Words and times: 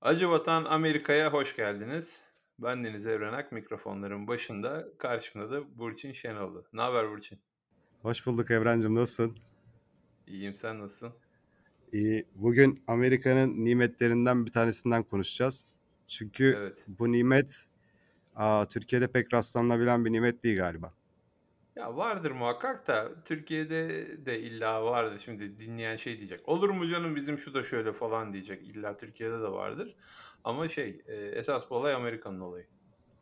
Acı 0.00 0.30
Vatan 0.30 0.64
Amerika'ya 0.64 1.32
hoş 1.32 1.56
geldiniz. 1.56 2.20
Ben 2.58 2.84
Deniz 2.84 3.06
Evrenak, 3.06 3.52
mikrofonların 3.52 4.26
başında. 4.26 4.88
Karşımda 4.98 5.50
da 5.50 5.78
Burçin 5.78 6.12
Şenoldu. 6.12 6.66
Ne 6.72 6.80
haber 6.80 7.10
Burçin? 7.10 7.38
Hoş 8.02 8.26
bulduk 8.26 8.50
Evrencim, 8.50 8.94
nasılsın? 8.94 9.36
İyiyim, 10.26 10.56
sen 10.56 10.80
nasılsın? 10.80 11.12
İyi. 11.92 12.26
Bugün 12.34 12.82
Amerika'nın 12.86 13.64
nimetlerinden 13.64 14.46
bir 14.46 14.52
tanesinden 14.52 15.02
konuşacağız. 15.02 15.64
Çünkü 16.06 16.54
Evet. 16.58 16.84
bu 16.88 17.12
nimet 17.12 17.64
aa, 18.36 18.64
Türkiye'de 18.68 19.06
pek 19.12 19.34
rastlanabilen 19.34 20.04
bir 20.04 20.12
nimet 20.12 20.44
değil 20.44 20.56
galiba. 20.56 20.92
Ya 21.78 21.96
vardır 21.96 22.30
muhakkak 22.30 22.86
da 22.88 23.08
Türkiye'de 23.24 24.06
de 24.26 24.40
illa 24.40 24.84
vardır. 24.84 25.22
Şimdi 25.24 25.58
dinleyen 25.58 25.96
şey 25.96 26.18
diyecek. 26.18 26.48
Olur 26.48 26.70
mu 26.70 26.88
canım 26.88 27.16
bizim 27.16 27.38
şu 27.38 27.54
da 27.54 27.64
şöyle 27.64 27.92
falan 27.92 28.32
diyecek. 28.32 28.62
İlla 28.62 28.96
Türkiye'de 28.96 29.34
de 29.34 29.48
vardır. 29.48 29.96
Ama 30.44 30.68
şey 30.68 31.02
e, 31.06 31.14
esas 31.16 31.62
bu 31.70 31.74
olay 31.74 31.94
Amerika'nın 31.94 32.40
olayı. 32.40 32.66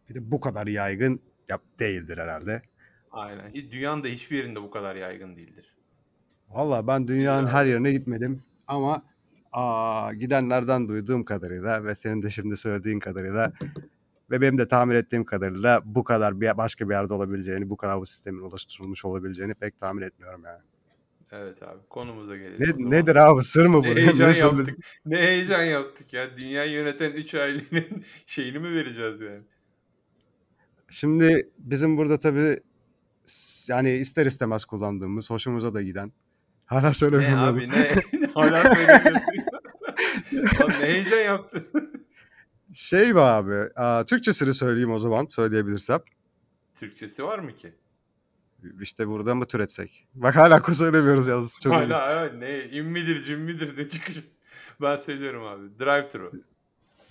Bir 0.08 0.14
de 0.14 0.30
bu 0.30 0.40
kadar 0.40 0.66
yaygın 0.66 1.20
yap 1.48 1.62
değildir 1.80 2.18
herhalde. 2.18 2.62
Aynen. 3.10 3.54
Dünyanın 3.54 4.04
da 4.04 4.08
hiçbir 4.08 4.36
yerinde 4.36 4.62
bu 4.62 4.70
kadar 4.70 4.96
yaygın 4.96 5.36
değildir. 5.36 5.74
Valla 6.48 6.86
ben 6.86 7.08
dünyanın 7.08 7.46
Ya. 7.46 7.52
her 7.52 7.66
yerine 7.66 7.92
gitmedim 7.92 8.42
ama 8.66 9.02
aa, 9.52 10.12
gidenlerden 10.14 10.88
duyduğum 10.88 11.24
kadarıyla 11.24 11.84
ve 11.84 11.94
senin 11.94 12.22
de 12.22 12.30
şimdi 12.30 12.56
söylediğin 12.56 13.00
kadarıyla 13.00 13.52
ve 14.30 14.40
benim 14.40 14.58
de 14.58 14.68
tahmin 14.68 14.94
ettiğim 14.94 15.24
kadarıyla 15.24 15.82
bu 15.84 16.04
kadar 16.04 16.40
bir 16.40 16.56
başka 16.56 16.88
bir 16.88 16.94
yerde 16.94 17.14
olabileceğini, 17.14 17.70
bu 17.70 17.76
kadar 17.76 18.00
bu 18.00 18.06
sistemin 18.06 18.40
oluşturulmuş 18.40 19.04
olabileceğini 19.04 19.54
pek 19.54 19.78
tahmin 19.78 20.02
etmiyorum 20.02 20.44
yani. 20.44 20.60
Evet 21.32 21.62
abi 21.62 21.78
konumuza 21.90 22.36
gelelim. 22.36 22.90
Ne, 22.90 22.96
nedir 22.96 23.16
abi 23.16 23.42
sır 23.42 23.66
mı 23.66 23.78
bu? 23.78 23.82
Ne 23.94 23.94
heyecan 23.94 24.32
Ne 24.32 24.38
yaptık. 24.38 24.78
Ne 25.06 25.16
heyecan 25.16 25.62
yaptık 25.62 26.12
ya. 26.12 26.36
Dünyayı 26.36 26.72
yöneten 26.72 27.12
3 27.12 27.34
ailenin 27.34 28.04
şeyini 28.26 28.58
mi 28.58 28.72
vereceğiz 28.74 29.20
yani? 29.20 29.42
Şimdi 30.90 31.50
bizim 31.58 31.96
burada 31.96 32.18
tabii 32.18 32.60
yani 33.68 33.92
ister 33.92 34.26
istemez 34.26 34.64
kullandığımız, 34.64 35.30
hoşumuza 35.30 35.74
da 35.74 35.82
giden. 35.82 36.12
Hala 36.66 36.88
Ne 36.88 36.94
söylemiyorum. 36.94 37.38
abi 37.44 37.68
ne? 37.68 38.02
Hala 38.34 38.74
söylemiyorsun. 38.74 39.22
Ne 40.80 40.86
heyecan 40.86 41.18
yaptın? 41.20 41.66
Şey 42.76 43.12
mi 43.12 43.20
abi? 43.20 43.54
Aa, 43.76 44.04
Türkçesini 44.04 44.54
söyleyeyim 44.54 44.90
o 44.90 44.98
zaman 44.98 45.26
söyleyebilirsem. 45.26 46.00
Türkçesi 46.80 47.24
var 47.24 47.38
mı 47.38 47.56
ki? 47.56 47.72
İşte 48.80 49.08
burada 49.08 49.34
mı 49.34 49.46
türetsek? 49.46 50.06
Bak 50.14 50.36
hala 50.36 50.74
söylemiyoruz 50.74 51.26
yalnız. 51.26 51.60
Çok. 51.62 51.72
Hala 51.72 52.12
evet, 52.12 52.34
ne 52.38 52.78
immidir 52.78 53.24
cimmidir 53.24 53.78
ne 53.78 53.88
çıkıyor. 53.88 54.22
Ben 54.80 54.96
söylüyorum 54.96 55.44
abi. 55.44 55.78
Drive 55.78 56.10
thru. 56.10 56.32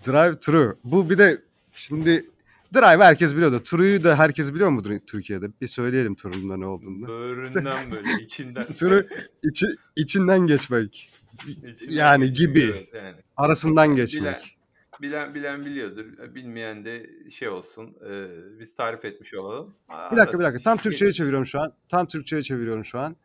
Drive 0.08 0.40
thru. 0.40 0.78
Bu 0.84 1.10
bir 1.10 1.18
de 1.18 1.42
şimdi 1.72 2.26
drive 2.74 3.04
herkes 3.04 3.36
biliyor 3.36 3.52
da 3.52 3.64
tru'yu 3.64 4.04
da 4.04 4.20
herkes 4.20 4.54
biliyor 4.54 4.70
mudur 4.70 4.92
Türkiye'de? 5.08 5.48
Bir 5.62 5.68
söyleyelim 5.68 6.16
turun 6.16 6.62
ne 6.62 6.66
olduğunu. 6.66 7.08
Böğründen 7.08 7.92
böyle 7.92 8.10
içinden. 8.24 8.74
Turu 8.74 9.08
içi, 9.44 9.66
içinden 9.96 10.40
geçmek. 10.40 11.12
İçinden 11.48 11.96
yani 11.96 12.34
geçiyor, 12.34 12.50
gibi. 12.50 12.62
evet, 12.62 12.94
yani. 12.94 13.16
Arasından 13.38 13.96
geçmek. 13.96 14.22
bilen 14.22 14.55
bilen 15.02 15.66
biliyordur. 15.66 16.06
Bilmeyen 16.36 16.86
de 16.86 17.10
şey 17.30 17.50
olsun. 17.50 17.98
e, 18.10 18.28
biz 18.60 18.76
tarif 18.76 19.06
etmiş 19.06 19.34
olalım. 19.34 19.76
Bir 20.12 20.18
dakika 20.18 20.40
bir 20.40 20.44
dakika. 20.44 20.64
Tam 20.64 20.74
Arası- 20.74 20.84
Türkçe'ye 20.84 21.12
çeviriyorum 21.12 21.46
şu 21.46 21.60
an. 21.62 21.74
Tam 21.90 22.08
Türkçe'ye 22.08 22.42
çeviriyorum 22.44 22.86
şu 22.86 23.00
an. 23.00 23.16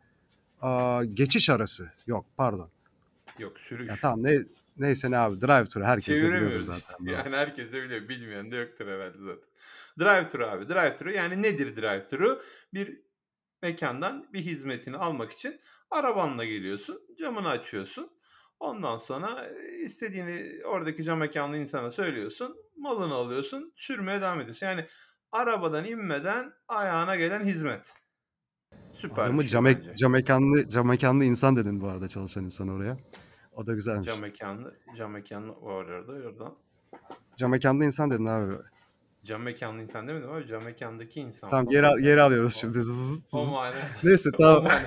Aa, 0.61 1.03
geçiş 1.03 1.49
arası. 1.49 1.91
Yok 2.07 2.25
pardon. 2.37 2.69
Yok 3.39 3.59
sürüş. 3.59 3.89
Ya 3.89 3.95
tamam 4.01 4.23
ne 4.23 4.39
neyse 4.77 5.11
ne 5.11 5.17
abi. 5.17 5.41
Drive 5.41 5.65
thru 5.65 5.83
herkes 5.83 6.15
de 6.17 6.21
Çeviremiyoruz 6.21 6.65
zaten. 6.65 7.05
işte. 7.05 7.19
Yani 7.19 7.35
herkes 7.35 7.73
de 7.73 7.83
biliyor. 7.83 8.09
Bilmeyen 8.09 8.51
de 8.51 8.55
yoktur 8.55 8.87
herhalde 8.87 9.17
zaten. 9.17 9.43
Drive 9.99 10.29
thru 10.29 10.45
abi. 10.47 10.69
Drive 10.69 10.97
thru 10.97 11.11
yani 11.11 11.41
nedir 11.41 11.75
drive 11.75 12.07
thru? 12.09 12.41
Bir 12.73 13.01
mekandan 13.61 14.25
bir 14.33 14.39
hizmetini 14.39 14.97
almak 14.97 15.31
için 15.31 15.59
arabanla 15.91 16.45
geliyorsun. 16.45 17.01
Camını 17.19 17.49
açıyorsun. 17.49 18.09
Ondan 18.61 18.97
sonra 18.97 19.47
istediğini 19.83 20.65
oradaki 20.65 21.03
cam 21.03 21.19
mekanlı 21.19 21.57
insana 21.57 21.91
söylüyorsun. 21.91 22.55
Malını 22.77 23.13
alıyorsun. 23.13 23.73
Sürmeye 23.75 24.21
devam 24.21 24.41
ediyorsun. 24.41 24.65
Yani 24.65 24.85
arabadan 25.31 25.85
inmeden 25.85 26.53
ayağına 26.67 27.15
gelen 27.15 27.45
hizmet. 27.45 27.93
Süper 28.93 29.23
Adamı 29.23 29.41
şey 29.43 29.51
cam, 29.51 29.65
bence. 29.65 29.95
cam 29.95 30.11
mekanlı, 30.11 30.67
cam 30.69 30.87
mekanlı 30.87 31.23
insan 31.23 31.55
dedin 31.55 31.81
bu 31.81 31.87
arada 31.87 32.07
çalışan 32.07 32.43
insan 32.45 32.67
oraya. 32.67 32.97
O 33.51 33.67
da 33.67 33.73
güzelmiş. 33.73 34.05
Cam 34.07 34.15
Cam, 34.15 34.21
mekanlı, 34.21 34.75
cam 34.97 35.11
mekanlı 35.11 35.49
var 35.61 35.85
orada. 35.85 36.11
Oradan. 36.11 36.55
mekanlı 37.51 37.85
insan 37.85 38.11
dedin 38.11 38.25
abi. 38.25 38.53
Cam 39.23 39.41
mekanlı 39.41 39.81
insan 39.81 40.07
demedim 40.07 40.29
ama 40.29 40.45
cam 40.45 40.63
mekandaki 40.63 41.19
insan. 41.19 41.49
Tamam 41.49 41.65
geri, 41.65 41.87
al- 41.87 41.99
geri 41.99 42.21
alıyoruz 42.21 42.55
O- 42.57 42.59
şimdi. 42.59 42.81
Zızt, 42.81 43.33
O 43.33 43.39
zızt. 43.39 43.51
manada. 43.51 43.75
Neyse 44.03 44.29
O 44.33 44.37
tamam. 44.37 44.71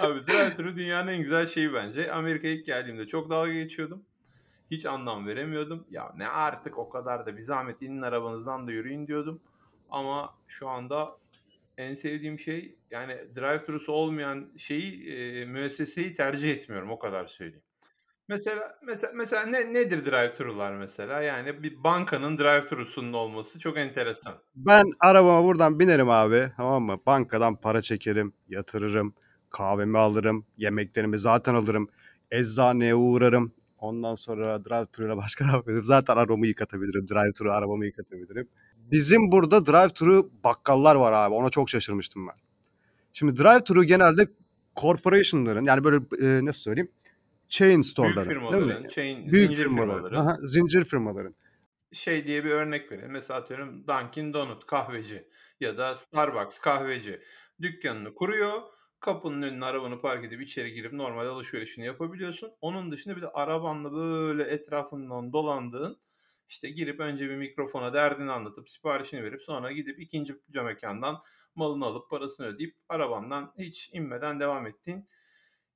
Abi 0.00 0.20
drive-thru 0.26 0.76
dünyanın 0.76 1.08
en 1.08 1.22
güzel 1.22 1.46
şeyi 1.46 1.74
bence. 1.74 2.12
Amerika'ya 2.12 2.54
ilk 2.54 2.66
geldiğimde 2.66 3.06
çok 3.06 3.30
dalga 3.30 3.52
geçiyordum. 3.52 4.02
Hiç 4.70 4.86
anlam 4.86 5.26
veremiyordum. 5.26 5.86
Ya 5.90 6.12
ne 6.16 6.28
artık 6.28 6.78
o 6.78 6.88
kadar 6.88 7.26
da 7.26 7.36
bir 7.36 7.42
zahmet 7.42 7.82
inin 7.82 8.02
arabanızdan 8.02 8.66
da 8.66 8.72
yürüyün 8.72 9.06
diyordum. 9.06 9.40
Ama 9.90 10.34
şu 10.48 10.68
anda 10.68 11.16
en 11.78 11.94
sevdiğim 11.94 12.38
şey 12.38 12.76
yani 12.90 13.12
drive-thru'su 13.36 13.92
olmayan 13.92 14.52
şeyi 14.56 15.10
e, 15.10 15.44
müesseseyi 15.44 16.14
tercih 16.14 16.50
etmiyorum 16.50 16.90
o 16.90 16.98
kadar 16.98 17.26
söyleyeyim. 17.26 17.62
Mesela 18.28 18.78
mesela 18.82 19.12
mesela 19.16 19.46
ne 19.46 19.72
nedir 19.72 20.04
drive-thru'lar 20.06 20.76
mesela? 20.76 21.22
Yani 21.22 21.62
bir 21.62 21.84
bankanın 21.84 22.38
drive-thru'sunun 22.38 23.12
olması 23.12 23.58
çok 23.58 23.76
enteresan. 23.78 24.34
Ben 24.54 24.84
arabama 25.00 25.44
buradan 25.44 25.80
binerim 25.80 26.10
abi. 26.10 26.52
Tamam 26.56 26.82
mı? 26.82 26.98
Bankadan 27.06 27.56
para 27.56 27.82
çekerim, 27.82 28.32
yatırırım, 28.48 29.14
kahvemi 29.50 29.98
alırım, 29.98 30.46
yemeklerimi 30.56 31.18
zaten 31.18 31.54
alırım. 31.54 31.88
Eczaneye 32.30 32.94
uğrarım. 32.94 33.52
Ondan 33.78 34.14
sonra 34.14 34.64
drive 34.64 34.86
thru 34.92 35.04
ile 35.06 35.16
başka 35.16 35.44
ne 35.46 35.50
yapabilirim? 35.50 35.84
Zaten 35.84 36.16
arabamı 36.16 36.46
yıkatabilirim. 36.46 37.08
Drive 37.08 37.32
thru 37.32 37.52
arabamı 37.52 37.86
yıkatabilirim. 37.86 38.48
Bizim 38.76 39.32
burada 39.32 39.66
drive 39.66 39.88
thru 39.94 40.30
bakkallar 40.44 40.94
var 40.96 41.12
abi. 41.12 41.34
Ona 41.34 41.50
çok 41.50 41.70
şaşırmıştım 41.70 42.26
ben. 42.28 42.34
Şimdi 43.12 43.36
drive 43.36 43.64
thru 43.64 43.84
genelde 43.84 44.28
corporation'ların 44.76 45.64
yani 45.64 45.84
böyle 45.84 45.96
e, 46.20 46.44
nasıl 46.44 46.60
söyleyeyim? 46.60 46.90
Chain 47.48 47.70
Büyük 47.70 47.86
store'ların 47.86 48.28
değil 48.30 48.40
mi? 48.40 48.48
firmaların, 48.50 48.88
chain, 48.88 49.32
Büyük 49.32 49.46
zincir 49.50 49.62
firmaların. 49.62 49.94
firmaların. 49.94 50.16
Aha, 50.26 50.38
zincir 50.42 50.84
firmaların. 50.84 51.34
şey 51.92 52.26
diye 52.26 52.44
bir 52.44 52.50
örnek 52.50 52.92
vereyim. 52.92 53.10
Mesela 53.12 53.40
atıyorum 53.40 53.84
Dunkin 53.88 54.32
Donut 54.32 54.66
kahveci 54.66 55.28
ya 55.60 55.78
da 55.78 55.96
Starbucks 55.96 56.58
kahveci 56.58 57.20
dükkanını 57.62 58.14
kuruyor. 58.14 58.52
Kapının 59.00 59.42
önüne 59.42 59.64
arabanı 59.64 60.00
park 60.00 60.24
edip 60.24 60.42
içeri 60.42 60.72
girip 60.72 60.92
normal 60.92 61.26
alışverişini 61.26 61.86
yapabiliyorsun. 61.86 62.52
Onun 62.60 62.90
dışında 62.90 63.16
bir 63.16 63.22
de 63.22 63.28
arabanla 63.28 63.92
böyle 63.92 64.42
etrafından 64.42 65.32
dolandığın 65.32 66.00
işte 66.48 66.70
girip 66.70 67.00
önce 67.00 67.30
bir 67.30 67.36
mikrofona 67.36 67.92
derdini 67.92 68.30
anlatıp 68.30 68.70
siparişini 68.70 69.24
verip 69.24 69.42
sonra 69.42 69.72
gidip 69.72 70.00
ikinci 70.00 70.36
mekandan 70.54 71.22
malını 71.54 71.84
alıp 71.84 72.10
parasını 72.10 72.46
ödeyip 72.46 72.76
arabandan 72.88 73.52
hiç 73.58 73.90
inmeden 73.92 74.40
devam 74.40 74.66
ettiğin 74.66 75.08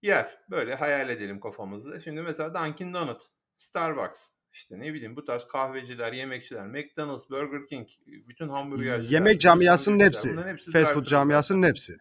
yer. 0.02 0.38
Böyle 0.50 0.74
hayal 0.74 1.08
edelim 1.08 1.40
kafamızda. 1.40 2.00
Şimdi 2.00 2.22
mesela 2.22 2.54
Dunkin 2.54 2.94
Donut, 2.94 3.22
Starbucks, 3.56 4.28
işte 4.52 4.78
ne 4.78 4.94
bileyim 4.94 5.16
bu 5.16 5.24
tarz 5.24 5.44
kahveciler, 5.44 6.12
yemekçiler, 6.12 6.66
McDonald's, 6.66 7.30
Burger 7.30 7.66
King, 7.66 7.88
bütün 8.06 8.48
hamburgerciler, 8.48 9.10
Yemek 9.10 9.40
camiasının 9.40 10.00
hepsi. 10.00 10.44
hepsi 10.44 10.70
Fast 10.70 10.94
food 10.94 11.04
camiasının 11.04 11.68
hepsi. 11.68 11.96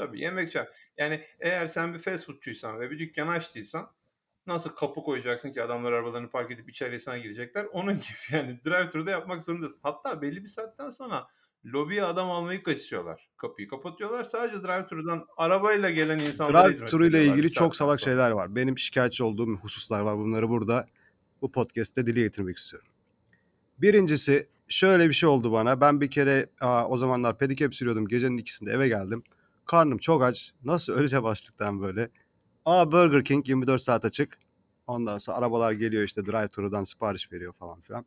Tabii 0.00 0.20
yemekçi. 0.20 0.58
Yani 0.98 1.24
eğer 1.40 1.68
sen 1.68 1.94
bir 1.94 1.98
fast 1.98 2.26
foodçuysan 2.26 2.80
ve 2.80 2.90
bir 2.90 2.98
dükkan 2.98 3.28
açtıysan 3.28 3.90
nasıl 4.46 4.70
kapı 4.70 5.02
koyacaksın 5.02 5.52
ki 5.52 5.62
adamlar 5.62 5.92
arabalarını 5.92 6.30
park 6.30 6.50
edip 6.50 6.70
içeriye 6.70 7.00
sana 7.00 7.18
girecekler? 7.18 7.64
Onun 7.72 7.94
gibi 7.94 8.36
yani 8.36 8.60
drive-thru'da 8.66 9.10
yapmak 9.10 9.42
zorundasın. 9.42 9.80
Hatta 9.82 10.22
belli 10.22 10.42
bir 10.42 10.48
saatten 10.48 10.90
sonra 10.90 11.26
lobiye 11.64 12.04
adam 12.04 12.30
almayı 12.30 12.62
kaçıyorlar. 12.62 13.28
Kapıyı 13.36 13.68
kapatıyorlar. 13.68 14.24
Sadece 14.24 14.56
drive-thru'dan 14.56 15.26
arabayla 15.36 15.90
gelen 15.90 16.18
insanlara 16.18 16.64
Drive 16.64 16.72
hizmet 16.72 16.90
thru 16.90 17.06
ile 17.06 17.24
ilgili 17.24 17.52
çok 17.52 17.76
salak 17.76 18.00
sonra. 18.00 18.10
şeyler 18.12 18.30
var. 18.30 18.56
Benim 18.56 18.78
şikayetçi 18.78 19.24
olduğum 19.24 19.56
hususlar 19.56 20.00
var. 20.00 20.16
Bunları 20.16 20.48
burada 20.48 20.86
bu 21.42 21.52
podcast'te 21.52 22.06
dile 22.06 22.20
getirmek 22.20 22.58
istiyorum. 22.58 22.88
Birincisi 23.78 24.48
şöyle 24.68 25.08
bir 25.08 25.14
şey 25.14 25.28
oldu 25.28 25.52
bana. 25.52 25.80
Ben 25.80 26.00
bir 26.00 26.10
kere 26.10 26.46
aa, 26.60 26.88
o 26.88 26.96
zamanlar 26.96 27.38
pedikep 27.38 27.74
sürüyordum. 27.74 28.08
Gecenin 28.08 28.38
ikisinde 28.38 28.72
eve 28.72 28.88
geldim. 28.88 29.22
Karnım 29.70 29.98
çok 29.98 30.22
aç. 30.22 30.52
Nasıl 30.64 30.92
öleceğim 30.92 31.26
açlıktan 31.26 31.80
böyle. 31.82 32.08
Aa 32.64 32.92
Burger 32.92 33.24
King 33.24 33.48
24 33.48 33.82
saat 33.82 34.04
açık. 34.04 34.38
Ondan 34.86 35.18
sonra 35.18 35.38
arabalar 35.38 35.72
geliyor 35.72 36.02
işte 36.02 36.26
drive 36.26 36.48
thru'dan 36.48 36.84
sipariş 36.84 37.32
veriyor 37.32 37.52
falan 37.52 37.80
filan. 37.80 38.06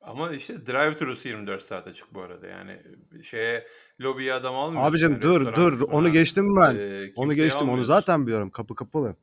Ama 0.00 0.32
işte 0.32 0.54
drive-thru'su 0.54 1.28
24 1.28 1.62
saat 1.62 1.86
açık 1.86 2.14
bu 2.14 2.20
arada. 2.20 2.46
Yani 2.46 2.82
şeye 3.22 3.66
lobiye 4.00 4.32
adam 4.32 4.54
almıyorsun. 4.54 4.88
Abicim 4.90 5.10
Yani 5.12 5.22
dur 5.22 5.54
dur 5.54 5.80
onu 5.80 6.12
geçtim 6.12 6.46
ben. 6.60 6.76
e, 6.76 7.12
Onu 7.16 7.34
geçtim 7.34 7.62
onu 7.62 7.70
almıyorsun. 7.70 7.94
zaten 7.94 8.26
biliyorum 8.26 8.50
kapı 8.50 8.74
kapalı. 8.74 9.16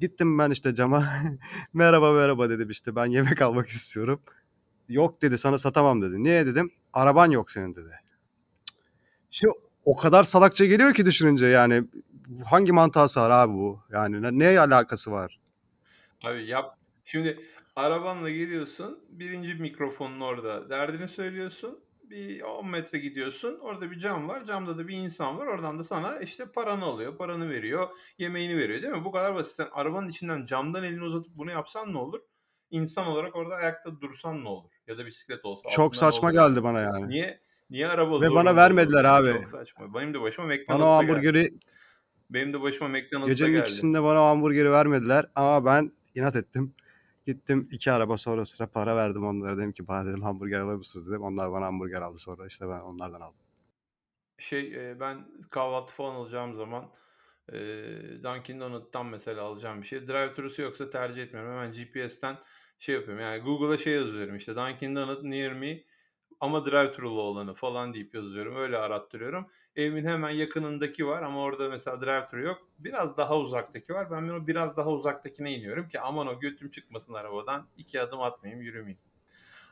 Gittim 0.00 0.38
ben 0.38 0.50
işte 0.50 0.74
cama. 0.74 1.14
merhaba 1.72 2.12
merhaba 2.12 2.50
dedim 2.50 2.70
işte 2.70 2.96
ben 2.96 3.06
yemek 3.06 3.42
almak 3.42 3.68
istiyorum. 3.68 4.20
Yok 4.88 5.22
dedi 5.22 5.38
sana 5.38 5.58
satamam 5.58 6.02
dedi. 6.02 6.22
Niye 6.22 6.46
dedim? 6.46 6.70
Araban 6.92 7.30
yok 7.30 7.50
senin 7.50 7.76
dedi. 7.76 7.90
Şimdi 9.30 9.52
o 9.84 9.96
kadar 9.96 10.24
salakça 10.24 10.64
geliyor 10.64 10.94
ki 10.94 11.06
düşününce 11.06 11.46
yani 11.46 11.84
hangi 12.44 12.72
mantığa 12.72 13.08
sığar 13.08 13.30
abi 13.30 13.52
bu? 13.52 13.80
Yani 13.92 14.22
ne, 14.22 14.38
neye 14.38 14.60
alakası 14.60 15.12
var? 15.12 15.40
Abi 16.24 16.46
yap. 16.46 16.78
Şimdi 17.04 17.40
arabanla 17.76 18.30
geliyorsun. 18.30 18.98
Birinci 19.08 19.54
mikrofonun 19.54 20.20
orada. 20.20 20.70
Derdini 20.70 21.08
söylüyorsun. 21.08 21.80
Bir 22.02 22.42
10 22.42 22.68
metre 22.68 22.98
gidiyorsun. 22.98 23.58
Orada 23.58 23.90
bir 23.90 23.98
cam 23.98 24.28
var. 24.28 24.44
Camda 24.44 24.78
da 24.78 24.88
bir 24.88 24.96
insan 24.96 25.38
var. 25.38 25.46
Oradan 25.46 25.78
da 25.78 25.84
sana 25.84 26.18
işte 26.18 26.44
paranı 26.46 26.84
alıyor. 26.84 27.16
Paranı 27.16 27.50
veriyor. 27.50 27.88
Yemeğini 28.18 28.56
veriyor 28.56 28.82
değil 28.82 28.92
mi? 28.92 29.04
Bu 29.04 29.12
kadar 29.12 29.34
basit. 29.34 29.54
Sen 29.54 29.68
arabanın 29.72 30.08
içinden 30.08 30.46
camdan 30.46 30.84
elini 30.84 31.04
uzatıp 31.04 31.32
bunu 31.36 31.50
yapsan 31.50 31.92
ne 31.92 31.98
olur? 31.98 32.20
İnsan 32.70 33.06
olarak 33.06 33.36
orada 33.36 33.54
ayakta 33.54 34.00
dursan 34.00 34.44
ne 34.44 34.48
olur? 34.48 34.70
Ya 34.86 34.98
da 34.98 35.06
bisiklet 35.06 35.44
olsa. 35.44 35.68
Çok 35.68 35.92
ne 35.92 35.98
saçma 35.98 36.32
geldi 36.32 36.62
bana 36.62 36.80
yani. 36.80 37.08
Niye 37.08 37.40
Niye 37.70 37.88
araba 37.88 38.20
Ve 38.20 38.30
bana 38.30 38.56
vermediler 38.56 39.04
abi. 39.04 39.32
Çok 39.32 39.48
saçma. 39.48 39.94
Benim 39.94 40.14
de 40.14 40.20
başıma 40.20 40.48
Bana 40.48 40.54
o 40.54 40.58
McDonald's'a 40.58 41.02
geldi. 41.02 41.12
hamburgeri 41.12 41.58
Benim 42.30 42.52
de 42.52 42.60
başıma 42.60 42.88
McDonald's'a 42.88 43.28
gecenin 43.28 43.50
geldi. 43.52 43.62
ikisinde 43.62 44.02
bana 44.02 44.22
o 44.22 44.24
hamburgeri 44.24 44.70
vermediler 44.70 45.26
ama 45.34 45.64
ben 45.64 45.92
inat 46.14 46.36
ettim. 46.36 46.74
Gittim 47.26 47.68
iki 47.72 47.92
araba 47.92 48.16
sonra 48.16 48.44
sıra 48.44 48.66
para 48.66 48.96
verdim 48.96 49.26
onlara. 49.26 49.58
Dedim 49.58 49.72
ki 49.72 49.88
bana 49.88 50.06
dedim 50.06 50.22
hamburger 50.22 50.60
alır 50.60 50.76
mısınız 50.76 51.08
dedim. 51.10 51.22
Onlar 51.22 51.52
bana 51.52 51.66
hamburger 51.66 52.02
aldı 52.02 52.18
sonra 52.18 52.46
işte 52.46 52.68
ben 52.68 52.80
onlardan 52.80 53.20
aldım. 53.20 53.40
Şey 54.38 54.90
e, 54.90 55.00
ben 55.00 55.28
kahvaltı 55.50 55.92
falan 55.92 56.14
alacağım 56.14 56.54
zaman 56.54 56.90
e, 57.52 57.56
Dunkin 58.22 58.60
Donut'tan 58.60 59.06
mesela 59.06 59.42
alacağım 59.42 59.82
bir 59.82 59.86
şey. 59.86 59.98
Drive-thru'su 59.98 60.62
yoksa 60.62 60.90
tercih 60.90 61.22
etmiyorum. 61.22 61.52
Hemen 61.52 61.72
GPS'ten 61.72 62.38
şey 62.78 62.94
yapıyorum. 62.94 63.22
Yani 63.22 63.42
Google'a 63.42 63.78
şey 63.78 63.92
yazıyorum 63.92 64.36
işte 64.36 64.56
Dunkin 64.56 64.96
Donut 64.96 65.22
near 65.22 65.52
me 65.52 65.80
ama 66.40 66.58
drive-thru'lu 66.58 67.20
olanı 67.20 67.54
falan 67.54 67.94
deyip 67.94 68.14
yazıyorum. 68.14 68.56
Öyle 68.56 68.76
arattırıyorum. 68.78 69.46
Evimin 69.76 70.06
hemen 70.06 70.30
yakınındaki 70.30 71.06
var 71.06 71.22
ama 71.22 71.40
orada 71.42 71.68
mesela 71.68 71.96
drive-thru 71.96 72.42
yok. 72.42 72.68
Biraz 72.78 73.16
daha 73.16 73.38
uzaktaki 73.38 73.94
var. 73.94 74.10
Ben 74.10 74.28
o 74.28 74.46
biraz 74.46 74.76
daha 74.76 74.90
uzaktakine 74.90 75.54
iniyorum 75.54 75.88
ki 75.88 76.00
aman 76.00 76.26
o 76.26 76.40
götüm 76.40 76.70
çıkmasın 76.70 77.14
arabadan. 77.14 77.66
iki 77.76 78.00
adım 78.00 78.20
atmayayım 78.20 78.62
yürümeyeyim. 78.62 78.98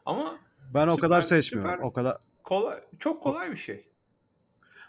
Ama 0.07 0.39
Ben 0.75 0.89
o 0.89 0.97
kadar 0.97 1.23
süper 1.23 1.37
seçmiyorum. 1.37 1.73
süper 1.73 1.87
O 1.87 1.93
kadar 1.93 2.17
kolay 2.45 2.81
çok 2.99 3.23
kolay 3.23 3.51
bir 3.51 3.57
şey. 3.57 3.89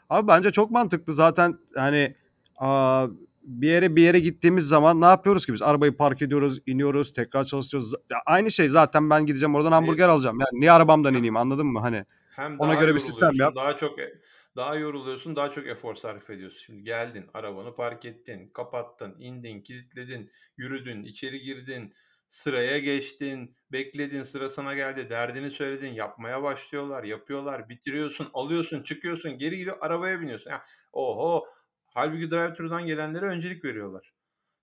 Abi 0.09 0.27
bence 0.27 0.51
çok 0.51 0.71
mantıklı 0.71 1.13
zaten 1.13 1.59
hani 1.75 2.15
aa, 2.57 3.07
bir 3.43 3.67
yere 3.67 3.95
bir 3.95 4.01
yere 4.01 4.19
gittiğimiz 4.19 4.67
zaman 4.67 5.01
ne 5.01 5.05
yapıyoruz 5.05 5.45
ki 5.45 5.53
biz? 5.53 5.61
Arabayı 5.61 5.97
park 5.97 6.21
ediyoruz, 6.21 6.59
iniyoruz, 6.65 7.13
tekrar 7.13 7.43
çalışıyoruz. 7.43 7.93
Ya 8.09 8.17
aynı 8.25 8.51
şey 8.51 8.69
zaten 8.69 9.09
ben 9.09 9.25
gideceğim 9.25 9.55
oradan 9.55 9.71
hamburger 9.71 10.09
alacağım. 10.09 10.37
Yani 10.39 10.61
niye 10.61 10.71
arabamdan 10.71 11.13
ineyim 11.13 11.37
anladın 11.37 11.67
mı? 11.67 11.79
Hani 11.79 12.05
Hem 12.35 12.59
Ona 12.59 12.73
göre 12.73 12.95
bir 12.95 12.99
sistem 12.99 13.29
yap. 13.33 13.55
daha 13.55 13.77
çok 13.77 13.99
e- 13.99 14.13
daha 14.55 14.75
yoruluyorsun, 14.75 15.35
daha 15.35 15.49
çok 15.49 15.67
efor 15.67 15.95
sarf 15.95 16.29
ediyorsun. 16.29 16.59
Şimdi 16.65 16.83
geldin, 16.83 17.25
arabanı 17.33 17.75
park 17.75 18.05
ettin, 18.05 18.49
kapattın, 18.53 19.15
indin, 19.19 19.61
kilitledin, 19.61 20.31
yürüdün, 20.57 21.03
içeri 21.03 21.41
girdin, 21.41 21.93
sıraya 22.29 22.79
geçtin, 22.79 23.57
bekledin, 23.71 24.23
sıra 24.23 24.49
sana 24.49 24.75
geldi, 24.75 25.09
derdini 25.09 25.51
söyledin, 25.51 25.93
yapmaya 25.93 26.43
başlıyorlar, 26.43 27.03
yapıyorlar, 27.03 27.69
bitiriyorsun, 27.69 28.29
alıyorsun, 28.33 28.83
çıkıyorsun, 28.83 29.37
geri 29.37 29.57
gidiyor, 29.57 29.77
arabaya 29.81 30.21
biniyorsun. 30.21 30.49
Ya, 30.51 30.63
oho! 30.91 31.45
Halbuki 31.93 32.31
drive-thru'dan 32.31 32.85
gelenlere 32.85 33.25
öncelik 33.25 33.65
veriyorlar. 33.65 34.13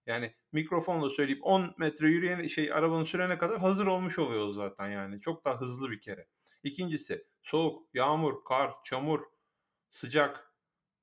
Yani 0.06 0.34
mikrofonla 0.52 1.10
söyleyip 1.10 1.44
10 1.44 1.74
metre 1.78 2.08
yürüyen 2.08 2.46
şey 2.46 2.72
arabanın 2.72 3.04
sürene 3.04 3.38
kadar 3.38 3.58
hazır 3.60 3.86
olmuş 3.86 4.18
oluyor 4.18 4.52
zaten 4.52 4.88
yani. 4.88 5.20
Çok 5.20 5.44
daha 5.44 5.60
hızlı 5.60 5.90
bir 5.90 6.00
kere. 6.00 6.26
İkincisi 6.62 7.26
soğuk, 7.42 7.94
yağmur, 7.94 8.44
kar, 8.44 8.72
çamur, 8.84 9.20
sıcak. 9.90 10.50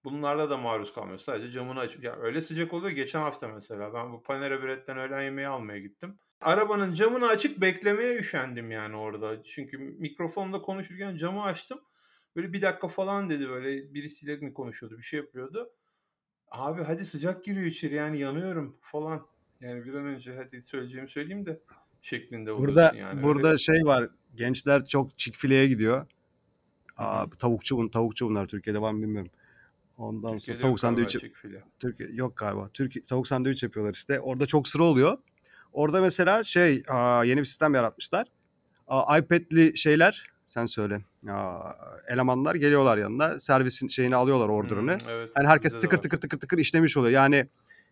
Bunlarla 0.04 0.50
da 0.50 0.58
maruz 0.58 0.94
kalmıyor. 0.94 1.20
Sadece 1.20 1.52
camını 1.52 1.80
açıp 1.80 2.04
ya 2.04 2.16
öyle 2.16 2.42
sıcak 2.42 2.74
oluyor. 2.74 2.92
Geçen 2.92 3.20
hafta 3.20 3.48
mesela 3.48 3.94
ben 3.94 4.14
bu 4.14 4.24
Panera 4.24 4.64
Bread'den 4.64 4.98
öğlen 4.98 5.22
yemeği 5.22 5.48
almaya 5.48 5.80
gittim. 5.80 6.20
Arabanın 6.42 6.94
camını 6.94 7.28
açık 7.28 7.62
beklemeye 7.62 8.16
üşendim 8.18 8.72
yani 8.72 8.96
orada. 8.96 9.44
Çünkü 9.44 9.78
mikrofonla 9.78 10.62
konuşurken 10.62 11.16
camı 11.16 11.44
açtım. 11.44 11.80
Böyle 12.36 12.54
bir 12.54 12.62
dakika 12.62 12.88
falan 12.88 13.30
dedi 13.30 13.50
böyle 13.50 13.94
birisiyle 13.94 14.38
mi 14.38 14.54
konuşuyordu 14.54 14.98
bir 14.98 15.04
şey 15.04 15.20
yapıyordu. 15.20 15.74
Abi 16.52 16.84
hadi 16.84 17.06
sıcak 17.06 17.44
giriyor 17.46 17.66
içeri 17.66 17.96
yani 17.96 18.20
yanıyorum 18.20 18.78
falan. 18.82 19.28
Yani 19.62 19.86
bir 19.86 19.94
an 19.94 20.06
önce 20.06 20.36
hadi 20.36 20.62
söyleyeceğimi 20.62 21.10
söyleyeyim 21.10 21.46
de 21.46 21.60
şeklinde 22.02 22.58
burada 22.58 22.94
yani. 22.96 23.24
burada 23.24 23.48
Öyle. 23.48 23.58
şey 23.58 23.86
var. 23.86 24.10
Gençler 24.36 24.86
çok 24.86 25.18
Chick-fil-A'ye 25.18 25.68
gidiyor. 25.68 26.08
Aa, 26.98 27.26
tavukçu 27.40 27.78
bun 27.78 27.90
tavukçu 27.90 28.28
bunlar 28.28 28.48
Türkiye'de 28.48 28.82
var 28.82 28.92
mı 28.92 29.02
bilmiyorum. 29.02 29.32
Ondan 29.98 30.28
sonra 30.28 30.38
Türkiye'de 30.38 30.62
tavuk 30.62 30.82
galiba 30.82 30.98
sandviçi 30.98 31.20
Chick-fil-A. 31.20 31.64
Türkiye 31.80 32.10
yok 32.12 32.38
galiba. 32.38 32.70
Türkiye 32.74 33.06
tavuk 33.06 33.28
sandviç 33.28 33.64
yapıyorlar 33.64 33.94
işte. 33.94 34.20
Orada 34.20 34.46
çok 34.46 34.68
sıra 34.68 34.84
oluyor. 34.84 35.18
Orada 35.74 36.02
mesela 36.02 36.44
şey 36.44 36.84
aa, 36.88 37.24
yeni 37.24 37.40
bir 37.40 37.46
sistem 37.46 37.74
yaratmışlar. 37.74 38.28
Aa, 38.88 39.18
iPad'li 39.18 39.78
şeyler 39.78 40.32
sen 40.48 40.66
söyle. 40.66 41.02
Aa, 41.30 41.72
elemanlar 42.08 42.56
geliyorlar 42.56 42.98
yanına. 42.98 43.40
Servisin 43.40 43.88
şeyini 43.88 44.16
alıyorlar 44.16 44.50
order'ını. 44.50 44.92
Hmm, 44.92 45.10
evet. 45.10 45.32
Yani 45.38 45.48
herkes 45.48 45.78
tıkır 45.80 45.98
tıkır 45.98 46.18
tıkır 46.18 46.40
tıkır 46.40 46.58
işlemiş 46.58 46.98
oluyor. 46.98 47.14
Yani 47.14 47.48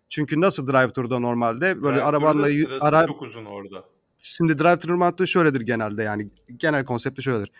çünkü 0.09 0.41
nasıl 0.41 0.67
drive-thru'da 0.67 1.19
normalde 1.19 1.81
böyle 1.83 1.97
Drive-thru'da 1.97 2.05
arabanla 2.05 2.47
ara 2.81 3.07
çok 3.07 3.21
uzun 3.21 3.45
orada. 3.45 3.85
şimdi 4.19 4.53
drive-thru 4.53 4.97
mantığı 4.97 5.27
şöyledir 5.27 5.61
genelde 5.61 6.03
yani 6.03 6.29
genel 6.57 6.85
konsepti 6.85 7.23
şöyledir. 7.23 7.51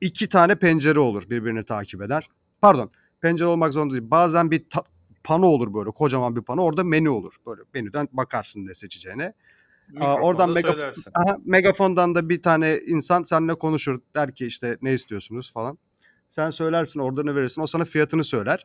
İki 0.00 0.28
tane 0.28 0.54
pencere 0.54 0.98
olur 0.98 1.30
birbirini 1.30 1.64
takip 1.64 2.02
eden. 2.02 2.22
Pardon 2.60 2.90
pencere 3.20 3.48
olmak 3.48 3.72
zorunda 3.72 3.94
değil. 3.94 4.10
Bazen 4.10 4.50
bir 4.50 4.68
ta- 4.70 4.84
pano 5.24 5.46
olur 5.46 5.74
böyle 5.74 5.90
kocaman 5.90 6.36
bir 6.36 6.42
pano. 6.42 6.62
Orada 6.62 6.84
menü 6.84 7.08
olur. 7.08 7.36
Böyle 7.46 7.62
menüden 7.74 8.08
bakarsın 8.12 8.66
ne 8.66 8.74
seçeceğine. 8.74 9.32
Oradan 10.00 10.50
Mikrofonda 10.50 10.60
megaf- 10.60 10.72
söylersin. 10.78 11.12
Aha, 11.14 11.36
megafondan 11.44 12.14
da 12.14 12.28
bir 12.28 12.42
tane 12.42 12.78
insan 12.86 13.22
seninle 13.22 13.54
konuşur. 13.54 14.00
Der 14.14 14.34
ki 14.34 14.46
işte 14.46 14.78
ne 14.82 14.94
istiyorsunuz 14.94 15.52
falan. 15.52 15.78
Sen 16.28 16.50
söylersin 16.50 17.00
oradan 17.00 17.36
verirsin. 17.36 17.62
O 17.62 17.66
sana 17.66 17.84
fiyatını 17.84 18.24
söyler. 18.24 18.62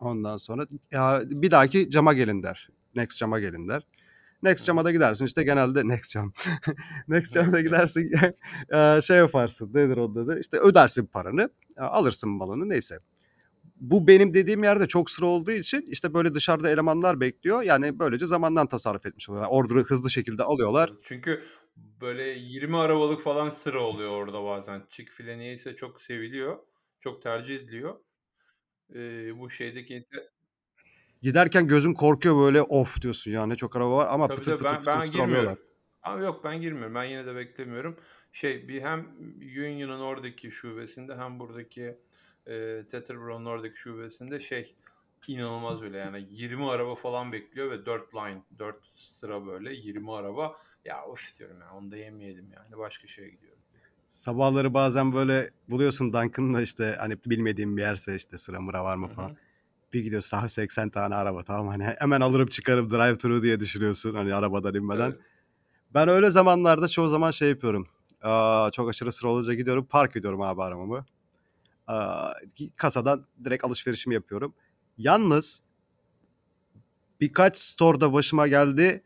Ondan 0.00 0.36
sonra 0.36 0.66
ya, 0.92 1.22
bir 1.24 1.50
dahaki 1.50 1.90
cama 1.90 2.12
gelin 2.12 2.42
der. 2.42 2.68
Next 2.94 3.18
cama 3.18 3.40
gelin 3.40 3.68
der. 3.68 3.86
Next 4.42 4.66
cama 4.66 4.84
da 4.84 4.90
gidersin 4.90 5.24
işte 5.26 5.44
genelde 5.44 5.88
next 5.88 6.10
cam. 6.12 6.32
next 7.08 7.34
cama 7.34 7.52
da 7.52 7.60
gidersin 7.60 8.10
şey 9.00 9.16
yaparsın 9.16 9.70
nedir 9.74 9.96
onun 9.96 10.24
adı 10.24 10.40
işte 10.40 10.58
ödersin 10.58 11.06
paranı 11.06 11.50
alırsın 11.76 12.30
malını 12.30 12.68
neyse. 12.68 12.98
Bu 13.82 14.06
benim 14.06 14.34
dediğim 14.34 14.64
yerde 14.64 14.88
çok 14.88 15.10
sıra 15.10 15.26
olduğu 15.26 15.50
için 15.50 15.84
işte 15.86 16.14
böyle 16.14 16.34
dışarıda 16.34 16.70
elemanlar 16.70 17.20
bekliyor. 17.20 17.62
Yani 17.62 17.98
böylece 17.98 18.26
zamandan 18.26 18.66
tasarruf 18.66 19.06
etmiş 19.06 19.28
oluyorlar. 19.28 19.50
Order'ı 19.52 19.84
hızlı 19.84 20.10
şekilde 20.10 20.42
alıyorlar. 20.42 20.92
Çünkü 21.02 21.42
böyle 21.76 22.22
20 22.22 22.76
arabalık 22.76 23.22
falan 23.22 23.50
sıra 23.50 23.80
oluyor 23.80 24.10
orada 24.10 24.44
bazen. 24.44 24.86
Chick-fil-A 24.90 25.36
niyeyse 25.36 25.76
çok 25.76 26.02
seviliyor. 26.02 26.58
Çok 27.00 27.22
tercih 27.22 27.56
ediliyor. 27.56 27.96
Ee, 28.94 29.38
bu 29.38 29.50
şeydeki 29.50 30.04
Giderken 31.22 31.66
gözün 31.66 31.94
korkuyor 31.94 32.36
böyle 32.36 32.62
of 32.62 33.02
diyorsun 33.02 33.30
ya 33.30 33.46
ne 33.46 33.56
çok 33.56 33.76
araba 33.76 33.96
var 33.96 34.06
ama 34.10 34.28
Tabii 34.28 34.38
pıtır 34.38 34.52
pıtır 34.52 34.64
ben, 34.64 34.76
pıtır 34.76 34.86
ben 34.86 35.00
pıtır 35.00 35.18
girmiyorum. 35.18 35.58
Ama 36.02 36.20
yok 36.20 36.44
ben 36.44 36.60
girmiyorum. 36.60 36.94
Ben 36.94 37.04
yine 37.04 37.26
de 37.26 37.36
beklemiyorum. 37.36 37.96
Şey 38.32 38.68
bir 38.68 38.82
hem 38.82 39.00
Union'un 39.40 40.00
oradaki 40.00 40.50
şubesinde 40.50 41.16
hem 41.16 41.38
buradaki 41.38 41.98
e, 42.46 42.84
Teterboro'nun 42.90 43.46
oradaki 43.46 43.76
şubesinde 43.76 44.40
şey 44.40 44.74
inanılmaz 45.28 45.82
öyle 45.82 45.98
yani 45.98 46.26
20 46.30 46.70
araba 46.70 46.94
falan 46.94 47.32
bekliyor 47.32 47.70
ve 47.70 47.86
4 47.86 48.14
line 48.14 48.42
4 48.58 48.76
sıra 48.90 49.46
böyle 49.46 49.74
20 49.74 50.12
araba 50.12 50.56
ya 50.84 51.04
of 51.04 51.38
diyorum 51.38 51.60
ya 51.60 51.74
onu 51.74 51.90
da 51.90 51.96
yemeyelim 51.96 52.52
yani 52.52 52.78
başka 52.78 53.08
şeye 53.08 53.28
gidiyorum. 53.28 53.58
Sabahları 54.08 54.74
bazen 54.74 55.12
böyle 55.14 55.50
buluyorsun 55.68 56.12
Dunkin'da 56.12 56.62
işte 56.62 56.96
hani 56.98 57.18
bilmediğim 57.26 57.76
bir 57.76 57.82
yerse 57.82 58.16
işte 58.16 58.38
sıra 58.38 58.60
mıra 58.60 58.84
var 58.84 58.96
mı 58.96 59.08
falan. 59.08 59.28
hı. 59.28 59.36
Bir 59.92 60.00
gidiyorsun 60.00 60.36
ha 60.36 60.48
80 60.48 60.90
tane 60.90 61.14
araba 61.14 61.44
tamam 61.44 61.68
hani 61.68 61.84
hemen 61.84 62.20
alırım 62.20 62.46
çıkarım 62.46 62.90
drive 62.90 63.18
thru 63.18 63.42
diye 63.42 63.60
düşünüyorsun 63.60 64.14
hani 64.14 64.34
arabadan 64.34 64.74
inmeden. 64.74 65.10
Evet. 65.10 65.20
Ben 65.94 66.08
öyle 66.08 66.30
zamanlarda 66.30 66.88
çoğu 66.88 67.08
zaman 67.08 67.30
şey 67.30 67.48
yapıyorum. 67.48 67.86
Aa, 68.22 68.70
çok 68.72 68.88
aşırı 68.88 69.12
sıra 69.12 69.30
olunca 69.30 69.54
gidiyorum 69.54 69.84
park 69.84 70.16
ediyorum 70.16 70.42
abi 70.42 70.62
arabamı. 70.62 71.04
Kasadan 72.76 73.26
direkt 73.44 73.64
alışverişimi 73.64 74.14
yapıyorum. 74.14 74.54
Yalnız 74.98 75.62
birkaç 77.20 77.58
store'da 77.58 78.12
başıma 78.12 78.46
geldi. 78.46 79.02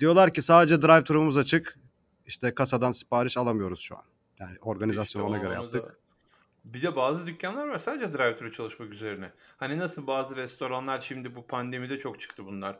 Diyorlar 0.00 0.34
ki 0.34 0.42
sadece 0.42 0.82
drive 0.82 1.04
thru'muz 1.04 1.36
açık. 1.36 1.78
İşte 2.26 2.54
kasadan 2.54 2.92
sipariş 2.92 3.36
alamıyoruz 3.36 3.80
şu 3.80 3.96
an. 3.96 4.02
Yani 4.38 4.56
organizasyonu 4.60 5.24
İşte 5.24 5.36
ona 5.36 5.42
göre 5.42 5.54
yaptık. 5.54 5.84
da 5.84 5.94
bir 6.64 6.82
de 6.82 6.96
bazı 6.96 7.26
dükkanlar 7.26 7.68
var 7.68 7.78
sadece 7.78 8.06
drive-thru 8.12 8.50
çalışmak 8.52 8.92
üzerine. 8.92 9.32
Hani 9.56 9.78
nasıl 9.78 10.06
bazı 10.06 10.36
restoranlar 10.36 11.00
şimdi 11.00 11.34
bu 11.34 11.46
pandemide 11.46 11.98
çok 11.98 12.20
çıktı 12.20 12.46
bunlar. 12.46 12.78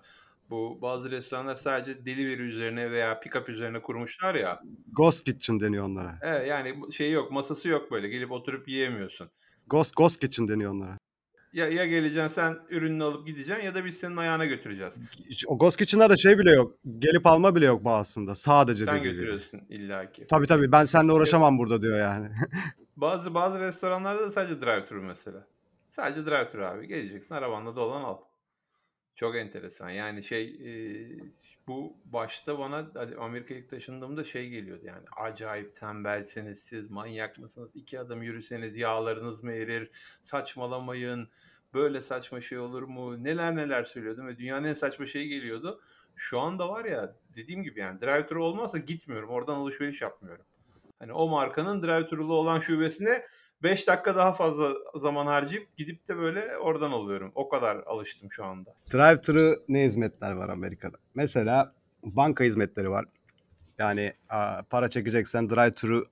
Bu 0.50 0.78
bazı 0.82 1.10
restoranlar 1.10 1.56
sadece 1.56 2.06
delivery 2.06 2.42
üzerine 2.42 2.90
veya 2.90 3.20
pick 3.20 3.36
up 3.36 3.48
üzerine 3.48 3.82
kurmuşlar 3.82 4.34
ya. 4.34 4.60
Ghost 4.92 5.24
Kitchen 5.24 5.60
deniyor 5.60 5.84
onlara. 5.84 6.18
Evet, 6.22 6.48
yani 6.48 6.80
bu 6.80 6.92
şeyi 6.92 7.12
yok, 7.12 7.30
masası 7.30 7.68
yok 7.68 7.90
böyle. 7.90 8.08
Gelip 8.08 8.32
oturup 8.32 8.68
yiyemiyorsun. 8.68 9.30
Ghost 9.66 9.96
Ghost 9.96 10.20
Kitchen 10.20 10.48
deniyor 10.48 10.72
onlara. 10.72 10.98
Ya 11.52 11.68
ya 11.68 11.86
geleceksin 11.86 12.28
sen 12.34 12.58
ürününü 12.70 13.04
alıp 13.04 13.26
gideceksin 13.26 13.64
ya 13.64 13.74
da 13.74 13.84
biz 13.84 13.96
senin 13.98 14.16
ayağına 14.16 14.44
götüreceğiz. 14.46 14.94
O 15.46 15.58
Ghost 15.58 15.76
Kitchen'larda 15.78 16.16
şey 16.16 16.38
bile 16.38 16.50
yok. 16.50 16.74
Gelip 16.98 17.26
alma 17.26 17.54
bile 17.56 17.66
yok 17.66 17.84
bazısında. 17.84 18.34
Sadece 18.34 18.84
Sen 18.84 18.94
delivery. 18.94 19.12
götürüyorsun 19.12 19.60
illaki. 19.68 20.26
Tabii 20.26 20.46
tabii 20.46 20.72
ben 20.72 20.84
seninle 20.84 21.12
uğraşamam 21.12 21.58
burada 21.58 21.82
diyor 21.82 21.98
yani. 21.98 22.28
Bazı 22.96 23.34
bazı 23.34 23.60
restoranlarda 23.60 24.22
da 24.22 24.30
sadece 24.30 24.60
drive-thru 24.60 25.02
mesela. 25.02 25.46
Sadece 25.90 26.20
drive-thru 26.30 26.64
abi. 26.64 26.88
Geleceksin 26.88 27.34
arabanla 27.34 27.76
dolan 27.76 28.02
al. 28.02 28.18
Çok 29.20 29.36
enteresan. 29.36 29.90
Yani 29.90 30.24
şey 30.24 30.44
e, 30.44 30.72
bu 31.66 31.96
başta 32.04 32.58
bana 32.58 32.90
Amerika'ya 33.18 33.66
taşındığımda 33.66 34.24
şey 34.24 34.48
geliyordu 34.48 34.82
yani 34.86 35.04
acayip 35.16 35.74
tembelsiniz 35.74 36.58
siz 36.62 36.90
manyak 36.90 37.38
mısınız 37.38 37.70
iki 37.74 38.00
adım 38.00 38.22
yürüseniz 38.22 38.76
yağlarınız 38.76 39.42
mı 39.42 39.52
erir 39.52 39.90
saçmalamayın 40.22 41.28
böyle 41.74 42.00
saçma 42.00 42.40
şey 42.40 42.58
olur 42.58 42.82
mu 42.82 43.24
neler 43.24 43.56
neler 43.56 43.84
söylüyordum 43.84 44.26
ve 44.26 44.38
dünyanın 44.38 44.64
en 44.64 44.74
saçma 44.74 45.06
şeyi 45.06 45.28
geliyordu. 45.28 45.80
Şu 46.16 46.40
anda 46.40 46.68
var 46.68 46.84
ya 46.84 47.16
dediğim 47.36 47.62
gibi 47.62 47.80
yani 47.80 48.00
drive-thru 48.00 48.42
olmazsa 48.42 48.78
gitmiyorum 48.78 49.30
oradan 49.30 49.54
alışveriş 49.54 50.00
yapmıyorum. 50.00 50.44
Hani 50.98 51.12
o 51.12 51.28
markanın 51.28 51.82
drive-thru'lu 51.82 52.34
olan 52.34 52.60
şubesine 52.60 53.26
5 53.62 53.88
dakika 53.88 54.16
daha 54.16 54.32
fazla 54.32 54.72
zaman 54.94 55.26
harcayıp 55.26 55.76
gidip 55.76 56.08
de 56.08 56.16
böyle 56.16 56.56
oradan 56.56 56.90
alıyorum. 56.90 57.32
O 57.34 57.48
kadar 57.48 57.76
alıştım 57.76 58.32
şu 58.32 58.44
anda. 58.44 58.74
Drive-thru 58.92 59.62
ne 59.68 59.84
hizmetler 59.84 60.32
var 60.32 60.48
Amerika'da? 60.48 60.96
Mesela 61.14 61.72
banka 62.02 62.44
hizmetleri 62.44 62.90
var. 62.90 63.04
Yani 63.78 64.12
para 64.70 64.90
çekeceksen 64.90 65.46
drive-thru 65.50 66.04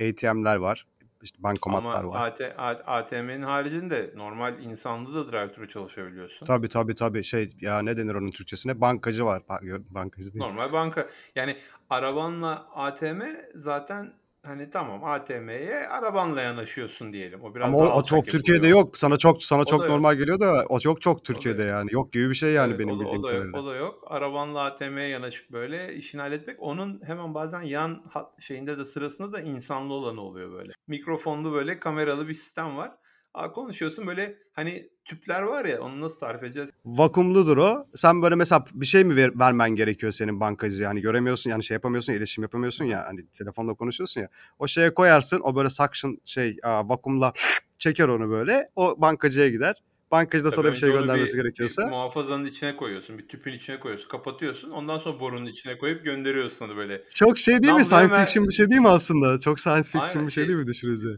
ATM'ler 0.00 0.56
var. 0.56 0.86
İşte 1.22 1.42
bankomatlar 1.42 2.04
Ama 2.04 2.08
var. 2.08 2.28
AT, 2.30 2.40
ATM'nin 2.86 3.42
haricinde 3.42 4.10
normal 4.16 4.62
insanlı 4.62 5.14
da 5.14 5.32
drive-thru 5.32 5.68
çalışabiliyorsun. 5.68 6.46
Tabii 6.46 6.68
tabii 6.68 6.94
tabii 6.94 7.24
şey 7.24 7.56
ya 7.60 7.82
ne 7.82 7.96
denir 7.96 8.14
onun 8.14 8.30
Türkçesine? 8.30 8.80
Bankacı 8.80 9.24
var. 9.24 9.42
Ba- 9.48 9.84
Bankacı 9.90 10.32
değil. 10.34 10.44
Normal 10.44 10.72
banka. 10.72 11.08
Yani 11.34 11.56
arabanla 11.90 12.66
ATM 12.74 13.20
zaten 13.54 14.12
hani 14.46 14.70
tamam 14.70 15.04
ATM'ye 15.04 15.88
arabanla 15.88 16.40
yanaşıyorsun 16.40 17.12
diyelim. 17.12 17.42
O 17.44 17.54
biraz 17.54 17.68
Ama 17.68 17.78
o, 17.78 17.98
o 17.98 18.02
çok 18.02 18.26
Türkiye'de 18.26 18.66
yapılıyor. 18.66 18.78
yok. 18.78 18.98
Sana 18.98 19.18
çok 19.18 19.42
sana 19.44 19.60
O 19.60 19.64
çok 19.64 19.80
da 19.80 19.84
yok. 19.84 19.92
normal 19.92 20.14
geliyor 20.14 20.40
da 20.40 20.64
o 20.68 20.80
çok 20.80 21.06
da 21.06 21.22
Türkiye'de 21.22 21.62
yani. 21.62 21.88
Yok 21.92 22.12
gibi 22.12 22.30
bir 22.30 22.34
şey 22.34 22.52
yani 22.52 22.70
Evet, 22.70 22.78
benim 22.78 22.94
o 22.94 23.00
da, 23.00 23.04
bildiğim 23.04 23.24
o 23.24 23.28
da 23.28 23.32
yok. 23.32 23.54
O 23.54 23.66
da 23.66 23.74
yok. 23.76 24.04
Arabanla 24.06 24.60
ATM'ye 24.60 25.08
yanaşıp 25.08 25.50
böyle 25.52 25.94
işini 25.94 26.20
halletmek. 26.20 26.56
Onun 26.62 27.00
hemen 27.06 27.34
bazen 27.34 27.62
yan 27.62 28.02
şeyinde 28.40 28.78
de 28.78 28.84
sırasında 28.84 29.32
da 29.32 29.40
insanlı 29.40 29.94
olanı 29.94 30.20
oluyor 30.20 30.52
böyle. 30.52 30.72
Mikrofonlu 30.86 31.52
böyle 31.52 31.78
kameralı 31.80 32.28
bir 32.28 32.34
sistem 32.34 32.76
var. 32.76 32.92
Aa, 33.36 33.52
konuşuyorsun 33.52 34.06
böyle 34.06 34.38
hani 34.52 34.88
tüpler 35.04 35.42
var 35.42 35.64
ya 35.64 35.80
onu 35.80 36.00
nasıl 36.00 36.16
sarf 36.16 36.42
edeceğiz? 36.42 36.70
Vakumludur 36.84 37.56
o. 37.56 37.86
Sen 37.94 38.22
böyle 38.22 38.34
mesela 38.34 38.64
bir 38.74 38.86
şey 38.86 39.04
mi 39.04 39.16
ver- 39.16 39.38
vermen 39.38 39.70
gerekiyor 39.70 40.12
senin 40.12 40.40
bankacı 40.40 40.82
yani 40.82 41.00
göremiyorsun 41.00 41.50
yani 41.50 41.64
şey 41.64 41.74
yapamıyorsun 41.74 42.12
ya, 42.12 42.18
iletişim 42.18 42.42
yapamıyorsun 42.42 42.84
ya 42.84 43.04
hani 43.08 43.26
telefonla 43.26 43.74
konuşuyorsun 43.74 44.20
ya. 44.20 44.28
O 44.58 44.66
şeye 44.66 44.94
koyarsın 44.94 45.40
o 45.40 45.56
böyle 45.56 45.70
suction 45.70 46.18
şey 46.24 46.56
aa, 46.62 46.88
vakumla 46.88 47.32
çeker 47.78 48.08
onu 48.08 48.30
böyle 48.30 48.70
o 48.76 49.00
bankacıya 49.00 49.48
gider. 49.48 49.82
Bankacı 50.10 50.44
da 50.44 50.50
sana 50.50 50.72
bir 50.72 50.76
şey 50.76 50.90
göndermesi 50.90 51.32
bir, 51.32 51.38
bir 51.38 51.42
gerekiyorsa. 51.42 51.86
muhafazanın 51.86 52.46
içine 52.46 52.76
koyuyorsun. 52.76 53.18
Bir 53.18 53.28
tüpün 53.28 53.52
içine 53.52 53.80
koyuyorsun. 53.80 54.08
Kapatıyorsun. 54.08 54.70
Ondan 54.70 54.98
sonra 54.98 55.20
borunun 55.20 55.46
içine 55.46 55.78
koyup 55.78 56.04
gönderiyorsun 56.04 56.66
onu 56.66 56.76
böyle. 56.76 57.04
Çok 57.14 57.38
şey 57.38 57.54
değil 57.54 57.64
mi? 57.64 57.70
Namlu 57.70 57.84
Science 57.84 58.16
fiction 58.24 58.48
bir 58.48 58.52
şey 58.52 58.70
değil 58.70 58.80
mi 58.80 58.88
aslında? 58.88 59.38
Çok 59.40 59.60
science 59.60 59.82
fiction 59.82 60.02
aynen 60.02 60.26
bir 60.26 60.32
şey 60.32 60.44
şey 60.44 60.48
değil 60.48 60.60
mi 60.60 60.66
düşününce? 60.66 61.08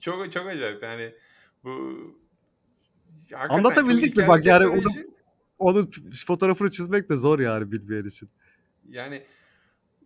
çok 0.00 0.32
çok 0.32 0.46
acayip 0.46 0.82
yani 0.82 1.12
bu 1.64 1.98
hakikaten 3.32 3.58
Anlatabildik 3.58 4.16
mi? 4.16 4.28
Bak 4.28 4.46
yani 4.46 4.66
onu, 4.66 4.92
onun 5.58 5.90
fotoğrafını 6.26 6.70
çizmek 6.70 7.10
de 7.10 7.16
zor 7.16 7.38
yani 7.38 7.72
bilmeyen 7.72 8.04
için. 8.04 8.30
Yani 8.88 9.22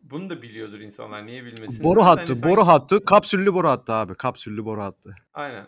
bunu 0.03 0.31
da 0.31 0.43
biliyordur 0.43 0.81
insanlar. 0.81 1.27
Niye 1.27 1.45
bilmesinler 1.45 1.85
Boru 1.85 2.01
de 2.01 2.05
hani 2.05 2.19
hattı, 2.19 2.37
sanki 2.37 2.49
boru 2.49 2.67
hattı, 2.67 3.05
kapsüllü 3.05 3.55
boru 3.55 3.69
hattı 3.69 3.93
abi. 3.93 4.15
Kapsüllü 4.15 4.65
boru 4.65 4.83
hattı. 4.83 5.15
aynen 5.35 5.67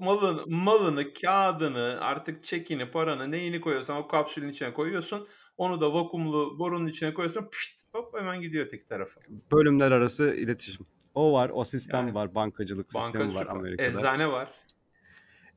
malını, 0.00 0.46
malını, 0.46 1.14
kağıdını, 1.14 1.98
artık 2.00 2.44
çekini, 2.44 2.90
paranı, 2.90 3.30
neyini 3.30 3.60
koyuyorsan 3.60 3.96
o 3.96 4.08
kapsülün 4.08 4.48
içine 4.48 4.72
koyuyorsun. 4.72 5.28
Onu 5.56 5.80
da 5.80 5.94
vakumlu 5.94 6.58
borunun 6.58 6.86
içine 6.86 7.14
koyuyorsun. 7.14 7.48
Pişt, 7.52 7.80
hop 7.92 8.18
hemen 8.18 8.40
gidiyor 8.40 8.68
tek 8.68 8.88
tarafa. 8.88 9.20
Bölümler 9.52 9.92
arası 9.92 10.34
iletişim. 10.34 10.86
O 11.14 11.32
var, 11.32 11.50
o 11.54 11.64
sistem 11.64 12.00
Yani 12.00 12.14
var, 12.14 12.34
bankacılık 12.34 12.94
banka 12.94 13.04
sistemi 13.04 13.34
var 13.34 13.40
süper. 13.40 13.56
Amerika'da. 13.56 13.98
Eczane 13.98 14.32
var. 14.32 14.48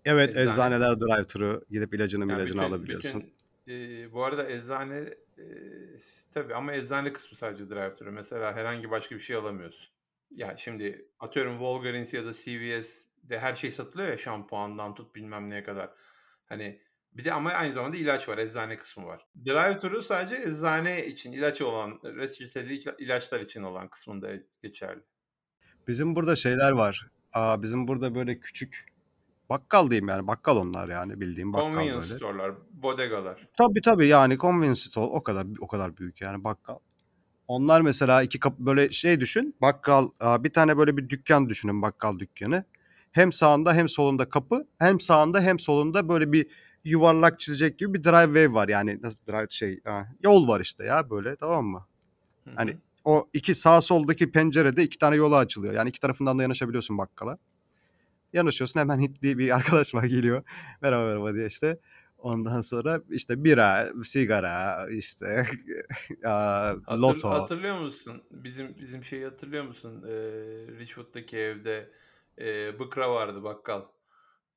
Evet, 0.05 0.29
Eczane. 0.29 0.45
eczaneler 0.45 0.91
drive-thru 0.91 1.61
gidip 1.69 1.93
ilacını 1.93 2.21
Yani 2.21 2.31
milacını 2.33 2.61
bütün 2.61 2.69
alabiliyorsun. 2.69 3.23
bütün 3.67 3.73
e, 4.03 4.11
bu 4.13 4.23
arada 4.23 4.49
eczane 4.49 4.97
e, 5.37 5.43
tabii 6.33 6.55
ama 6.55 6.73
eczane 6.73 7.13
kısmı 7.13 7.37
sadece 7.37 7.63
drive-thru. 7.63 8.11
Mesela 8.11 8.55
herhangi 8.55 8.89
başka 8.91 9.15
bir 9.15 9.19
şey 9.19 9.35
alamıyorsun. 9.35 9.87
Ya 10.31 10.55
şimdi 10.57 11.05
atıyorum 11.19 11.51
Walgreens 11.57 12.13
ya 12.13 12.25
da 12.25 12.33
CVS'de 12.33 13.39
her 13.39 13.55
şey 13.55 13.71
satılıyor 13.71 14.09
ya 14.09 14.17
şampuandan 14.17 14.95
tut 14.95 15.15
bilmem 15.15 15.49
neye 15.49 15.63
kadar. 15.63 15.89
Hani 16.45 16.81
bir 17.13 17.25
de 17.25 17.33
ama 17.33 17.49
aynı 17.51 17.73
zamanda 17.73 17.97
ilaç 17.97 18.29
var, 18.29 18.37
eczane 18.37 18.77
kısmı 18.77 19.05
var. 19.05 19.25
Drive-thru 19.45 20.01
sadece 20.03 20.35
eczane 20.35 21.05
için, 21.05 21.31
ilaç 21.31 21.61
olan, 21.61 21.99
reçeteli 22.03 22.73
ila- 22.79 22.95
ilaçlar 23.03 23.41
için 23.41 23.63
olan 23.63 23.87
kısmında 23.89 24.31
geçerli. 24.63 25.01
Bizim 25.87 26.15
burada 26.15 26.35
şeyler 26.35 26.71
var. 26.71 27.07
Aa, 27.33 27.61
bizim 27.63 27.87
burada 27.87 28.15
böyle 28.15 28.39
küçük 28.39 28.85
bakkal 29.49 29.89
diyeyim 29.89 30.07
yani 30.07 30.27
bakkal 30.27 30.57
onlar 30.57 30.89
yani 30.89 31.21
bildiğim 31.21 31.53
bakkal 31.53 31.67
Convenience 31.67 31.95
böyle. 31.95 32.15
store'lar, 32.15 32.51
bodegalar. 32.73 33.47
Tabii 33.57 33.81
tabii 33.81 34.07
yani 34.07 34.37
convenience 34.37 34.79
store 34.79 35.05
o 35.05 35.23
kadar 35.23 35.47
o 35.59 35.67
kadar 35.67 35.97
büyük 35.97 36.21
yani 36.21 36.43
bakkal. 36.43 36.77
Onlar 37.47 37.81
mesela 37.81 38.23
iki 38.23 38.39
kapı 38.39 38.65
böyle 38.65 38.91
şey 38.91 39.19
düşün. 39.19 39.55
Bakkal 39.61 40.09
bir 40.21 40.53
tane 40.53 40.77
böyle 40.77 40.97
bir 40.97 41.09
dükkan 41.09 41.49
düşünün 41.49 41.81
bakkal 41.81 42.19
dükkanı. 42.19 42.63
Hem 43.11 43.31
sağında 43.31 43.73
hem 43.73 43.89
solunda 43.89 44.29
kapı, 44.29 44.67
hem 44.79 44.99
sağında 44.99 45.41
hem 45.41 45.59
solunda 45.59 46.09
böyle 46.09 46.31
bir 46.31 46.47
yuvarlak 46.83 47.39
çizecek 47.39 47.79
gibi 47.79 47.93
bir 47.93 48.03
driveway 48.03 48.53
var. 48.53 48.67
Yani 48.67 48.99
nasıl 49.01 49.19
drive 49.27 49.47
şey 49.49 49.79
yol 50.23 50.47
var 50.47 50.61
işte 50.61 50.85
ya 50.85 51.09
böyle 51.09 51.35
tamam 51.35 51.65
mı? 51.65 51.85
Hı 52.43 52.51
Hani 52.55 52.77
o 53.03 53.29
iki 53.33 53.55
sağ 53.55 53.81
soldaki 53.81 54.31
pencerede 54.31 54.83
iki 54.83 54.97
tane 54.97 55.15
yola 55.15 55.37
açılıyor. 55.37 55.73
Yani 55.73 55.89
iki 55.89 55.99
tarafından 55.99 56.39
da 56.39 56.41
yanaşabiliyorsun 56.41 56.97
bakkala. 56.97 57.37
Yanaşıyorsun 58.35 58.79
hemen 58.79 58.99
Hintli 58.99 59.37
bir 59.37 59.55
arkadaş 59.55 59.93
var 59.95 60.03
geliyor. 60.03 60.43
Merhaba 60.81 61.05
merhaba 61.05 61.33
diye 61.33 61.45
işte. 61.45 61.79
Ondan 62.17 62.61
sonra 62.61 63.01
işte 63.09 63.43
bira, 63.43 63.87
sigara, 64.05 64.87
işte 64.89 65.25
Hatır, 66.23 66.97
loto. 66.97 67.29
hatırlıyor 67.29 67.79
musun? 67.79 68.23
Bizim 68.31 68.75
bizim 68.81 69.03
şeyi 69.03 69.25
hatırlıyor 69.25 69.63
musun? 69.63 70.03
Ee, 70.07 70.11
Richwood'daki 70.79 71.37
evde 71.37 71.89
e, 72.39 72.79
bıkra 72.79 73.13
vardı 73.13 73.43
bakkal. 73.43 73.81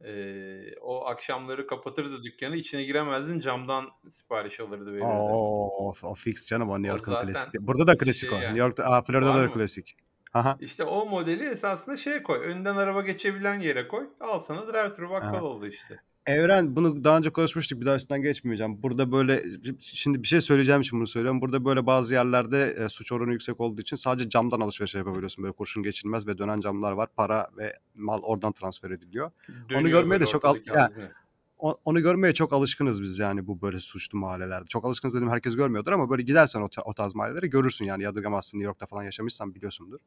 Ee, 0.04 0.76
o 0.80 1.06
akşamları 1.06 1.66
kapatırdı 1.66 2.22
dükkanı. 2.22 2.56
içine 2.56 2.84
giremezdin 2.84 3.40
camdan 3.40 3.86
sipariş 4.10 4.60
alırdı 4.60 4.92
verirdi. 4.92 5.04
Oo, 5.04 5.70
o, 5.78 5.94
o 6.02 6.14
fix 6.14 6.46
canım 6.46 6.70
o 6.70 6.82
New 6.82 6.88
York'un 6.88 7.14
klasik. 7.14 7.60
Burada 7.60 7.86
da 7.86 7.98
klasik 7.98 8.20
şey 8.20 8.30
o. 8.30 8.32
New 8.32 8.48
yani. 8.48 8.58
York'ta, 8.58 8.84
aa, 8.84 9.02
Florida'da 9.02 9.42
da 9.42 9.52
klasik. 9.52 9.96
Aha. 10.34 10.56
İşte 10.60 10.84
o 10.84 11.06
modeli 11.06 11.44
esasında 11.44 11.96
şeye 11.96 12.22
koy. 12.22 12.38
Önden 12.38 12.76
araba 12.76 13.02
geçebilen 13.02 13.60
yere 13.60 13.88
koy. 13.88 14.06
Al 14.20 14.38
sana 14.38 14.60
drive-thru 14.60 15.10
bakkal 15.10 15.34
aha. 15.34 15.42
oldu 15.42 15.66
işte. 15.66 16.00
Evren 16.26 16.76
bunu 16.76 17.04
daha 17.04 17.18
önce 17.18 17.30
konuşmuştuk 17.30 17.80
bir 17.80 17.86
daha 17.86 17.96
üstünden 17.96 18.22
geçmeyeceğim. 18.22 18.82
Burada 18.82 19.12
böyle 19.12 19.42
şimdi 19.80 20.22
bir 20.22 20.28
şey 20.28 20.40
söyleyeceğim 20.40 20.80
için 20.80 20.98
bunu 20.98 21.06
söylüyorum. 21.06 21.40
Burada 21.40 21.64
böyle 21.64 21.86
bazı 21.86 22.14
yerlerde 22.14 22.76
e, 22.84 22.88
suç 22.88 23.12
oranı 23.12 23.32
yüksek 23.32 23.60
olduğu 23.60 23.80
için 23.80 23.96
sadece 23.96 24.28
camdan 24.28 24.60
alışveriş 24.60 24.94
yapabiliyorsun. 24.94 25.44
Böyle 25.44 25.52
kurşun 25.52 25.82
geçilmez 25.82 26.26
ve 26.26 26.38
dönen 26.38 26.60
camlar 26.60 26.92
var. 26.92 27.08
Para 27.16 27.46
ve 27.58 27.72
mal 27.94 28.20
oradan 28.22 28.52
transfer 28.52 28.90
ediliyor. 28.90 29.30
Onu 29.48 29.68
Dönüyor 29.68 30.00
görmeye 30.00 30.10
böyle 30.10 30.26
de 30.26 30.30
çok 30.30 30.44
al, 30.44 30.50
ortadaki 30.50 30.70
ya, 30.70 30.82
hazine. 30.84 31.04
o- 31.04 31.27
onu 31.58 32.00
görmeye 32.02 32.34
çok 32.34 32.52
alışkınız 32.52 33.02
biz 33.02 33.18
yani 33.18 33.46
bu 33.46 33.62
böyle 33.62 33.78
suçlu 33.80 34.18
mahallelerde. 34.18 34.66
Çok 34.66 34.84
alışkınız 34.84 35.14
dedim 35.14 35.30
herkes 35.30 35.56
görmüyordur 35.56 35.92
ama 35.92 36.10
böyle 36.10 36.22
gidersen 36.22 36.60
o, 36.60 36.68
o 36.84 36.94
tarz 36.94 37.14
mahallelere 37.14 37.46
görürsün 37.46 37.84
yani 37.84 38.02
yadırgamazsın. 38.02 38.58
New 38.58 38.66
York'ta 38.66 38.86
falan 38.86 39.02
yaşamışsan 39.02 39.54
biliyorsundur. 39.54 39.98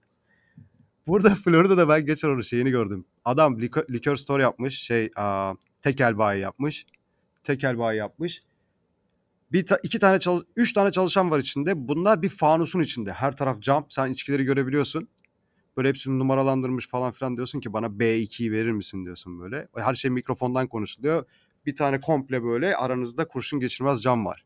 Burada 1.07 1.35
Florida'da 1.45 1.89
ben 1.89 2.05
geçen 2.05 2.29
onun 2.29 2.41
şeyini 2.41 2.69
gördüm. 2.71 3.05
Adam 3.25 3.61
likör, 3.61 3.85
likör 3.89 4.15
store 4.15 4.41
yapmış. 4.41 4.79
Şey 4.79 5.09
aa, 5.15 5.53
tekel 5.81 6.17
bayi 6.17 6.41
yapmış. 6.41 6.85
Tekel 7.43 7.77
bayi 7.77 7.99
yapmış. 7.99 8.43
Bir 9.51 9.65
ta- 9.65 9.79
iki 9.83 9.99
tane 9.99 10.19
çalış- 10.19 10.45
üç 10.55 10.73
tane 10.73 10.91
çalışan 10.91 11.31
var 11.31 11.39
içinde. 11.39 11.87
Bunlar 11.87 12.21
bir 12.21 12.29
fanusun 12.29 12.79
içinde. 12.79 13.13
Her 13.13 13.35
taraf 13.35 13.59
cam. 13.61 13.85
Sen 13.89 14.11
içkileri 14.11 14.43
görebiliyorsun. 14.43 15.07
Böyle 15.77 15.89
hepsini 15.89 16.19
numaralandırmış 16.19 16.87
falan 16.87 17.11
filan 17.11 17.37
diyorsun 17.37 17.59
ki 17.59 17.73
bana 17.73 17.85
B2'yi 17.85 18.51
verir 18.51 18.71
misin 18.71 19.05
diyorsun 19.05 19.39
böyle. 19.39 19.67
Her 19.75 19.95
şey 19.95 20.11
mikrofondan 20.11 20.67
konuşuluyor. 20.67 21.25
Bir 21.65 21.75
tane 21.75 22.01
komple 22.01 22.43
böyle 22.43 22.75
aranızda 22.75 23.27
kurşun 23.27 23.59
geçirmez 23.59 24.01
cam 24.01 24.25
var. 24.25 24.45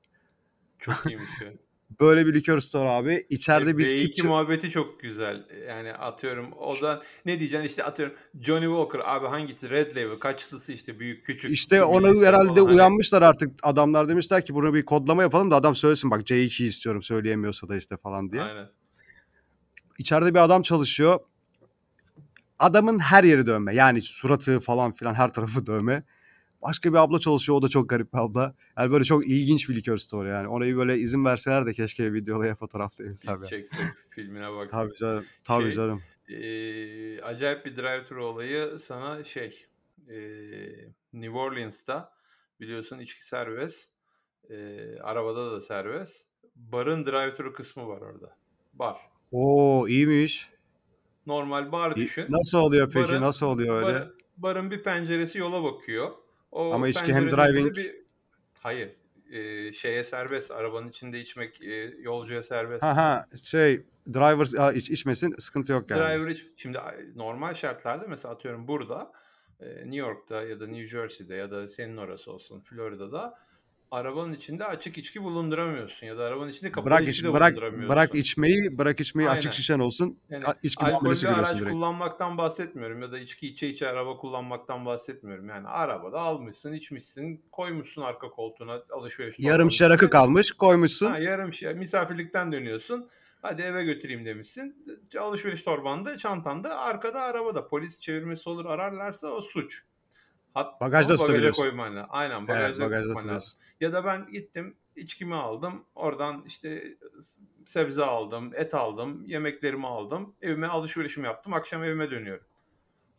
Çok 0.80 1.06
iyiymiş 1.06 1.42
ya. 1.42 1.54
Böyle 2.00 2.26
bir 2.26 2.34
likör 2.34 2.60
store 2.60 2.90
abi. 2.90 3.26
İçeride 3.30 3.70
E, 3.70 3.78
bir 3.78 3.98
tip 3.98 4.18
B2 4.18 4.22
ça- 4.22 4.28
muhabbeti 4.28 4.70
çok 4.70 5.00
güzel. 5.00 5.48
Yani 5.68 5.94
atıyorum 5.94 6.54
o 6.60 6.82
da 6.82 7.04
ne 7.26 7.40
diyeceksin 7.40 7.68
işte 7.68 7.84
atıyorum 7.84 8.16
Johnny 8.42 8.66
Walker 8.66 9.02
abi 9.04 9.28
hangisi 9.28 9.70
Red 9.70 9.96
Label 9.96 10.16
kaçlısı 10.20 10.74
işte 10.74 11.00
büyük 11.00 11.26
küçük. 11.26 11.52
İşte 11.52 11.84
onu 11.84 12.26
herhalde 12.26 12.48
falan 12.48 12.56
hani. 12.56 12.76
uyanmışlar 12.76 13.22
artık 13.22 13.52
adamlar 13.64 14.10
demişler 14.10 14.46
ki 14.46 14.54
bunu 14.56 14.74
bir 14.74 14.86
kodlama 14.86 15.22
yapalım 15.22 15.52
da 15.52 15.56
adam 15.56 15.76
söylesin 15.76 16.12
bak 16.12 16.22
C2 16.22 16.66
istiyorum 16.66 17.04
söyleyemiyorsa 17.04 17.70
da 17.70 17.78
işte 17.78 17.98
falan 17.98 18.32
diye. 18.32 18.42
Aynen. 18.42 18.70
İçeride 19.98 20.34
bir 20.34 20.40
adam 20.40 20.62
çalışıyor. 20.62 21.20
Adamın 22.60 23.00
her 23.00 23.24
yeri 23.24 23.48
dövme. 23.48 23.76
Yani 23.76 24.02
suratı 24.02 24.60
falan 24.60 24.92
filan 24.92 25.14
her 25.14 25.34
tarafı 25.34 25.66
dövme. 25.66 26.04
Başka 26.62 26.94
bir 26.94 26.98
abla 26.98 27.20
çalışıyor. 27.20 27.58
O 27.58 27.62
da 27.62 27.70
çok 27.70 27.90
garip 27.90 28.14
bir 28.14 28.18
abla. 28.18 28.56
Yani 28.78 28.92
böyle 28.92 29.04
çok 29.04 29.28
ilginç 29.28 29.70
bir 29.70 29.76
likör 29.76 29.98
store 29.98 30.30
yani. 30.30 30.48
Orayı 30.48 30.78
böyle 30.78 30.98
izin 30.98 31.26
verseler 31.26 31.66
de 31.66 31.74
keşke 31.74 32.14
videolaya 32.14 32.56
fotoğraflayabilsem. 32.56 33.42
Bir 33.42 33.48
çeksek 33.48 33.86
filmine 34.10 34.52
baksak. 34.52 34.72
Tabii 34.72 34.96
canım. 34.96 35.26
Tabii 35.44 35.64
Şey, 35.64 35.72
canım. 35.72 36.04
Eee, 36.28 37.22
acayip 37.22 37.66
bir 37.66 37.78
drive-thru 37.78 38.24
olayı 38.24 38.80
sana 38.80 39.24
şey 39.24 39.66
eee, 40.10 40.90
New 41.14 41.38
Orleans'ta 41.38 42.14
biliyorsun 42.60 43.00
içki 43.00 43.26
serbest. 43.26 43.90
Eee, 44.50 45.00
arabada 45.00 45.52
da 45.52 45.62
serbest. 45.62 46.28
Barın 46.56 47.06
drive-thru 47.06 47.54
kısmı 47.54 47.88
var 47.88 48.02
orada. 48.02 48.38
Bar. 48.74 48.98
Oo 49.40 49.88
iyiymiş. 49.88 50.50
Normal 51.28 51.72
bar 51.72 51.96
düşün. 51.96 52.26
Nasıl 52.30 52.58
oluyor 52.58 52.92
peki? 52.94 53.08
Barın, 53.08 53.22
Nasıl 53.22 53.46
oluyor 53.46 53.76
öyle? 53.78 54.00
bar- 54.00 54.12
barın 54.38 54.72
bir 54.72 54.84
penceresi 54.84 55.38
yola 55.38 55.64
bakıyor. 55.64 56.12
O 56.52 56.74
Ama 56.74 56.88
içki 56.88 57.14
hem 57.14 57.28
driving- 57.30 57.76
bir 57.76 57.96
hayır 58.60 58.90
eee, 59.32 59.74
şeye 59.74 60.04
serbest. 60.04 60.52
Arabanın 60.52 60.90
içinde 60.90 61.20
içmek 61.20 61.62
eee, 61.62 61.94
yolcuya 62.00 62.44
serbest. 62.44 62.84
Ha 62.84 62.96
ha 62.98 63.26
şey 63.44 63.82
driver 64.14 64.58
ha, 64.58 64.72
iç, 64.74 64.90
içmesin 64.90 65.36
sıkıntı 65.40 65.72
yok 65.72 65.90
yani. 65.92 66.00
Driver 66.02 66.32
iç- 66.32 66.46
şimdi 66.58 66.78
normal 67.16 67.54
şartlarda 67.54 68.08
mesela 68.08 68.34
atıyorum 68.34 68.68
burada 68.68 69.12
e, 69.60 69.66
New 69.76 69.96
York'ta 69.96 70.44
ya 70.44 70.60
da 70.60 70.68
New 70.68 70.88
Jersey'de 70.88 71.36
ya 71.36 71.52
da 71.52 71.68
senin 71.68 71.98
orası 71.98 72.32
olsun 72.32 72.60
Florida'da 72.62 73.40
arabanın 73.92 74.34
içinde 74.34 74.66
açık 74.66 74.98
içki 74.98 75.24
bulunduramıyorsun 75.24 76.08
ya 76.08 76.18
da 76.18 76.24
arabanın 76.24 76.52
içinde 76.52 76.72
kapalı 76.72 76.86
Bırak 76.86 77.02
içki 77.02 77.12
iç, 77.12 77.24
de 77.24 77.34
bırak 77.34 77.52
bulunduramıyorsun. 77.52 77.90
bırak 77.90 78.16
içmeyi, 78.16 78.78
bırak 78.78 79.00
içmeyi 79.00 79.30
açık 79.30 79.46
Aynen. 79.46 79.56
şişen 79.56 79.80
olsun. 79.80 80.20
Yani 80.30 80.44
içki 80.64 80.86
alkollü 80.86 81.28
araç 81.28 81.56
direkt. 81.56 81.72
kullanmaktan 81.72 82.38
bahsetmiyorum 82.38 83.02
ya 83.02 83.12
da 83.12 83.20
içki 83.20 83.48
içe 83.48 83.68
içe 83.68 83.88
araba 83.88 84.18
kullanmaktan 84.18 84.86
bahsetmiyorum. 84.86 85.50
Yani 85.50 85.68
arabada 85.68 86.20
almışsın, 86.20 86.74
içmişsin, 86.74 87.46
koymuşsun 87.52 88.02
arka 88.02 88.30
koltuğuna 88.30 88.82
alışveriş 88.92 89.40
Yarım 89.40 89.72
şişe 89.72 89.90
rakı 89.90 90.10
kalmış 90.10 90.52
koymuşsun. 90.52 91.12
Ha, 91.12 91.20
yarım 91.20 91.54
şey 91.54 91.74
misafirlikten 91.74 92.52
dönüyorsun. 92.52 93.10
Hadi 93.42 93.62
eve 93.62 93.84
götüreyim 93.84 94.26
demişsin. 94.26 94.86
Alışveriş 95.20 95.64
torbanda, 95.64 96.18
çantanda, 96.18 96.80
arkada 96.80 97.22
arabada. 97.22 97.68
Polis 97.68 98.00
çevirmesi 98.00 98.50
olur 98.50 98.66
ararlarsa 98.66 99.28
o 99.28 99.42
suç. 99.42 99.84
Hat, 100.56 100.82
Bagajda 100.82 101.18
tutabiliyorsun. 101.18 101.64
koyman 101.64 101.96
lazım. 101.96 102.10
Aynen 102.12 102.38
Evet, 102.38 102.50
bagajda, 102.50 102.84
bagajda 102.84 103.14
tutman 103.14 103.36
lazım. 103.36 103.60
Ya 103.80 103.94
da 103.94 104.06
ben 104.06 104.28
gittim 104.32 104.78
içkimi 104.96 105.36
aldım. 105.36 105.86
Oradan 105.96 106.44
işte 106.48 106.98
sebze 107.66 108.04
aldım, 108.04 108.52
et 108.56 108.74
aldım, 108.74 109.24
yemeklerimi 109.26 109.88
aldım. 109.88 110.36
Evime 110.42 110.68
alışverişimi 110.68 111.26
yaptım. 111.26 111.54
Akşam 111.54 111.84
evime 111.84 112.12
dönüyorum. 112.12 112.46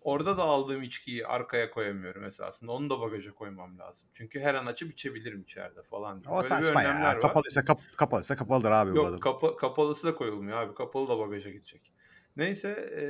Orada 0.00 0.36
da 0.36 0.42
aldığım 0.42 0.82
içkiyi 0.82 1.26
arkaya 1.26 1.70
koyamıyorum 1.70 2.24
esasında. 2.24 2.72
Onu 2.72 2.90
da 2.90 3.00
bagaja 3.00 3.34
koymam 3.34 3.78
lazım. 3.78 4.08
Çünkü 4.12 4.40
her 4.40 4.54
an 4.54 4.66
açıp 4.66 4.92
içebilirim 4.92 5.42
içeride 5.42 5.82
falan. 5.82 6.24
diye. 6.24 6.34
O 6.34 6.36
Böyle 6.36 6.48
saçma 6.48 6.82
ya. 6.82 7.02
var. 7.02 7.20
Kapalıysa, 7.20 7.64
kap, 7.64 7.78
kapalıysa 7.96 8.36
kapalıdır 8.36 8.70
abi 8.70 8.92
bu 8.92 8.96
Yok 8.96 9.06
adam. 9.06 9.20
kapa, 9.20 9.56
kapalısı 9.56 10.06
da 10.06 10.14
koyulmuyor 10.14 10.58
abi. 10.58 10.74
Kapalı 10.74 11.08
da 11.08 11.18
bagaja 11.18 11.50
gidecek. 11.50 11.92
Neyse 12.36 12.68
e, 12.70 13.02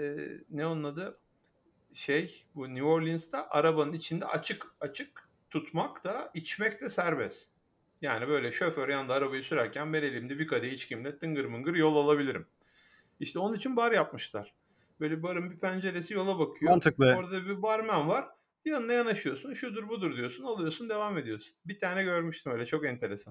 ne 0.50 0.66
onun 0.66 0.84
adı? 0.84 1.18
Şey 1.96 2.44
bu 2.54 2.68
New 2.68 2.84
Orleans'ta 2.84 3.46
arabanın 3.50 3.92
içinde 3.92 4.26
açık 4.26 4.66
açık 4.80 5.28
tutmak 5.50 6.04
da 6.04 6.30
içmek 6.34 6.80
de 6.80 6.88
serbest. 6.88 7.48
Yani 8.02 8.28
böyle 8.28 8.52
şoför 8.52 8.88
yanında 8.88 9.14
arabayı 9.14 9.42
sürerken 9.42 9.92
ben 9.92 10.02
elimde 10.02 10.38
bir 10.38 10.46
kadeh 10.46 10.72
içkimle 10.72 11.18
tıngır 11.18 11.44
mıngır 11.44 11.74
yol 11.74 11.96
alabilirim. 11.96 12.46
İşte 13.20 13.38
onun 13.38 13.54
için 13.54 13.76
bar 13.76 13.92
yapmışlar. 13.92 14.54
Böyle 15.00 15.22
barın 15.22 15.50
bir 15.50 15.58
penceresi 15.58 16.14
yola 16.14 16.38
bakıyor. 16.38 16.70
Mantıklı. 16.70 17.14
Orada 17.18 17.46
bir 17.46 17.62
barmen 17.62 18.08
var. 18.08 18.28
Yanına 18.64 18.92
yanaşıyorsun. 18.92 19.54
Şudur 19.54 19.88
budur 19.88 20.16
diyorsun. 20.16 20.44
Alıyorsun 20.44 20.88
devam 20.88 21.18
ediyorsun. 21.18 21.54
Bir 21.66 21.78
tane 21.78 22.04
görmüştüm 22.04 22.52
öyle. 22.52 22.66
Çok 22.66 22.86
enteresan. 22.86 23.30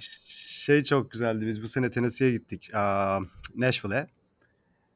Şey 0.65 0.83
çok 0.83 1.11
güzeldi. 1.11 1.47
Biz 1.47 1.63
bu 1.63 1.67
sene 1.67 1.91
Tennessee'ye 1.91 2.31
gittik. 2.31 2.69
Aa, 2.73 3.19
Nashville'e. 3.55 4.07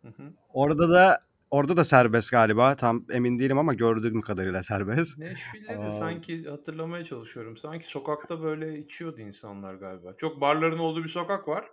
Hı 0.01 0.08
hı. 0.08 0.34
Orada 0.53 0.89
da 0.89 1.29
orada 1.51 1.77
da 1.77 1.83
serbest 1.83 2.31
galiba. 2.31 2.75
Tam 2.75 3.05
emin 3.12 3.39
değilim 3.39 3.57
ama 3.57 3.73
gördüğüm 3.73 4.21
kadarıyla 4.21 4.63
serbest. 4.63 5.17
Nashville'de 5.19 5.81
de 5.85 5.91
sanki 5.91 6.49
hatırlamaya 6.49 7.03
çalışıyorum. 7.03 7.57
Sanki 7.57 7.88
sokakta 7.88 8.41
böyle 8.41 8.79
içiyordu 8.79 9.19
insanlar 9.19 9.73
galiba. 9.75 10.13
Çok 10.17 10.41
barların 10.41 10.79
olduğu 10.79 11.03
bir 11.03 11.09
sokak 11.09 11.47
var. 11.47 11.65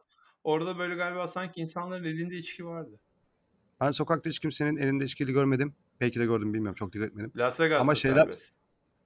Orada 0.44 0.78
böyle 0.78 0.94
galiba 0.94 1.28
sanki 1.28 1.60
insanların 1.60 2.04
elinde 2.04 2.36
içki 2.36 2.66
vardı. 2.66 3.00
Ben 3.80 3.90
sokakta 3.90 4.30
hiç 4.30 4.38
kimsenin 4.38 4.76
elinde 4.76 5.04
içkili 5.04 5.32
görmedim. 5.32 5.74
Belki 6.00 6.20
de 6.20 6.26
gördüm 6.26 6.54
bilmiyorum. 6.54 6.74
Çok 6.74 6.92
dikkat 6.92 7.08
etmedim. 7.08 7.32
Las 7.36 7.60
Vegas'ta 7.60 7.80
Ama 7.80 7.94
şeyler- 7.94 8.16
serbest. 8.24 8.52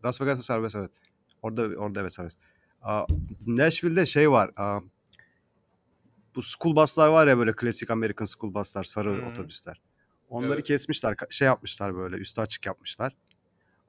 Las 0.05 0.21
Vegas'ta 0.21 0.43
serbest 0.43 0.77
evet. 0.77 0.91
Orada 1.43 1.63
orada 1.63 2.01
evet 2.01 2.13
serbest. 2.13 2.39
Aa, 2.83 3.07
Nashville'de 3.47 4.07
şey 4.07 4.31
var. 4.31 4.51
aa, 4.57 4.81
bu 6.35 6.43
school 6.43 6.77
buslar 6.77 7.09
var 7.09 7.27
ya 7.27 7.39
böyle 7.39 7.53
klasik 7.53 7.91
American 7.91 8.25
school 8.25 8.55
buslar, 8.55 8.85
sarı 8.85 9.09
hı. 9.11 9.27
otobüsler. 9.31 9.81
Onları 10.31 10.55
Evet. 10.55 10.67
kesmişler, 10.67 11.15
şey 11.31 11.47
yapmışlar 11.47 11.97
böyle 11.97 12.17
üstü 12.17 12.41
açık 12.41 12.67
yapmışlar. 12.67 13.17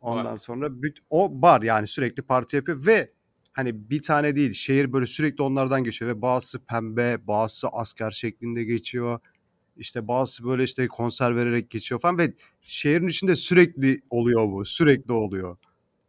Ondan 0.01 0.25
Bar. 0.25 0.37
sonra 0.37 0.65
büt- 0.67 0.99
o 1.09 1.41
bar 1.41 1.61
yani 1.61 1.87
sürekli 1.87 2.23
parti 2.23 2.55
yapıyor 2.55 2.85
ve 2.85 3.11
hani 3.53 3.89
bir 3.89 4.01
tane 4.01 4.35
değil 4.35 4.53
şehir 4.53 4.93
böyle 4.93 5.05
sürekli 5.05 5.43
onlardan 5.43 5.83
geçiyor 5.83 6.11
ve 6.11 6.21
bazısı 6.21 6.65
pembe, 6.65 7.27
bazısı 7.27 7.67
asker 7.67 8.11
şeklinde 8.11 8.63
geçiyor. 8.63 9.19
İşte 9.77 10.07
bazısı 10.07 10.45
böyle 10.45 10.63
işte 10.63 10.87
konser 10.87 11.35
vererek 11.35 11.69
geçiyor 11.69 12.01
falan 12.01 12.17
ve 12.17 12.33
şehrin 12.61 13.07
içinde 13.07 13.35
sürekli 13.35 14.01
oluyor 14.09 14.51
bu. 14.51 14.65
Sürekli 14.65 15.11
oluyor. 15.13 15.57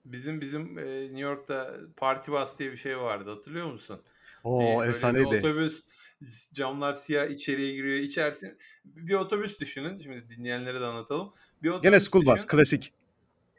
Bizim 0.04 0.40
bizim 0.40 0.78
e, 0.78 1.02
New 1.02 1.20
York'ta 1.20 1.76
Party 1.96 2.30
Bus 2.30 2.58
diye 2.58 2.72
bir 2.72 2.76
şey 2.76 2.98
vardı. 2.98 3.30
Hatırlıyor 3.30 3.72
musun? 3.72 4.00
Oo 4.44 4.82
bir 4.82 4.88
efsaneydi. 4.88 5.26
otobüs 5.26 5.84
camlar 6.52 6.94
siyah 6.94 7.26
içeriye 7.26 7.72
giriyor. 7.72 7.98
İçersin 7.98 8.58
bir 8.84 9.14
otobüs 9.14 9.60
düşünün. 9.60 10.00
Şimdi 10.02 10.28
dinleyenlere 10.28 10.80
de 10.80 10.84
anlatalım. 10.84 11.32
Bir 11.62 11.68
otobüs 11.68 11.82
Gene 11.82 12.00
school 12.00 12.26
bus 12.26 12.46
klasik. 12.46 12.92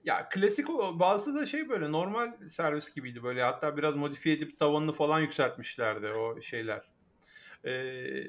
Ya 0.03 0.29
klasik 0.29 0.67
bazısı 0.93 1.35
da 1.35 1.45
şey 1.45 1.69
böyle 1.69 1.91
normal 1.91 2.47
servis 2.47 2.93
gibiydi 2.93 3.23
böyle 3.23 3.41
hatta 3.41 3.77
biraz 3.77 3.95
modifiye 3.95 4.35
edip 4.35 4.59
tavanını 4.59 4.93
falan 4.93 5.19
yükseltmişlerdi 5.19 6.07
o 6.07 6.41
şeyler. 6.41 6.89
Ee, 7.65 8.23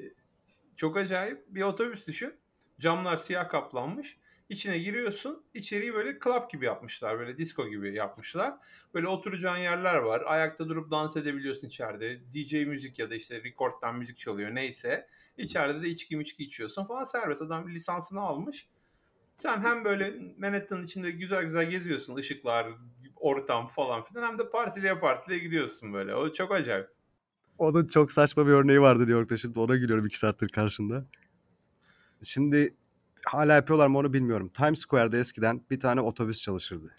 çok 0.75 0.97
acayip 0.97 1.45
bir 1.47 1.61
otobüs 1.61 2.07
düşün. 2.07 2.33
Camlar 2.79 3.17
siyah 3.17 3.49
kaplanmış. 3.49 4.17
İçine 4.49 4.77
giriyorsun. 4.77 5.43
İçeriği 5.53 5.93
böyle 5.93 6.19
club 6.23 6.49
gibi 6.51 6.65
yapmışlar. 6.65 7.19
Böyle 7.19 7.37
disco 7.37 7.69
gibi 7.69 7.95
yapmışlar. 7.95 8.53
Böyle 8.93 9.07
oturacağın 9.07 9.57
yerler 9.57 9.95
var. 9.95 10.23
Ayakta 10.25 10.69
durup 10.69 10.91
dans 10.91 11.17
edebiliyorsun 11.17 11.67
içeride. 11.67 12.19
DJ 12.33 12.53
müzik 12.53 12.99
ya 12.99 13.09
da 13.09 13.15
işte 13.15 13.43
record'dan 13.43 13.95
müzik 13.95 14.17
çalıyor 14.17 14.55
neyse. 14.55 15.07
İçeride 15.37 15.81
de 15.81 15.89
içki 15.89 16.19
içki 16.19 16.43
içiyorsun 16.43 16.85
falan. 16.85 17.03
Serbest 17.03 17.41
adam 17.41 17.69
lisansını 17.69 18.19
almış. 18.19 18.67
Sen 19.35 19.61
hem 19.61 19.85
böyle 19.85 20.13
Manhattan 20.37 20.83
içinde 20.83 21.11
güzel 21.11 21.43
güzel 21.43 21.69
geziyorsun. 21.69 22.15
ışıklar, 22.15 22.67
ortam 23.15 23.67
falan 23.67 24.03
filan. 24.03 24.27
Hem 24.27 24.39
de 24.39 24.49
partiliye 24.49 24.99
partiliye 24.99 25.39
gidiyorsun 25.39 25.93
böyle. 25.93 26.15
O 26.15 26.33
çok 26.33 26.51
acayip. 26.51 26.87
Onun 27.57 27.87
çok 27.87 28.11
saçma 28.11 28.47
bir 28.47 28.51
örneği 28.51 28.81
vardı 28.81 28.99
New 28.99 29.13
York'ta 29.13 29.37
şimdi 29.37 29.59
ona 29.59 29.75
gülüyorum 29.75 30.05
iki 30.05 30.19
saattir 30.19 30.49
karşında. 30.49 31.05
Şimdi 32.21 32.75
hala 33.25 33.53
yapıyorlar 33.53 33.87
mı 33.87 33.97
onu 33.97 34.13
bilmiyorum. 34.13 34.49
Times 34.49 34.79
Square'da 34.79 35.17
eskiden 35.17 35.61
bir 35.71 35.79
tane 35.79 36.01
otobüs 36.01 36.41
çalışırdı. 36.41 36.95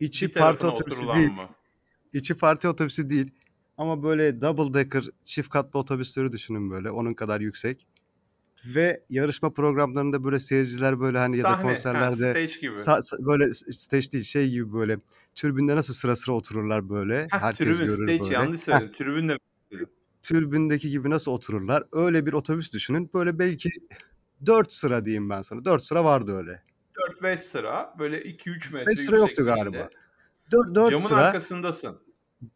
İçi 0.00 0.28
Bir 0.28 0.32
parti 0.32 0.66
otobüsü 0.66 1.06
değil. 1.14 1.30
mı? 1.30 1.48
İçi 2.12 2.34
parti 2.34 2.68
otobüsü 2.68 3.10
değil. 3.10 3.30
Ama 3.78 4.02
böyle 4.02 4.40
double 4.40 4.74
decker 4.74 5.04
çift 5.24 5.48
katlı 5.48 5.78
otobüsleri 5.78 6.32
düşünün 6.32 6.70
böyle. 6.70 6.90
Onun 6.90 7.14
kadar 7.14 7.40
yüksek. 7.40 7.86
Ve 8.66 9.02
yarışma 9.10 9.50
programlarında 9.50 10.24
böyle 10.24 10.38
seyirciler 10.38 11.00
böyle 11.00 11.18
hani 11.18 11.36
ya 11.36 11.44
da 11.44 11.48
Sahne, 11.48 11.62
ha, 11.62 11.62
konserlerde 11.62 12.16
stage 12.16 12.60
gibi. 12.60 12.74
sa- 12.74 13.26
böyle 13.26 13.54
stage 13.54 14.10
değil 14.12 14.24
şey 14.24 14.50
gibi 14.50 14.72
böyle 14.72 14.98
türbünde 15.34 15.76
nasıl 15.76 15.94
sıra 15.94 16.16
sıra 16.16 16.34
otururlar 16.34 16.88
böyle. 16.88 17.22
Heh, 17.30 17.38
Herkes 17.38 17.66
tribün, 17.66 17.86
görür 17.86 18.04
stage 18.04 18.20
böyle. 18.22 18.34
yanlış 18.34 18.60
söyledim. 18.60 18.92
Tribün 18.92 19.28
de 19.28 19.36
türbündeki 20.22 20.90
gibi 20.90 21.10
nasıl 21.10 21.32
otururlar? 21.32 21.84
Öyle 21.92 22.26
bir 22.26 22.32
otobüs 22.32 22.72
düşünün. 22.72 23.10
Böyle 23.14 23.38
belki 23.38 23.68
4 24.46 24.72
sıra 24.72 25.04
diyeyim 25.04 25.30
ben 25.30 25.42
sana. 25.42 25.64
4 25.64 25.84
sıra 25.84 26.04
vardı 26.04 26.36
öyle. 26.36 26.62
4-5 27.22 27.36
sıra 27.36 27.94
böyle 27.98 28.22
2-3 28.22 28.72
metre 28.72 28.86
5 28.86 29.00
sıra 29.00 29.16
yoktu 29.16 29.44
galiba. 29.44 29.90
4, 30.52 30.74
4 30.74 30.90
Camın 30.90 31.02
sıra 31.02 31.20
arkasındasın. 31.20 32.00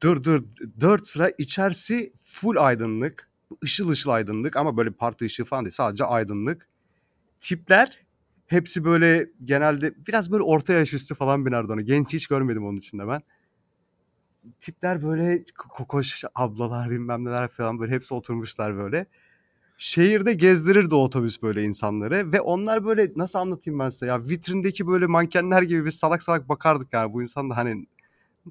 Dur 0.03 0.22
dur. 0.22 0.44
4 0.81 1.07
sıra 1.07 1.31
içerisi 1.38 2.12
full 2.25 2.57
aydınlık. 2.57 3.31
Işıl 3.62 3.88
ışıl 3.88 4.11
aydınlık 4.11 4.57
ama 4.57 4.77
böyle 4.77 4.90
parti 4.90 5.25
ışığı 5.25 5.44
falan 5.44 5.64
değil. 5.64 5.72
Sadece 5.72 6.05
aydınlık. 6.05 6.68
Tipler 7.40 8.07
hepsi 8.46 8.85
böyle 8.85 9.31
genelde 9.44 10.07
biraz 10.07 10.33
böyle 10.33 10.42
orta 10.42 10.72
yaş 10.72 10.94
üstü 10.94 11.14
falan 11.14 11.46
binerdi 11.46 11.72
onu. 11.72 11.81
Genç 11.81 12.12
hiç 12.12 12.27
görmedim 12.27 12.64
onun 12.66 12.77
içinde 12.77 13.09
ben. 13.09 13.22
Tipler 14.61 15.03
böyle 15.03 15.44
kokoş 15.59 16.25
ablalar 16.35 16.90
bilmem 16.90 17.25
neler 17.25 17.49
falan 17.49 17.79
böyle 17.81 17.92
hepsi 17.92 18.14
oturmuşlar 18.14 18.77
böyle. 18.77 19.07
Şehirde 19.77 20.33
gezdirirdi 20.33 20.95
otobüs 20.95 21.43
böyle 21.43 21.62
insanları 21.62 22.33
ve 22.33 22.41
onlar 22.41 22.85
böyle 22.85 23.12
nasıl 23.17 23.39
anlatayım 23.39 23.81
ben 23.81 23.89
size 23.89 24.07
ya 24.07 24.21
vitrindeki 24.21 24.87
böyle 24.87 25.07
mankenler 25.07 25.62
gibi 25.62 25.85
biz 25.85 25.95
salak 25.95 26.23
salak 26.23 26.49
bakardık 26.49 26.93
yani. 26.93 27.12
Bu 27.12 27.23
insan 27.23 27.51
da 27.51 27.57
hani 27.57 27.87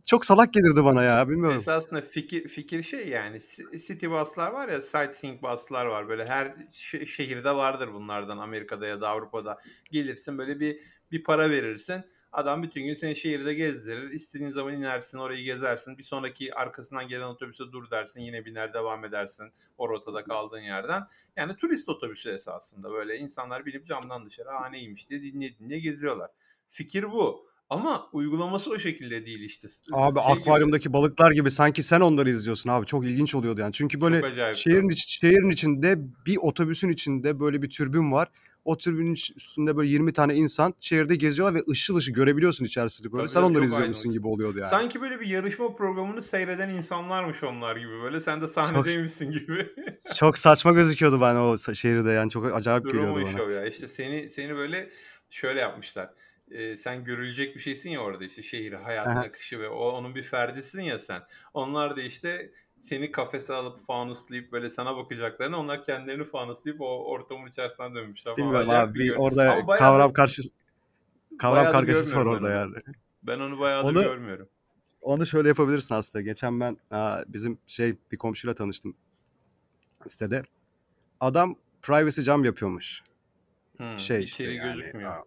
çok 0.05 0.25
salak 0.25 0.53
gelirdi 0.53 0.83
bana 0.83 1.03
ya 1.03 1.29
bilmiyorum. 1.29 1.57
Esasında 1.57 2.01
fikir 2.01 2.47
fikir 2.47 2.83
şey 2.83 3.07
yani 3.07 3.39
city 3.87 4.07
buslar 4.07 4.51
var 4.51 4.69
ya 4.69 4.81
sightseeing 4.81 5.41
buslar 5.41 5.85
var. 5.85 6.09
Böyle 6.09 6.25
her 6.25 6.45
şe- 6.71 7.05
şehirde 7.07 7.51
vardır 7.51 7.89
bunlardan 7.93 8.37
Amerika'da 8.37 8.87
ya 8.87 9.01
da 9.01 9.09
Avrupa'da. 9.09 9.57
Gelirsin 9.91 10.37
böyle 10.37 10.59
bir 10.59 10.79
bir 11.11 11.23
para 11.23 11.49
verirsin 11.49 12.03
adam 12.35 12.63
bütün 12.63 12.85
gün 12.85 12.93
seni 12.93 13.15
şehirde 13.15 13.53
gezdirir 13.53 14.11
istediğin 14.11 14.51
zaman 14.51 14.73
inersin 14.73 15.17
orayı 15.17 15.43
gezersin 15.43 15.97
bir 15.97 16.03
sonraki 16.03 16.55
arkasından 16.55 17.07
gelen 17.07 17.27
otobüse 17.27 17.63
dur 17.71 17.91
dersin 17.91 18.21
yine 18.21 18.45
biner 18.45 18.73
devam 18.73 19.05
edersin 19.05 19.51
o 19.77 19.89
rotada 19.89 20.23
kaldığın 20.23 20.61
yerden 20.61 21.03
yani 21.37 21.55
turist 21.55 21.89
otobüsü 21.89 22.29
esasında 22.29 22.91
böyle 22.91 23.17
insanlar 23.17 23.65
binip 23.65 23.85
camdan 23.85 24.25
dışarı 24.25 24.49
aa 24.49 24.69
neymiş 24.69 25.09
diye 25.09 25.21
dinleye 25.21 25.57
dinleye 25.59 25.79
geziyorlar 25.79 26.31
fikir 26.69 27.11
bu 27.11 27.45
ama 27.69 28.09
uygulaması 28.13 28.69
o 28.69 28.79
şekilde 28.79 29.25
değil 29.25 29.41
işte. 29.41 29.67
Abi 29.91 30.19
Şey 30.19 30.23
gibi, 30.23 30.39
akvaryumdaki 30.39 30.93
balıklar 30.93 31.31
gibi 31.31 31.51
sanki 31.51 31.83
sen 31.83 32.01
onları 32.01 32.29
izliyorsun 32.29 32.69
abi. 32.69 32.85
Çok 32.85 33.05
ilginç 33.05 33.35
oluyordu 33.35 33.61
yani. 33.61 33.73
Çünkü 33.73 34.01
böyle 34.01 34.53
şehrin 34.53 34.89
iç, 34.89 35.19
şehrin 35.21 35.49
içinde 35.49 35.97
bir 36.25 36.37
otobüsün 36.37 36.89
içinde 36.89 37.39
böyle 37.39 37.61
bir 37.61 37.69
türbün 37.69 38.11
var. 38.11 38.27
O 38.65 38.77
türbünün 38.77 39.13
üstünde 39.13 39.77
böyle 39.77 39.89
20 39.89 40.13
tane 40.13 40.35
insan 40.35 40.73
şehirde 40.79 41.15
geziyorlar 41.15 41.55
ve 41.59 41.63
ışıl 41.71 41.95
ışıl 41.95 42.13
görebiliyorsun 42.13 42.65
içerisini 42.65 43.11
böyle. 43.11 43.21
Tabii 43.21 43.29
sen 43.29 43.41
onları 43.41 43.53
çok 43.53 43.65
izliyormuşsun 43.65 44.11
gibi 44.11 44.27
oluyordu 44.27 44.59
yani. 44.59 44.69
Sanki 44.69 45.01
böyle 45.01 45.19
bir 45.19 45.27
yarışma 45.27 45.75
programını 45.75 46.21
seyreden 46.21 46.69
insanlarmış 46.69 47.43
onlar 47.43 47.75
gibi 47.75 48.01
böyle. 48.03 48.21
Sen 48.21 48.41
de 48.41 48.47
sahnedeymişsin 48.47 49.31
gibi. 49.31 49.69
Çok 50.15 50.37
saçma 50.37 50.71
gözüküyordu 50.71 51.19
bana 51.19 51.45
o 51.47 51.57
şehirde 51.57 52.11
yani 52.11 52.29
çok 52.29 52.55
acayip 52.55 52.83
Durum 52.83 53.15
geliyordu 53.15 53.39
bana. 53.39 53.51
ya. 53.51 53.65
İşte 53.65 53.87
seni 53.87 54.29
seni 54.29 54.55
böyle 54.55 54.89
şöyle 55.29 55.59
yapmışlar. 55.59 56.09
Ee, 56.51 56.77
sen 56.77 57.03
görülecek 57.03 57.55
bir 57.55 57.59
şeysin 57.59 57.89
ya 57.89 57.99
orada 57.99 58.25
işte 58.25 58.43
şehri, 58.43 58.75
hayatın 58.75 59.09
Aha. 59.09 59.19
akışı 59.19 59.59
ve 59.59 59.69
o 59.69 59.89
onun 59.89 60.15
bir 60.15 60.23
ferdisin 60.23 60.81
ya 60.81 60.99
sen. 60.99 61.21
Onlar 61.53 61.95
da 61.95 62.01
işte 62.01 62.51
seni 62.85 63.11
kafese 63.11 63.53
alıp 63.53 63.85
fanuslayıp 63.85 64.51
böyle 64.51 64.69
sana 64.69 64.97
bakacaklarını 64.97 65.57
onlar 65.57 65.83
kendilerini 65.83 66.23
fanuslayıp 66.23 66.81
o 66.81 67.05
ortamın 67.05 67.47
içerisinden 67.47 67.95
dönmüşler. 67.95 68.37
Bilmiyorum 68.37 68.69
abi 68.69 68.93
bir 68.93 68.99
bir 68.99 69.05
gör- 69.07 69.15
orada 69.15 69.53
Ama 69.53 69.67
bayağı 69.67 69.79
kavram 69.79 70.13
karşı 70.13 70.41
kavram 71.39 71.71
kargaşası 71.71 72.15
var 72.15 72.25
orada 72.25 72.49
yani. 72.49 72.75
Ben 73.23 73.39
onu 73.39 73.59
bayağıdır 73.59 73.89
Onu- 73.89 74.03
görmüyorum. 74.03 74.49
Onu 75.01 75.25
şöyle 75.25 75.47
yapabilirsin 75.47 75.95
aslında. 75.95 76.21
Geçen 76.21 76.59
ben 76.59 76.77
aa, 76.91 77.23
bizim 77.27 77.57
şey 77.67 77.95
bir 78.11 78.17
komşuyla 78.17 78.55
tanıştım 78.55 78.95
sitede. 80.07 80.43
Adam 81.19 81.55
privacy 81.81 82.21
cam 82.21 82.45
yapıyormuş. 82.45 83.03
Hmm, 83.77 83.99
şey 83.99 84.23
içeri 84.23 84.23
işte 84.23 84.43
yani, 84.43 84.75
gözükmüyor. 84.75 85.11
aa, 85.11 85.23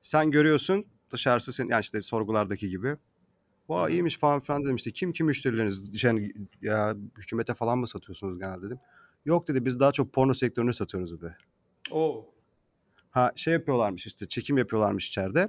sen 0.00 0.30
görüyorsun 0.30 0.86
dışarısı 1.10 1.52
senin 1.52 1.68
yani 1.68 1.80
işte 1.80 2.02
sorgulardaki 2.02 2.70
gibi. 2.70 2.96
Vay 3.68 3.92
iyiymiş 3.92 4.18
falan 4.18 4.40
filan 4.40 4.64
dedim 4.64 4.76
işte 4.76 4.90
kim 4.90 5.12
kim 5.12 5.26
müşterileriniz 5.26 6.04
yani 6.04 6.32
ya 6.62 6.96
hükümete 7.18 7.54
falan 7.54 7.78
mı 7.78 7.86
satıyorsunuz 7.86 8.38
genelde 8.38 8.62
dedim. 8.66 8.78
Yok 9.24 9.48
dedi 9.48 9.64
biz 9.64 9.80
daha 9.80 9.92
çok 9.92 10.12
porno 10.12 10.34
sektörünü 10.34 10.72
satıyoruz 10.74 11.20
dedi. 11.22 11.36
Oo. 11.90 12.26
Ha 13.10 13.32
şey 13.36 13.52
yapıyorlarmış 13.54 14.06
işte 14.06 14.28
çekim 14.28 14.58
yapıyorlarmış 14.58 15.08
içeride. 15.08 15.48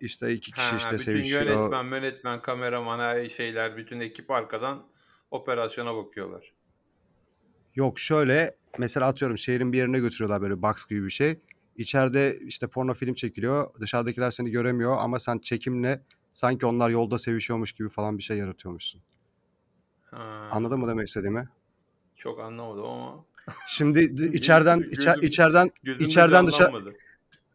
İşte 0.00 0.32
iki 0.32 0.52
kişi 0.52 0.70
Ha, 0.70 0.76
işte 0.76 0.92
bütün 0.92 1.04
sevişiyor. 1.04 1.42
yönetmen, 1.42 1.84
yönetmen, 1.84 2.42
kameraman, 2.42 2.98
her 2.98 3.28
şeyler, 3.30 3.76
bütün 3.76 4.00
ekip 4.00 4.30
arkadan 4.30 4.86
operasyona 5.30 5.96
bakıyorlar. 5.96 6.52
Yok 7.74 7.98
şöyle 7.98 8.56
mesela 8.78 9.06
atıyorum 9.06 9.38
şehrin 9.38 9.72
bir 9.72 9.78
yerine 9.78 9.98
götürüyorlar 9.98 10.42
böyle 10.42 10.62
box 10.62 10.86
gibi 10.86 11.04
bir 11.04 11.10
şey. 11.10 11.40
İçeride 11.76 12.38
işte 12.40 12.66
porno 12.66 12.94
film 12.94 13.14
çekiliyor. 13.14 13.74
Dışarıdakiler 13.80 14.30
seni 14.30 14.50
göremiyor 14.50 14.96
ama 14.98 15.18
sen 15.18 15.38
çekimle 15.38 16.02
sanki 16.36 16.66
onlar 16.66 16.90
yolda 16.90 17.18
sevişiyormuş 17.18 17.72
gibi 17.72 17.88
falan 17.88 18.18
bir 18.18 18.22
şey 18.22 18.36
yaratıyormuşsun. 18.38 19.02
Ha, 20.10 20.48
Anladın 20.52 20.80
mı 20.80 20.88
demek 20.88 21.06
istediğimi? 21.08 21.48
Çok 22.14 22.40
anlamadım 22.40 22.84
ama 22.84 23.24
Şimdi 23.68 24.00
içeriden 24.34 24.80
Gözüm- 24.80 24.94
içer, 24.94 25.16
içeriden 25.22 25.70
gözümde 25.82 26.08
İçeriden 26.08 26.46
dışarı- 26.46 26.94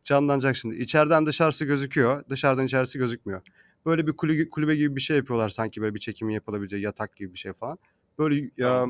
canlanacak 0.03 0.55
şimdi. 0.55 0.75
İçeriden 0.75 1.25
dışarısı 1.25 1.65
gözüküyor. 1.65 2.23
Dışarıdan 2.29 2.65
içerisi 2.65 2.97
gözükmüyor. 2.99 3.41
Böyle 3.85 4.07
bir 4.07 4.13
kulübe, 4.13 4.49
kulübe 4.49 4.75
gibi 4.75 4.95
bir 4.95 5.01
şey 5.01 5.17
yapıyorlar 5.17 5.49
sanki 5.49 5.81
böyle 5.81 5.95
bir 5.95 5.99
çekimin 5.99 6.33
yapılabileceği 6.33 6.83
yatak 6.83 7.15
gibi 7.15 7.33
bir 7.33 7.39
şey 7.39 7.53
falan. 7.53 7.77
Böyle 8.19 8.51
ya, 8.57 8.85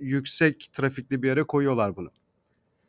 yüksek 0.00 0.68
trafikli 0.72 1.22
bir 1.22 1.28
yere 1.28 1.42
koyuyorlar 1.42 1.96
bunu. 1.96 2.10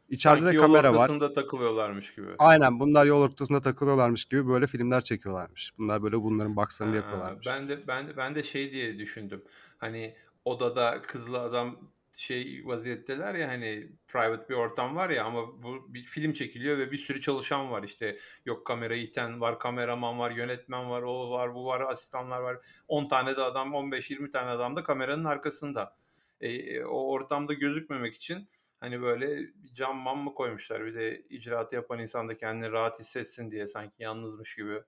İçeride 0.10 0.40
Sanki 0.40 0.52
de 0.54 0.56
yol 0.56 0.64
kamera 0.66 0.94
var. 0.94 0.98
ortasında 1.00 1.34
takılıyorlarmış 1.34 2.16
gibi. 2.16 2.28
Aynen 2.40 2.80
bunlar 2.80 3.06
yol 3.06 3.22
ortasında 3.22 3.62
takılıyorlarmış 3.62 4.26
gibi 4.26 4.48
böyle 4.48 4.68
filmler 4.68 5.02
çekiyorlarmış. 5.02 5.72
Bunlar 5.78 6.04
böyle 6.04 6.22
bunların 6.22 6.56
boxlarını 6.56 6.92
Ha, 6.94 6.98
yapıyorlarmış. 6.98 7.48
ben 7.48 7.70
de 7.70 7.88
ben 7.88 8.08
de 8.08 8.18
ben 8.18 8.36
de 8.36 8.44
şey 8.44 8.72
diye 8.72 9.00
düşündüm. 9.00 9.44
Hani 9.78 10.16
odada 10.46 11.02
kızlı 11.02 11.40
adam 11.40 11.78
şey 12.14 12.62
vaziyetteler 12.66 13.36
ya 13.36 13.48
hani 13.50 13.92
private 14.08 14.50
bir 14.50 14.54
ortam 14.54 14.96
var 14.96 15.10
ya 15.10 15.26
ama 15.26 15.64
bu 15.64 15.94
bir 15.94 16.04
film 16.04 16.34
çekiliyor 16.34 16.78
ve 16.78 16.92
bir 16.92 16.98
sürü 16.98 17.22
çalışan 17.22 17.72
var 17.72 17.84
işte 17.84 18.18
yok 18.46 18.68
kamerayı 18.68 19.02
iten 19.04 19.42
var 19.42 19.60
kameraman 19.60 20.20
var 20.20 20.32
yönetmen 20.32 20.90
var 20.90 21.02
o 21.02 21.32
var 21.32 21.56
bu 21.56 21.66
var 21.66 21.82
asistanlar 21.82 22.40
var 22.42 22.58
10 22.88 23.10
tane 23.10 23.36
de 23.38 23.42
adam 23.42 23.74
15-20 23.74 24.32
tane 24.32 24.50
adam 24.50 24.76
da 24.76 24.84
kameranın 24.84 25.26
arkasında 25.26 25.96
E, 26.42 26.50
e, 26.50 26.86
o 26.86 27.12
ortamda 27.12 27.54
gözükmemek 27.54 28.16
için 28.16 28.48
hani 28.80 29.02
böyle 29.02 29.50
cam 29.74 29.98
mam 29.98 30.24
mı 30.24 30.34
koymuşlar 30.34 30.86
bir 30.86 30.96
de 30.96 31.22
icraatı 31.30 31.76
yapan 31.76 32.00
insan 32.00 32.28
da 32.28 32.38
kendini 32.38 32.72
rahat 32.72 33.00
hissetsin 33.00 33.52
diye 33.52 33.68
sanki 33.68 34.04
yalnızmış 34.04 34.56
gibi 34.56 34.82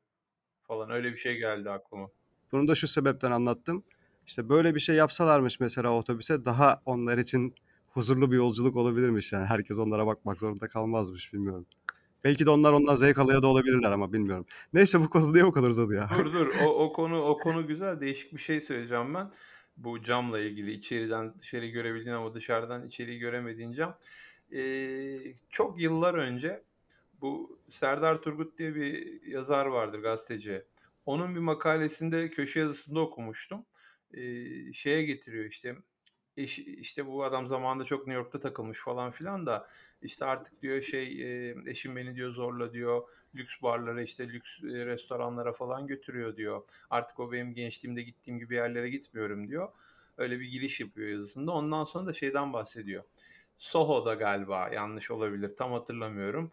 falan 0.62 0.92
öyle 0.92 1.12
bir 1.12 1.18
şey 1.18 1.38
geldi 1.38 1.70
aklıma. 1.70 2.10
Bunu 2.52 2.68
da 2.68 2.76
şu 2.76 2.88
sebepten 2.88 3.32
anlattım. 3.32 3.84
İşte 4.26 4.50
böyle 4.50 4.76
bir 4.76 4.80
şey 4.80 4.96
yapsalarmış 4.96 5.60
mesela 5.60 5.94
otobüse 5.94 6.46
daha 6.46 6.82
onlar 6.86 7.18
için 7.18 7.56
huzurlu 7.88 8.32
bir 8.32 8.36
yolculuk 8.36 8.76
olabilirmiş 8.76 9.34
yani. 9.34 9.46
Herkes 9.46 9.80
onlara 9.80 10.08
bakmak 10.08 10.40
zorunda 10.40 10.68
kalmazmış 10.68 11.34
bilmiyorum. 11.34 11.66
Belki 12.24 12.46
de 12.46 12.50
onlar 12.50 12.74
ondan 12.74 12.96
zevk 12.96 13.18
alıyor 13.18 13.42
da 13.42 13.48
olabilirler 13.48 13.92
ama 13.92 14.14
bilmiyorum. 14.14 14.46
Neyse 14.74 15.00
bu 15.00 15.10
konu 15.10 15.34
niye 15.34 15.46
bu 15.46 15.52
kadar 15.52 15.70
uzadı 15.70 15.96
ya? 15.96 16.10
Dur 16.18 16.34
dur 16.34 16.48
o, 16.66 16.86
o 16.86 16.94
konu 16.94 17.22
o 17.22 17.38
konu 17.38 17.68
güzel 17.68 18.02
değişik 18.02 18.34
bir 18.34 18.42
şey 18.42 18.62
söyleyeceğim 18.62 19.14
ben. 19.14 19.32
Bu 19.84 20.04
camla 20.04 20.40
ilgili 20.40 20.72
içeriden 20.72 21.34
dışarı 21.40 21.68
görebildiğin 21.68 22.16
ama 22.16 22.34
dışarıdan 22.34 22.88
içeriği 22.88 23.20
göremediğin 23.20 23.72
cam. 23.72 23.98
Ee, 24.54 25.20
çok 25.50 25.82
yıllar 25.82 26.14
önce 26.14 26.64
bu 27.22 27.60
Serdar 27.70 28.22
Turgut 28.22 28.58
diye 28.58 28.76
bir 28.76 29.22
yazar 29.28 29.66
vardır 29.66 30.00
gazeteci. 30.00 30.64
Onun 31.06 31.36
bir 31.36 31.40
makalesinde 31.40 32.30
köşe 32.30 32.60
yazısında 32.60 33.00
okumuştum. 33.00 33.66
Ee, 34.14 34.74
şeye 34.74 35.04
getiriyor 35.04 35.46
işte 35.46 35.76
eş, 36.38 36.60
işte 36.60 37.08
bu 37.08 37.24
adam 37.24 37.48
zamanında 37.48 37.84
çok 37.84 38.08
New 38.08 38.24
York'ta 38.24 38.40
takılmış 38.40 38.80
falan 38.80 39.12
filan 39.12 39.46
da 39.46 39.68
işte 40.02 40.26
artık 40.26 40.62
diyor 40.62 40.82
şey 40.82 41.52
eşim 41.66 41.96
beni 41.96 42.16
diyor 42.16 42.32
zorla 42.32 42.74
diyor 42.74 43.04
lüks 43.36 43.54
barlara 43.62 44.02
işte 44.02 44.30
lüks 44.30 44.64
e, 44.64 44.86
restoranlara 44.86 45.54
falan 45.54 45.88
götürüyor 45.88 46.36
diyor. 46.36 46.64
Artık 46.90 47.20
o 47.20 47.32
benim 47.32 47.54
gençliğimde 47.54 48.02
gittiğim 48.02 48.40
gibi 48.40 48.56
yerlere 48.56 48.90
gitmiyorum 48.90 49.48
diyor. 49.48 49.70
Öyle 50.18 50.40
bir 50.40 50.46
giriş 50.46 50.80
yapıyor 50.80 51.10
yazısında. 51.10 51.52
Ondan 51.52 51.84
sonra 51.84 52.06
da 52.06 52.14
şeyden 52.14 52.54
bahsediyor. 52.54 53.04
Soho'da 53.58 54.14
galiba 54.14 54.70
yanlış 54.74 55.12
olabilir 55.12 55.56
tam 55.58 55.72
hatırlamıyorum. 55.72 56.52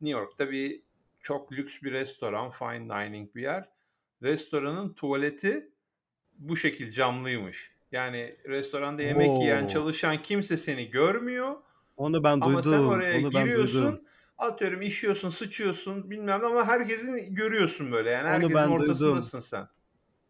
New 0.00 0.20
York'ta 0.20 0.50
bir 0.50 0.82
çok 1.20 1.52
lüks 1.52 1.82
bir 1.82 1.92
restoran, 1.92 2.50
fine 2.50 2.88
dining 2.88 3.34
bir 3.34 3.42
yer. 3.42 3.68
Restoranın 4.22 4.92
tuvaleti 4.94 5.70
bu 6.38 6.56
şekil 6.56 6.90
camlıymış. 6.92 7.72
Yani 7.92 8.36
restoranda 8.46 9.02
yemek 9.02 9.40
yiyen 9.40 9.64
Oo. 9.64 9.68
çalışan 9.68 10.22
kimse 10.22 10.56
seni 10.56 10.90
görmüyor. 10.90 11.56
Onu 11.96 12.24
ben 12.24 12.38
Ama 12.40 12.46
duydum. 12.46 12.62
sen 12.62 12.82
oraya 12.82 13.18
Onu 13.18 13.34
ben 13.34 13.44
giriyorsun. 13.44 13.82
duydum. 13.82 14.00
Atıyorum 14.38 14.80
işiyorsun, 14.82 15.30
sıçıyorsun 15.30 16.10
bilmem 16.10 16.44
ama 16.44 16.66
herkesin 16.66 17.34
görüyorsun 17.34 17.92
böyle. 17.92 18.10
Yani 18.10 18.22
Onu 18.24 18.30
herkesin 18.32 18.54
ben 18.54 18.68
duydum. 18.70 18.82
ortasındasın 18.84 19.40
sen. 19.40 19.68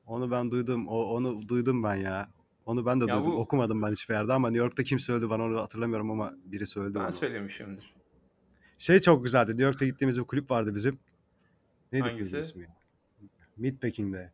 Onu 0.07 0.31
ben 0.31 0.51
duydum. 0.51 0.89
O, 0.89 1.03
onu 1.05 1.49
duydum 1.49 1.83
ben 1.83 1.95
ya. 1.95 2.29
Onu 2.67 2.87
ben 2.87 3.01
de 3.01 3.05
Ya 3.05 3.15
duydum. 3.15 3.33
bu- 3.33 3.37
Okumadım 3.41 3.83
ben 3.83 3.93
hiçbir 3.93 4.15
yerde 4.15 4.33
ama 4.33 4.51
New 4.51 4.65
York'ta 4.65 4.85
kim 4.85 5.01
söyledi 5.01 5.31
ben 5.31 5.39
onu 5.39 5.61
hatırlamıyorum 5.61 6.11
ama 6.11 6.35
biri 6.45 6.67
söyledi 6.67 6.95
Ben 6.95 7.05
onu. 7.05 7.13
söylemişimdir. 7.13 7.95
Şey 8.79 9.01
çok 9.01 9.25
güzeldi. 9.25 9.51
New 9.51 9.63
York'ta 9.65 9.85
gittiğimiz 9.85 10.19
bir 10.19 10.25
kulüp 10.25 10.51
vardı 10.51 10.75
bizim. 10.75 10.99
Neydi 11.93 12.05
Hangisi? 12.09 12.39
ismi? 12.39 12.69
Meatpacking'de. 13.57 14.33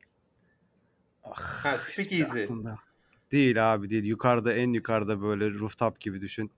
Ah, 1.24 1.64
Ha 1.64 1.78
Speakeasy. 1.78 2.42
aklımda. 2.42 2.78
Değil 3.32 3.74
abi 3.74 3.90
değil. 3.90 4.04
Yukarıda 4.04 4.52
en 4.52 4.72
yukarıda 4.72 5.22
böyle 5.22 5.50
rooftop 5.50 6.00
gibi 6.00 6.20
düşün. 6.20 6.50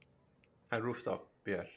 Ha 0.71 0.81
rooftop 0.81 1.29
bir 1.47 1.53
yer. 1.53 1.76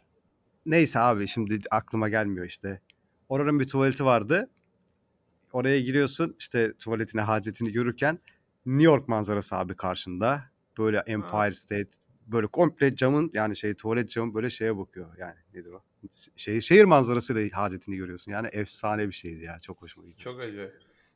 Neyse 0.66 1.00
abi 1.00 1.28
şimdi 1.28 1.60
aklıma 1.72 2.10
gelmiyor 2.10 2.46
işte. 2.46 2.82
Oranın 3.30 3.60
bir 3.60 3.68
tuvaleti 3.68 4.06
vardı. 4.06 4.50
Oraya 5.54 5.80
giriyorsun 5.80 6.36
işte 6.40 6.74
tuvaletine 6.74 7.22
hacetini 7.22 7.72
görürken 7.72 8.20
New 8.66 8.86
York 8.86 9.08
manzarası 9.08 9.56
abi 9.56 9.76
karşında. 9.76 10.44
Böyle 10.78 10.98
Empire 10.98 11.54
State 11.54 11.90
böyle 12.28 12.48
komple 12.48 12.96
camın 12.96 13.32
yani 13.34 13.56
şey 13.56 13.74
tuvalet 13.74 14.10
camı 14.10 14.34
böyle 14.34 14.50
şeye 14.50 14.78
bakıyor 14.78 15.18
yani 15.18 15.38
nedir 15.54 15.72
o? 15.72 15.84
Şey, 16.36 16.62
şehir 16.62 16.84
manzarasıyla 16.84 17.58
hacetini 17.58 17.98
görüyorsun. 17.98 18.32
Yani 18.32 18.48
efsane 18.48 19.08
bir 19.08 19.14
şeydi 19.14 19.44
ya 19.44 19.60
çok 19.60 19.82
hoşuma 19.82 20.08
gitti. 20.08 20.20
Çok 20.20 20.40
acayip. 20.40 20.74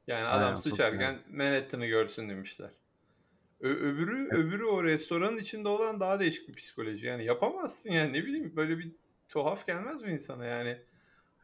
Yani 0.08 0.26
Aynen, 0.26 0.44
adam 0.44 0.54
çok 0.54 0.64
sıçarken 0.64 1.20
Manhattan'ı 1.32 1.86
görsün 1.86 2.30
demişler. 2.30 2.70
Ö- 3.60 3.76
öbürü 3.76 4.28
öbürü 4.28 4.64
o 4.64 4.84
restoranın 4.84 5.38
içinde 5.38 5.68
olan 5.68 6.00
daha 6.00 6.20
değişik 6.20 6.48
bir 6.50 6.54
psikoloji. 6.54 7.06
Yani 7.06 7.26
yapamazsın 7.26 7.90
yani 7.90 8.14
ne 8.14 8.26
bileyim 8.26 8.56
böyle 8.56 8.78
bir 8.78 8.92
tuhaf 9.34 9.68
gelmez 9.68 10.02
mi 10.02 10.12
insana 10.12 10.46
yani? 10.46 10.78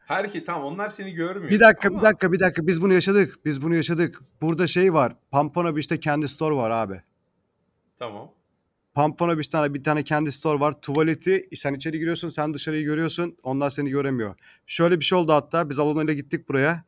Her 0.06 0.32
ki 0.32 0.44
tam 0.44 0.64
onlar 0.64 0.90
seni 0.90 1.12
görmüyor. 1.12 1.50
Bir 1.50 1.60
dakika 1.60 1.88
ama 1.88 1.98
bir 1.98 2.04
dakika 2.04 2.32
bir 2.32 2.40
dakika 2.40 2.66
biz 2.66 2.82
bunu 2.82 2.92
yaşadık. 2.92 3.44
Biz 3.44 3.62
bunu 3.62 3.74
yaşadık. 3.74 4.20
Burada 4.42 4.66
şey 4.66 4.94
var. 4.94 5.16
Pampona 5.30 5.76
Beach'te 5.76 6.00
kendi 6.00 6.28
store 6.28 6.54
var 6.54 6.70
abi. 6.70 7.02
Tamam. 7.98 8.30
Pampona 8.94 9.38
bir 9.38 9.44
tane 9.44 9.74
bir 9.74 9.84
tane 9.84 10.02
kendi 10.02 10.32
store 10.32 10.60
var. 10.60 10.80
Tuvaleti 10.80 11.48
sen 11.56 11.74
içeri 11.74 11.98
giriyorsun, 11.98 12.28
sen 12.28 12.54
dışarıyı 12.54 12.84
görüyorsun. 12.84 13.36
Onlar 13.42 13.70
seni 13.70 13.90
göremiyor. 13.90 14.34
Şöyle 14.66 15.00
bir 15.00 15.04
şey 15.04 15.18
oldu 15.18 15.32
hatta. 15.32 15.70
Biz 15.70 15.78
Alona 15.78 16.02
ile 16.02 16.14
gittik 16.14 16.48
buraya. 16.48 16.84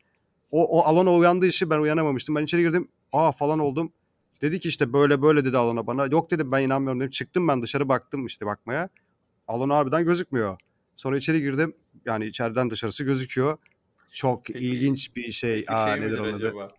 O, 0.51 0.79
o 0.79 0.83
Alona 0.83 1.13
uyandığı 1.13 1.47
işi 1.47 1.69
ben 1.69 1.79
uyanamamıştım. 1.79 2.35
Ben 2.35 2.43
içeri 2.43 2.61
girdim. 2.61 2.87
Aa 3.13 3.31
falan 3.31 3.59
oldum. 3.59 3.93
Dedi 4.41 4.59
ki 4.59 4.69
işte 4.69 4.93
böyle 4.93 5.21
böyle 5.21 5.45
dedi 5.45 5.57
Alona 5.57 5.87
bana. 5.87 6.05
Yok 6.05 6.31
dedim 6.31 6.51
ben 6.51 6.63
inanmıyorum 6.63 6.99
dedim. 6.99 7.11
Çıktım 7.11 7.47
ben 7.47 7.61
dışarı 7.61 7.89
baktım 7.89 8.25
işte 8.25 8.45
bakmaya. 8.45 8.89
Alona 9.47 9.75
harbiden 9.75 10.05
gözükmüyor. 10.05 10.57
Sonra 10.95 11.17
içeri 11.17 11.41
girdim. 11.41 11.73
Yani 12.05 12.25
içeriden 12.25 12.69
dışarısı 12.69 13.03
gözüküyor. 13.03 13.57
Çok 14.11 14.45
Peki- 14.45 14.65
ilginç 14.65 15.15
bir 15.15 15.31
şey. 15.31 15.55
Peki 15.55 15.71
Aa 15.71 15.93
şey 15.93 16.01
nedir 16.01 16.19
onun 16.19 16.33
adı? 16.33 16.47
acaba? 16.47 16.71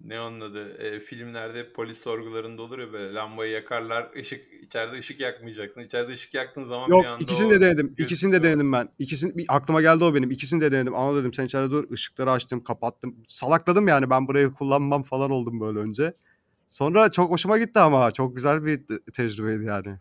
Ne 0.00 0.20
onun 0.20 0.40
adı? 0.40 0.82
E, 0.82 1.00
filmlerde 1.00 1.72
polis 1.72 1.98
sorgularında 1.98 2.62
olur 2.62 2.78
ya 2.78 2.92
böyle 2.92 3.14
lambayı 3.14 3.52
yakarlar, 3.52 4.10
ışık 4.16 4.52
içeride 4.62 4.98
ışık 4.98 5.20
yakmayacaksın. 5.20 5.80
İçeride 5.80 6.12
ışık 6.12 6.34
yaktığın 6.34 6.64
zaman 6.64 6.88
Yok 6.88 7.02
bir 7.02 7.08
anda 7.08 7.22
ikisini 7.22 7.50
de 7.50 7.60
denedim. 7.60 7.94
İkisini 7.98 8.32
de 8.32 8.42
denedim 8.42 8.72
ben. 8.72 8.88
İkisini 8.98 9.36
bir, 9.36 9.44
aklıma 9.48 9.80
geldi 9.80 10.04
o 10.04 10.14
benim. 10.14 10.30
İkisini 10.30 10.60
de 10.60 10.72
denedim. 10.72 10.94
Ama 10.94 11.18
dedim 11.18 11.34
sen 11.34 11.44
içeride 11.44 11.70
dur. 11.70 11.90
Işıkları 11.90 12.30
açtım, 12.30 12.64
kapattım. 12.64 13.16
Salakladım 13.28 13.88
yani 13.88 14.10
ben 14.10 14.28
burayı 14.28 14.52
kullanmam 14.52 15.02
falan 15.02 15.30
oldum 15.30 15.60
böyle 15.60 15.78
önce. 15.78 16.14
Sonra 16.68 17.10
çok 17.10 17.30
hoşuma 17.30 17.58
gitti 17.58 17.78
ama 17.80 18.10
çok 18.10 18.36
güzel 18.36 18.64
bir 18.64 18.86
te- 18.86 19.00
tecrübeydi 19.12 19.64
yani. 19.64 19.98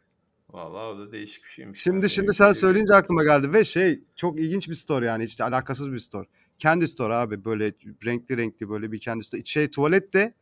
Vallahi 0.50 0.84
o 0.86 1.00
da 1.00 1.12
değişik 1.12 1.44
bir 1.44 1.50
şeymiş. 1.50 1.80
Şimdi 1.82 1.98
yani. 1.98 2.10
şimdi 2.10 2.34
sen 2.34 2.52
söyleyince 2.52 2.96
aklıma 2.96 3.24
geldi 3.24 3.54
ve 3.54 3.64
şey 3.64 4.00
çok 4.16 4.40
ilginç 4.40 4.70
bir 4.70 4.74
store 4.74 5.06
yani 5.06 5.24
hiç 5.24 5.42
alakasız 5.42 5.92
bir 5.92 6.00
store. 6.00 6.28
Kendi 6.58 6.88
store 6.88 7.14
abi 7.14 7.46
böyle 7.46 7.74
renkli 8.06 8.38
renkli 8.38 8.70
böyle 8.70 8.92
bir 8.92 9.00
kendi 9.00 9.24
store. 9.24 9.42
Şey 9.46 9.72
tuvalet 9.72 10.14
de 10.14 10.34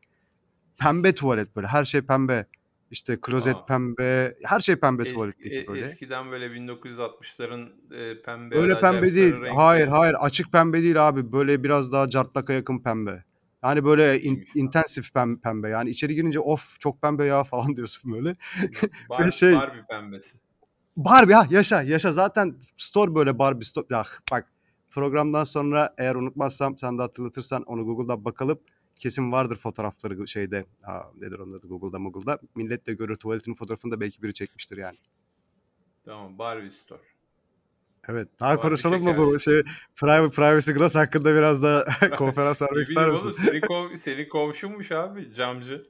pembe 0.78 1.12
tuvalet 1.16 1.56
böyle 1.56 1.68
her 1.68 1.86
şey 1.86 2.02
pembe. 2.02 2.46
İşte 2.92 3.22
klozet 3.22 3.56
Aa. 3.56 3.66
pembe, 3.66 4.36
her 4.44 4.60
şey 4.60 4.76
pembe 4.76 5.02
Eski- 5.04 5.14
tuvaletteki 5.14 5.60
e- 5.60 5.68
böyle. 5.68 5.82
Eskiden 5.82 6.32
böyle 6.32 6.46
1960'ların 6.46 7.70
e, 7.94 8.22
pembe 8.22 8.56
Öyle 8.58 8.80
pembe 8.80 9.14
değil. 9.14 9.34
renkli- 9.34 9.56
Hayır 9.56 9.88
hayır 9.88 10.16
açık 10.20 10.52
pembe 10.52 10.82
değil 10.82 11.08
abi. 11.08 11.32
Böyle 11.32 11.64
biraz 11.64 11.92
daha 11.92 12.10
cartlaka 12.10 12.54
yakın 12.54 12.80
pembe. 12.80 13.24
Yani 13.66 13.86
böyle 13.86 14.22
in- 14.22 14.48
intensif 14.56 15.10
pem- 15.16 15.42
pembe. 15.42 15.70
Yani 15.70 15.90
içeri 15.90 16.16
girince 16.16 16.40
of 16.40 16.80
çok 16.80 17.02
pembe 17.02 17.26
ya 17.26 17.44
falan 17.54 17.76
diyorsun 17.76 18.14
böyle. 18.14 18.36
Bar, 19.10 19.32
şey- 19.32 19.56
Barbie 19.56 19.86
pembesi. 19.90 20.38
Barbie 20.98 21.34
ha 21.34 21.48
yaşa 21.50 21.82
yaşa 21.82 22.12
zaten 22.12 22.56
store 22.78 23.16
böyle 23.16 23.40
Barbie 23.40 23.66
store. 23.66 23.86
Ah, 23.94 24.20
bak 24.32 24.52
programdan 24.90 25.44
sonra 25.44 25.94
eğer 25.98 26.16
unutmazsam 26.16 26.78
sen 26.78 26.98
de 26.98 27.02
hatırlatırsan 27.02 27.64
onu 27.64 27.86
Google'da 27.86 28.26
bakalım. 28.26 28.60
Kesin 28.96 29.32
vardır 29.32 29.56
fotoğrafları 29.56 30.28
şeyde. 30.28 30.66
Aa, 30.84 31.02
nedir 31.16 31.40
onun 31.40 31.54
adı 31.54 31.68
Google'da 31.68 31.98
Google'da. 31.98 32.40
Millet 32.56 32.88
de 32.88 32.94
görür 32.94 33.16
tuvaletinin 33.16 33.56
fotoğrafını 33.56 33.92
da 33.92 34.02
belki 34.02 34.24
biri 34.24 34.34
çekmiştir 34.34 34.78
yani. 34.78 34.98
Tamam 36.06 36.38
Barbie 36.40 36.72
Store. 36.72 37.02
Evet. 38.08 38.28
Daha 38.40 38.58
konuşalım 38.62 39.04
mı 39.04 39.18
bu 39.18 39.40
şey 39.40 39.64
private 39.96 40.36
privacy 40.36 40.72
glass 40.72 40.96
hakkında 40.96 41.36
biraz 41.36 41.64
da 41.64 41.86
konferans 42.18 42.62
vermek 42.62 42.88
ister 42.88 43.10
misin? 43.10 43.26
oğlum 43.26 43.38
senin, 43.38 43.62
kom- 43.62 43.98
senin 43.98 44.30
komşunmuş 44.30 44.92
abi 44.92 45.34
camcı. 45.36 45.86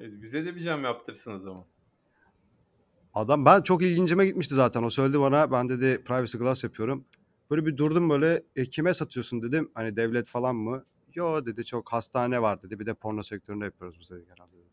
E, 0.00 0.22
Bize 0.22 0.44
de 0.44 0.56
bir 0.56 0.64
cam 0.64 0.84
yaptırsın 0.84 1.32
o 1.34 1.38
zaman. 1.38 1.64
Adam 3.14 3.44
ben 3.44 3.62
çok 3.62 3.82
ilgincime 3.82 4.26
gitmişti 4.26 4.54
zaten. 4.54 4.82
O 4.82 4.90
söyledi 4.90 5.20
bana. 5.20 5.52
Ben 5.52 5.68
dedi 5.68 6.04
privacy 6.04 6.38
glass 6.38 6.64
yapıyorum. 6.64 7.04
Böyle 7.50 7.66
bir 7.66 7.76
durdum 7.76 8.10
böyle 8.10 8.42
e, 8.56 8.64
kime 8.66 8.94
satıyorsun 8.94 9.42
dedim. 9.42 9.70
Hani 9.74 9.96
devlet 9.96 10.28
falan 10.28 10.56
mı? 10.56 10.84
Yo 11.14 11.46
dedi 11.46 11.64
çok 11.64 11.92
hastane 11.92 12.42
var 12.42 12.62
dedi. 12.62 12.78
Bir 12.80 12.86
de 12.86 12.94
porno 12.94 13.22
sektöründe 13.22 13.64
yapıyoruz 13.64 14.00
biz 14.00 14.10
dedik 14.10 14.30
herhalde. 14.30 14.52
dedi. 14.56 14.68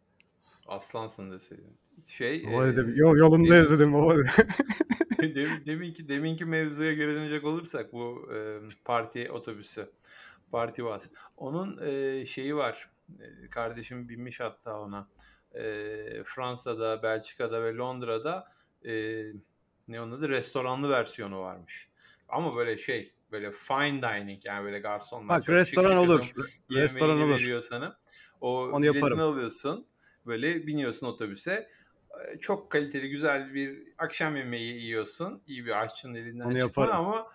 Aslansın 0.67 1.31
deseydin. 1.31 1.77
Şey, 2.05 2.47
Baba 2.47 2.67
e, 2.67 2.75
dedim 2.75 2.93
yol, 2.95 3.17
yolundayız 3.17 3.71
dedim 3.71 3.93
baba. 3.93 4.15
dedi. 5.21 5.35
Dem- 5.35 5.65
deminki 5.65 6.09
deminki 6.09 6.45
mevzuya 6.45 6.93
geri 6.93 7.13
dönecek 7.13 7.43
olursak 7.43 7.93
bu 7.93 8.29
e, 8.33 8.59
parti 8.85 9.31
otobüsü, 9.31 9.89
parti 10.51 10.85
vas. 10.85 11.07
Onun 11.37 11.77
e, 11.87 12.25
şeyi 12.25 12.55
var. 12.55 12.89
Kardeşim 13.51 14.09
binmiş 14.09 14.39
hatta 14.39 14.79
ona. 14.79 15.07
E, 15.53 15.63
Fransa'da, 16.25 17.03
Belçika'da 17.03 17.63
ve 17.63 17.75
Londra'da 17.75 18.51
e, 18.85 19.23
ne 19.87 20.01
onun 20.01 20.11
adı 20.11 20.29
restoranlı 20.29 20.89
versiyonu 20.89 21.39
varmış. 21.39 21.89
Ama 22.29 22.53
böyle 22.55 22.77
şey, 22.77 23.13
böyle 23.31 23.51
fine 23.51 24.01
dining 24.01 24.45
yani 24.45 24.65
böyle 24.65 24.79
garsonlar. 24.79 25.39
Bak 25.39 25.49
restoran 25.49 25.97
olur. 25.97 26.33
Restoran 26.71 27.21
olur. 27.21 27.35
veriyor 27.35 27.61
sana. 27.61 27.99
O 28.41 28.67
Onu 28.67 28.85
yaparım. 28.85 29.19
alıyorsun. 29.19 29.85
Böyle 30.25 30.67
biniyorsun 30.67 31.07
otobüse. 31.07 31.69
Ee, 32.27 32.39
Çok 32.39 32.71
kaliteli 32.71 33.09
güzel 33.09 33.53
bir 33.53 33.83
akşam 33.97 34.35
yemeği 34.35 34.81
yiyorsun. 34.81 35.41
İyi 35.47 35.65
bir 35.65 35.81
aşçının 35.83 36.15
elinden 36.15 36.45
Onu 36.45 36.59
çıkma 36.59 36.83
yaparım. 36.83 36.95
ama 37.07 37.27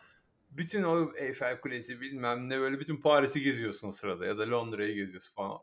bütün 0.51 0.83
o 0.83 1.13
Eiffel 1.17 1.61
Kulesi 1.61 2.01
bilmem 2.01 2.49
ne 2.49 2.61
böyle 2.61 2.81
bütün 2.81 2.97
Paris'i 2.97 3.41
geziyorsun 3.43 3.89
o 3.89 3.93
sırada 3.93 4.27
ya 4.27 4.39
da 4.39 4.51
Londra'yı 4.51 4.95
geziyorsun 4.95 5.35
falan. 5.35 5.59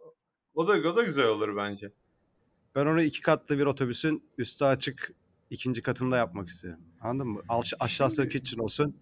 O 0.55 0.67
da, 0.67 0.71
o 0.89 0.95
da 0.95 1.03
güzel 1.03 1.25
olur 1.25 1.55
bence. 1.57 1.91
Ben 2.75 2.85
onu 2.85 3.01
iki 3.01 3.21
katlı 3.21 3.57
bir 3.57 3.65
otobüsün 3.65 4.23
üstü 4.37 4.65
açık 4.65 5.11
ikinci 5.49 5.81
katında 5.81 6.17
yapmak 6.17 6.47
istedim. 6.49 6.79
Anladın 7.01 7.31
mı? 7.31 7.41
Aş- 7.49 7.73
aşağısı 7.79 8.29
kitchen 8.29 8.59
olsun. 8.59 8.97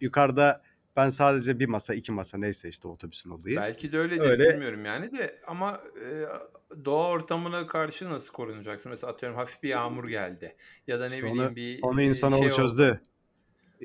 Yukarıda 0.00 0.62
ben 0.96 1.10
sadece 1.10 1.58
bir 1.58 1.68
masa 1.68 1.94
iki 1.94 2.12
masa 2.12 2.38
neyse 2.38 2.68
işte 2.68 2.88
otobüsün 2.88 3.30
olayı. 3.30 3.56
Belki 3.56 3.92
de 3.92 3.98
öyledir 3.98 4.20
Öyle. 4.30 4.52
bilmiyorum 4.52 4.84
yani 4.84 5.12
de 5.12 5.40
ama 5.46 5.80
e, 6.04 6.24
doğa 6.84 7.08
ortamına 7.10 7.66
karşı 7.66 8.10
nasıl 8.10 8.32
korunacaksın? 8.32 8.90
Mesela 8.90 9.12
atıyorum 9.12 9.38
hafif 9.38 9.62
bir 9.62 9.68
yağmur 9.68 10.08
geldi 10.08 10.56
ya 10.86 11.00
da 11.00 11.08
ne 11.08 11.10
İşte 11.14 11.26
bileyim 11.26 11.48
onu, 11.48 11.56
bir 11.56 11.82
onu 11.82 12.02
e, 12.02 12.04
insanoğlu 12.04 12.40
şey 12.40 12.52
oldu. 12.52 12.56
çözdü. 12.56 13.00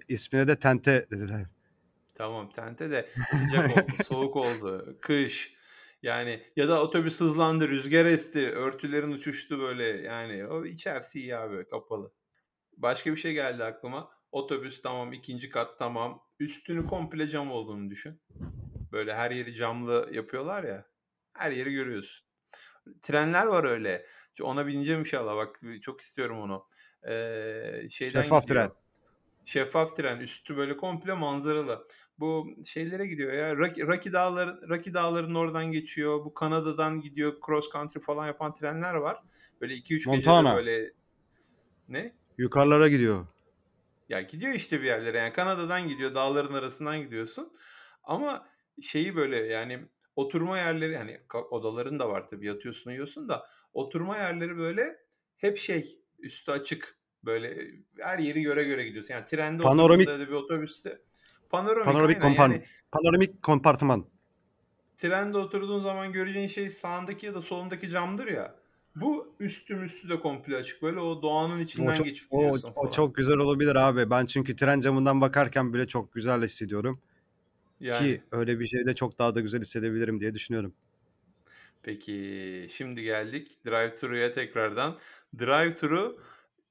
İsmine 0.07 0.47
de 0.47 0.59
tente 0.59 1.07
dediler. 1.11 1.45
Tamam 2.15 2.49
tente 2.49 2.91
de 2.91 3.09
sıcak 3.31 3.71
oldu, 3.77 3.91
soğuk 4.07 4.35
oldu, 4.35 4.97
kış. 5.01 5.53
Yani 6.03 6.43
ya 6.55 6.69
da 6.69 6.81
otobüs 6.83 7.19
hızlandı, 7.19 7.67
rüzgar 7.69 8.05
esti, 8.05 8.51
örtülerin 8.51 9.11
uçuştu 9.11 9.59
böyle. 9.59 9.83
Yani 9.85 10.47
o 10.47 10.65
içerisi 10.65 11.19
iyi 11.19 11.37
abi 11.37 11.67
kapalı. 11.69 12.11
Başka 12.77 13.11
bir 13.11 13.17
şey 13.17 13.33
geldi 13.33 13.63
aklıma. 13.63 14.11
Otobüs 14.31 14.81
tamam, 14.81 15.13
ikinci 15.13 15.49
kat 15.49 15.79
tamam. 15.79 16.23
Üstünü 16.39 16.87
komple 16.87 17.27
cam 17.27 17.51
olduğunu 17.51 17.89
düşün. 17.89 18.21
Böyle 18.91 19.15
her 19.15 19.31
yeri 19.31 19.55
camlı 19.55 20.09
yapıyorlar 20.13 20.63
ya. 20.63 20.85
Her 21.33 21.51
yeri 21.51 21.71
görüyorsun. 21.73 22.28
Trenler 23.01 23.45
var 23.45 23.63
öyle. 23.63 24.05
Ona 24.41 24.67
bineceğim 24.67 24.99
inşallah. 24.99 25.35
Bak 25.35 25.61
çok 25.81 26.01
istiyorum 26.01 26.39
onu. 26.39 26.65
Ee, 27.03 27.89
şeyden 27.89 28.21
Şeffaf 28.21 28.47
gidiyor. 28.47 28.65
tren. 28.65 28.75
Şeffaf 29.45 29.97
tren. 29.97 30.19
Üstü 30.19 30.57
böyle 30.57 30.77
komple 30.77 31.13
manzaralı. 31.13 31.87
Bu 32.19 32.47
şeylere 32.65 33.07
gidiyor 33.07 33.33
ya. 33.33 33.57
Rocky, 33.57 33.87
Rocky 33.87 34.13
Dağları, 34.13 34.69
Rocky 34.69 34.93
Dağları'nın 34.93 35.35
oradan 35.35 35.71
geçiyor. 35.71 36.25
Bu 36.25 36.33
Kanada'dan 36.33 37.01
gidiyor. 37.01 37.33
Cross 37.45 37.71
country 37.71 37.99
falan 37.99 38.27
yapan 38.27 38.55
trenler 38.55 38.93
var. 38.93 39.23
Böyle 39.61 39.73
2-3 39.73 39.81
gecede 39.97 40.15
Montana. 40.15 40.55
böyle 40.55 40.91
ne? 41.89 42.13
Yukarılara 42.37 42.87
gidiyor. 42.87 43.27
Ya 44.09 44.21
gidiyor 44.21 44.53
işte 44.53 44.81
bir 44.81 44.85
yerlere. 44.85 45.17
Yani 45.17 45.33
Kanada'dan 45.33 45.87
gidiyor. 45.87 46.15
Dağların 46.15 46.53
arasından 46.53 46.99
gidiyorsun. 47.01 47.53
Ama 48.03 48.47
şeyi 48.81 49.15
böyle 49.15 49.37
yani 49.37 49.85
oturma 50.19 50.57
yerleri 50.57 50.93
yani 50.93 51.19
odaların 51.51 51.99
da 51.99 52.09
var 52.09 52.29
tabii 52.29 52.45
yatıyorsun 52.47 52.89
uyuyorsun 52.91 53.29
da 53.29 53.47
oturma 53.73 54.17
yerleri 54.17 54.57
böyle 54.57 54.97
hep 55.37 55.57
şey 55.57 55.99
üstü 56.19 56.51
açık 56.51 56.97
böyle 57.23 57.71
her 57.99 58.19
yeri 58.19 58.41
göre 58.41 58.63
göre 58.63 58.83
gidiyorsun. 58.83 59.13
Yani 59.13 59.25
trende 59.25 59.63
Panoramik- 59.63 60.07
da 60.07 60.19
bir 60.19 60.33
otobüste 60.33 61.01
panoramik, 61.49 61.85
Panoramik 61.85 62.21
kompan 62.21 62.49
yani 62.51 62.63
panoramik 62.91 63.43
kompartıman. 63.43 64.05
trende 64.97 65.37
oturduğun 65.37 65.83
zaman 65.83 66.13
göreceğin 66.13 66.47
şey 66.47 66.69
sağındaki 66.69 67.25
ya 67.25 67.35
da 67.35 67.41
solundaki 67.41 67.89
camdır 67.89 68.27
ya. 68.27 68.55
Bu 68.95 69.35
üstüm 69.39 69.83
üstü 69.83 70.09
de 70.09 70.19
komple 70.19 70.55
açık. 70.55 70.81
Böyle 70.81 70.99
o 70.99 71.21
doğanın 71.21 71.57
O 71.57 71.61
içinden 71.61 71.93
çok, 71.93 72.05
geçip 72.05 72.27
o, 72.31 72.51
o 72.51 72.59
falan. 72.73 72.91
çok 72.91 73.15
güzel 73.15 73.37
olabilir 73.37 73.75
abi. 73.75 74.09
Ben 74.09 74.25
çünkü 74.25 74.55
tren 74.55 74.79
camından 74.79 75.21
bakarken 75.21 75.73
bile 75.73 75.87
çok 75.87 76.13
güzel 76.13 76.41
hissediyorum. 76.43 76.99
Yani. 77.79 77.99
Ki 77.99 78.21
öyle 78.31 78.59
bir 78.59 78.65
şeyde 78.65 78.95
çok 78.95 79.19
daha 79.19 79.35
da 79.35 79.39
güzel 79.41 79.61
hissedebilirim 79.61 80.19
diye 80.19 80.33
düşünüyorum. 80.33 80.73
Peki 81.83 82.67
şimdi 82.73 83.01
geldik 83.03 83.65
drive-thru'ya 83.65 84.33
tekrardan. 84.33 84.97
Drive-thru 85.37 86.19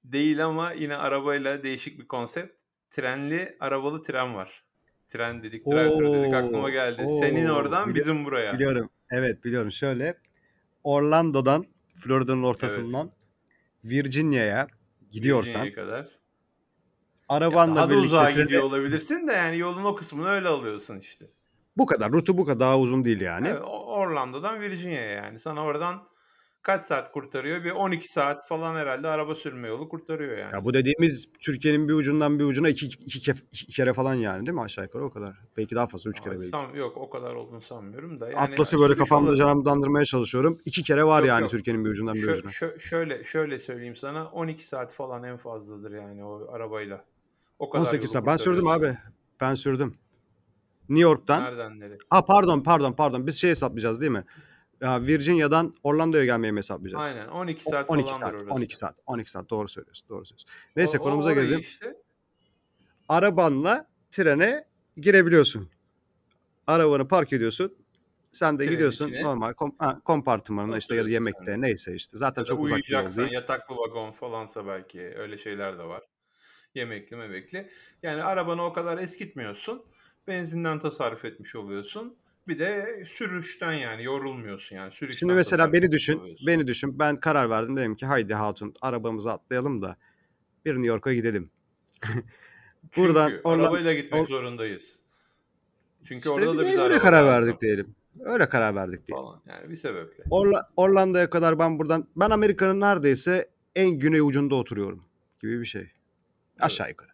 değil 0.04 0.44
ama 0.46 0.72
yine 0.72 0.96
arabayla 0.96 1.62
değişik 1.62 1.98
bir 2.00 2.06
konsept. 2.08 2.60
Trenli, 2.90 3.56
arabalı 3.60 4.02
tren 4.02 4.34
var. 4.34 4.64
Tren 5.08 5.42
dedik, 5.42 5.66
drive-thru 5.66 6.14
dedik 6.22 6.34
aklıma 6.34 6.64
Oo, 6.64 6.70
geldi. 6.70 7.06
Senin 7.20 7.48
oo, 7.48 7.54
oradan 7.54 7.88
bili- 7.90 7.94
bizim 7.94 8.24
buraya. 8.24 8.54
biliyorum. 8.54 8.90
Evet 9.10 9.44
biliyorum. 9.44 9.72
Şöyle 9.72 10.18
Orlando'dan 10.84 11.66
Florida'nın 12.02 12.38
Evet. 12.42 12.48
ortasından 12.48 13.10
Virginia'ya 13.84 14.66
gidiyorsan 15.10 15.66
Virginia'ya 15.66 15.74
kadar. 15.86 16.17
Ya 17.30 17.36
arabanla 17.36 17.76
daha 17.76 17.86
da 17.86 17.90
birlikte 17.90 18.06
uzağa 18.06 18.28
trene 18.28 18.42
gidiyor 18.44 18.62
olabilirsin 18.62 19.28
de 19.28 19.32
yani 19.32 19.58
yolun 19.58 19.84
o 19.84 19.94
kısmını 19.94 20.28
öyle 20.28 20.48
alıyorsun 20.48 20.98
işte. 20.98 21.26
bu 21.76 21.86
kadar. 21.86 22.12
Rutu 22.12 22.38
bu 22.38 22.44
kadar 22.46 22.60
daha 22.60 22.78
uzun 22.78 23.04
değil 23.04 23.20
yani. 23.20 23.48
Evet, 23.48 23.62
o- 23.64 23.84
Orlando'dan 23.98 24.60
Virginia'ya 24.60 25.10
yani. 25.10 25.40
Sana 25.40 25.64
oradan 25.64 26.02
kaç 26.62 26.82
saat 26.82 27.12
kurtarıyor? 27.12 27.64
Bir 27.64 27.70
12 27.70 28.08
saat 28.12 28.48
falan 28.48 28.74
herhalde 28.76 29.08
araba 29.08 29.34
sürme 29.34 29.68
yolu 29.68 29.88
kurtarıyor 29.88 30.38
yani. 30.38 30.54
Ya 30.54 30.64
bu 30.64 30.74
dediğimiz 30.74 31.28
Türkiye'nin 31.40 31.88
bir 31.88 31.92
ucundan 31.92 32.38
bir 32.38 32.44
ucuna 32.44 32.68
iki, 32.68 32.86
iki, 32.86 33.18
kef- 33.30 33.44
iki 33.52 33.66
kere 33.66 33.92
falan 33.92 34.14
yani 34.14 34.46
değil 34.46 34.54
mi 34.54 34.62
aşağı 34.62 34.84
yukarı 34.84 35.04
o 35.04 35.10
kadar. 35.10 35.36
Belki 35.56 35.74
daha 35.74 35.86
fazla 35.86 36.10
üç 36.10 36.20
kere 36.20 36.30
Ama 36.30 36.38
belki. 36.40 36.48
san- 36.50 36.74
yok 36.74 36.96
o 36.96 37.10
kadar 37.10 37.34
olduğunu 37.34 37.60
sanmıyorum 37.62 38.20
da. 38.20 38.26
Yani 38.26 38.36
Atlas'ı 38.38 38.78
böyle 38.78 38.92
sürüş 38.92 38.98
kafamda 38.98 39.30
olarak- 39.30 39.38
canlandırmaya 39.38 40.04
çalışıyorum. 40.04 40.60
İki 40.64 40.82
kere 40.82 41.04
var 41.04 41.20
Yok, 41.20 41.28
yani 41.28 41.42
yok. 41.42 41.50
Türkiye'nin 41.50 41.84
bir 41.84 41.90
ucundan 41.90 42.14
bir 42.14 42.22
Şö- 42.22 42.32
ucuna. 42.38 42.50
şö- 42.50 42.80
şöyle 42.80 43.24
şöyle 43.24 43.58
söyleyeyim 43.58 43.96
sana 43.96 44.26
12 44.26 44.66
saat 44.66 44.94
falan 44.94 45.24
en 45.24 45.36
fazladır 45.36 45.90
yani 45.92 46.24
o 46.24 46.52
arabayla. 46.52 47.04
O 47.58 47.70
kadar 47.70 47.80
18 47.80 48.00
yolu 48.00 48.08
saat. 48.12 48.26
Ben 48.26 48.36
sürdüm 48.36 48.66
abi. 48.66 48.94
Ben 49.40 49.54
sürdüm. 49.54 49.94
New 50.88 51.02
York'tan. 51.02 51.42
Nereden 51.44 51.80
nereye? 51.80 51.98
Aa 52.10 52.24
pardon 52.24 52.60
pardon 52.62 52.92
pardon. 52.92 53.26
Biz 53.26 53.36
şey 53.40 53.50
hesaplayacağız 53.50 54.00
değil 54.00 54.12
mi? 54.12 54.24
Virginia'dan 54.82 55.72
Orlando'ya 55.82 56.24
gelmeyi 56.24 56.52
mi 56.52 56.58
hesaplayacağız? 56.58 57.06
Aynen 57.06 57.28
12 57.28 57.62
O- 57.66 57.70
saat 57.70 57.90
12 57.90 58.06
falandır 58.12 58.24
saat. 58.38 58.42
orası. 58.42 58.54
12 58.54 58.76
saat. 58.76 58.98
12 59.06 59.30
saat. 59.30 59.50
Doğru 59.50 59.68
söylüyorsun. 59.68 60.08
Doğru 60.08 60.24
söylüyorsun. 60.24 60.50
Neyse 60.76 60.98
O- 60.98 61.02
konumuza 61.02 61.32
gelelim. 61.32 61.60
işte. 61.60 61.94
Arabanla 63.08 63.86
trene 64.10 64.64
girebiliyorsun. 64.96 65.68
Arabanı 66.66 67.08
park 67.08 67.32
ediyorsun. 67.32 67.74
Sen 68.30 68.54
de 68.54 68.58
Trenin 68.58 68.70
gidiyorsun 68.72 69.08
içine. 69.08 69.22
normal 69.22 69.50
kom- 69.52 69.74
ha, 69.78 70.00
kompartımanına 70.04 70.78
işte 70.78 70.94
ya 70.94 71.04
da 71.04 71.08
yemekte 71.08 71.46
de. 71.46 71.60
neyse 71.60 71.94
işte. 71.94 72.16
Zaten 72.16 72.42
Ya 72.42 72.46
çok 72.46 72.60
uzak 72.60 72.78
değil. 73.16 73.32
yataklı 73.32 73.74
vagon 73.76 74.10
falansa 74.12 74.66
belki 74.66 75.00
öyle 75.00 75.38
şeyler 75.38 75.78
de 75.78 75.82
var. 75.82 76.02
Yemekli 76.78 77.16
memekli. 77.16 77.70
Yani 78.02 78.22
arabanı 78.22 78.64
o 78.64 78.72
kadar 78.72 78.98
eskitmiyorsun. 78.98 79.82
Benzinden 80.26 80.78
tasarruf 80.78 81.24
etmiş 81.24 81.54
oluyorsun. 81.56 82.16
Bir 82.48 82.58
de 82.58 83.04
sürüşten 83.08 83.72
yani 83.72 84.04
yorulmuyorsun 84.04 84.76
yani. 84.76 84.92
Sürüşten 84.92 85.18
Şimdi 85.18 85.32
mesela 85.32 85.72
beni 85.72 85.92
düşün. 85.92 86.18
oluyorsun. 86.18 86.46
Beni 86.46 86.66
düşün. 86.66 86.98
Ben 86.98 87.16
karar 87.16 87.50
verdim. 87.50 87.76
Dedim 87.76 87.94
ki 87.94 88.06
haydi 88.06 88.34
hatun 88.34 88.74
arabamıza 88.82 89.32
atlayalım 89.32 89.82
da 89.82 89.96
bir 90.64 90.70
New 90.74 90.86
York'a 90.86 91.12
gidelim. 91.14 91.50
Buradan 92.96 93.28
Çünkü 93.30 93.42
Orlan- 93.44 93.64
arabayla 93.64 93.94
gitmek 93.94 94.22
Or- 94.22 94.28
zorundayız. 94.28 94.98
Çünkü 96.04 96.16
işte 96.18 96.30
orada 96.30 96.58
da 96.58 96.62
de 96.64 96.68
bize 96.68 96.80
öyle 96.80 96.98
karar 96.98 97.26
verdik 97.26 97.60
diyelim. 97.60 97.94
Öyle 98.20 98.48
karar 98.48 98.74
verdik 98.74 99.06
diyelim. 99.06 99.24
falan. 99.24 99.40
Yani 99.46 99.70
bir 99.70 99.76
sebeple. 99.76 100.24
Orla- 100.30 100.68
Orlando'ya 100.76 101.30
kadar 101.30 101.58
ben 101.58 101.78
buradan 101.78 102.08
ben 102.16 102.30
Amerika'nın 102.30 102.80
neredeyse 102.80 103.48
en 103.76 103.90
güney 103.90 104.20
ucunda 104.20 104.54
oturuyorum 104.54 105.04
gibi 105.42 105.60
bir 105.60 105.64
şey. 105.66 105.90
Aşağı 106.60 106.88
yukarı. 106.88 107.10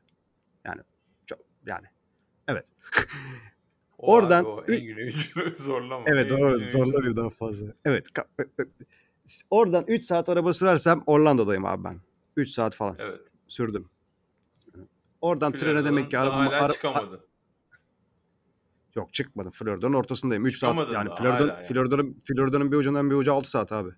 Yani 0.65 0.81
çok 1.27 1.39
yani. 1.67 1.87
Evet. 2.49 2.73
O 3.99 4.13
Oradan 4.13 4.45
abi, 4.45 4.49
o 4.49 4.65
en 4.65 5.07
ucunu 5.07 5.55
zorlama. 5.55 6.05
Evet 6.07 6.33
En 6.33 6.39
doğru. 6.39 6.59
Zorla 6.69 6.93
ucunu- 6.99 7.05
bir 7.11 7.17
daha 7.17 7.31
fazla. 7.31 7.67
Evet. 7.85 8.07
Oradan 9.51 9.85
3 9.89 10.05
saat 10.05 10.29
araba 10.29 10.53
sürersem 10.53 11.03
Orlando'dayım 11.07 11.65
abi 11.65 11.85
ben. 11.85 12.01
3 12.37 12.49
saat 12.51 12.75
falan 12.75 12.97
Evet. 12.99 13.21
sürdüm. 13.49 13.89
Oradan 15.21 15.53
trene 15.53 15.61
Florida'dan 15.73 15.85
demek 15.97 16.11
ki 16.11 16.19
arabamı 16.19 16.49
hala 16.49 16.65
ara- 16.65 16.73
çıkamadı. 16.73 17.25
Yok 18.97 19.15
çıkmadım. 19.15 19.53
Florida'nın 19.53 19.95
ortasındayım. 19.95 20.47
3 20.47 20.59
saat 20.59 20.93
yani 20.93 21.09
hala 21.09 21.29
yani. 21.47 21.63
Florida'nın 21.63 22.21
Florida'nın 22.25 22.73
bir 22.73 22.77
ucundan 22.77 23.11
bir 23.11 23.15
uca 23.15 23.33
6 23.33 23.51
saat 23.51 23.73
abi. 23.73 23.91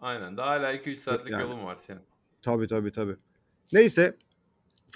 Aynen. 0.00 0.36
Daha 0.36 0.50
hala 0.50 0.72
2-3 0.74 0.96
saatlik 0.96 1.32
Yani. 1.32 1.42
yolun 1.42 1.64
var 1.64 1.76
senin. 1.86 2.00
Tabii 2.42 2.66
tabii 2.66 2.92
tabii. 2.92 3.16
Neyse 3.72 4.16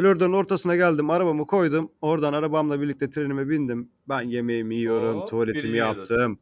Florida'nın 0.01 0.33
ortasına 0.33 0.77
geldim. 0.77 1.11
Arabamı 1.11 1.47
koydum. 1.47 1.93
Oradan 2.01 2.33
arabamla 2.33 2.81
birlikte 2.81 3.11
trenime 3.11 3.49
bindim. 3.49 3.91
Ben 4.09 4.21
yemeğimi 4.23 4.75
yiyorum. 4.75 5.19
Oo, 5.19 5.27
tuvaletimi 5.27 5.77
yaptım. 5.77 6.39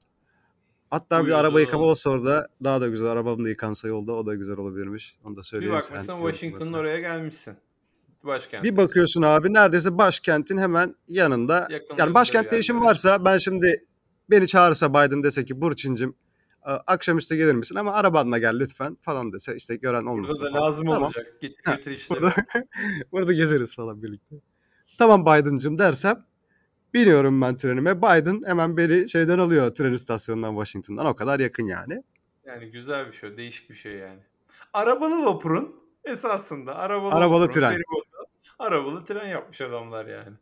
Hatta 0.90 1.18
bir 1.18 1.24
Uyudun. 1.24 1.38
araba 1.38 1.60
yıkama 1.60 1.84
olsa 1.84 2.10
orada 2.10 2.48
daha 2.64 2.80
da 2.80 2.88
güzel. 2.88 3.06
Arabam 3.06 3.44
da 3.44 3.48
yıkansa 3.48 3.88
yolda 3.88 4.12
o 4.12 4.26
da 4.26 4.34
güzel 4.34 4.56
olabilirmiş. 4.56 5.16
Onu 5.24 5.36
da 5.36 5.40
Bir 5.40 5.44
söyleyeyim. 5.46 5.74
bakmışsın 5.74 6.06
sen 6.06 6.16
Washington'ın 6.16 6.72
oraya 6.72 7.00
gelmişsin. 7.00 7.54
Başkent. 8.24 8.64
Bir 8.64 8.76
bakıyorsun 8.76 9.22
abi 9.22 9.52
neredeyse 9.52 9.98
başkentin 9.98 10.58
hemen 10.58 10.94
yanında. 11.08 11.54
Yakınlarında 11.54 11.94
Yani 12.02 12.10
bir 12.10 12.14
başkentte 12.14 12.58
işim 12.58 12.80
varsa 12.80 13.24
ben 13.24 13.38
şimdi 13.38 13.84
beni 14.30 14.46
çağırsa 14.46 14.90
Biden 14.90 15.22
dese 15.22 15.44
ki 15.44 15.60
Burçin'cim 15.60 16.14
akşamüstü 16.72 17.36
gelir 17.36 17.54
misin 17.54 17.74
ama 17.76 17.92
arabanla 17.92 18.38
gel 18.38 18.58
lütfen 18.58 18.96
falan 19.00 19.32
dese 19.32 19.56
işte 19.56 19.76
gören 19.76 20.04
olmasın. 20.04 20.42
Burada 20.42 20.54
da 20.54 20.62
lazım 20.62 20.86
Tamam. 20.86 21.02
olacak. 21.02 21.40
Git 21.40 21.64
götür 21.64 21.90
işte. 21.90 22.14
Burada, 22.14 22.34
burada 23.12 23.32
gezeriz 23.32 23.76
falan 23.76 24.02
birlikte. 24.02 24.36
Tamam 24.98 25.26
Biden'cım 25.26 25.78
dersem 25.78 26.24
biniyorum 26.94 27.42
ben 27.42 27.56
trenime. 27.56 27.98
Biden 27.98 28.42
hemen 28.46 28.76
beni 28.76 29.08
şeyden 29.08 29.38
alıyor 29.38 29.74
tren 29.74 29.92
istasyonundan 29.92 30.50
Washington'dan. 30.50 31.06
O 31.06 31.16
kadar 31.16 31.40
yakın 31.40 31.66
yani. 31.66 32.02
Yani 32.44 32.70
güzel 32.70 33.08
bir 33.08 33.12
şey. 33.16 33.36
Değişik 33.36 33.70
bir 33.70 33.74
şey 33.74 33.92
yani. 33.92 34.20
Arabalı 34.72 35.24
vapurun 35.24 35.76
esasında 36.04 36.76
arabalı, 36.76 37.12
Arabalı 37.12 37.44
vapurun 37.44 37.60
tren. 37.60 37.70
feribotu, 37.70 38.30
arabalı 38.58 39.04
tren 39.04 39.28
yapmış 39.28 39.60
adamlar 39.60 40.06
yani. 40.06 40.36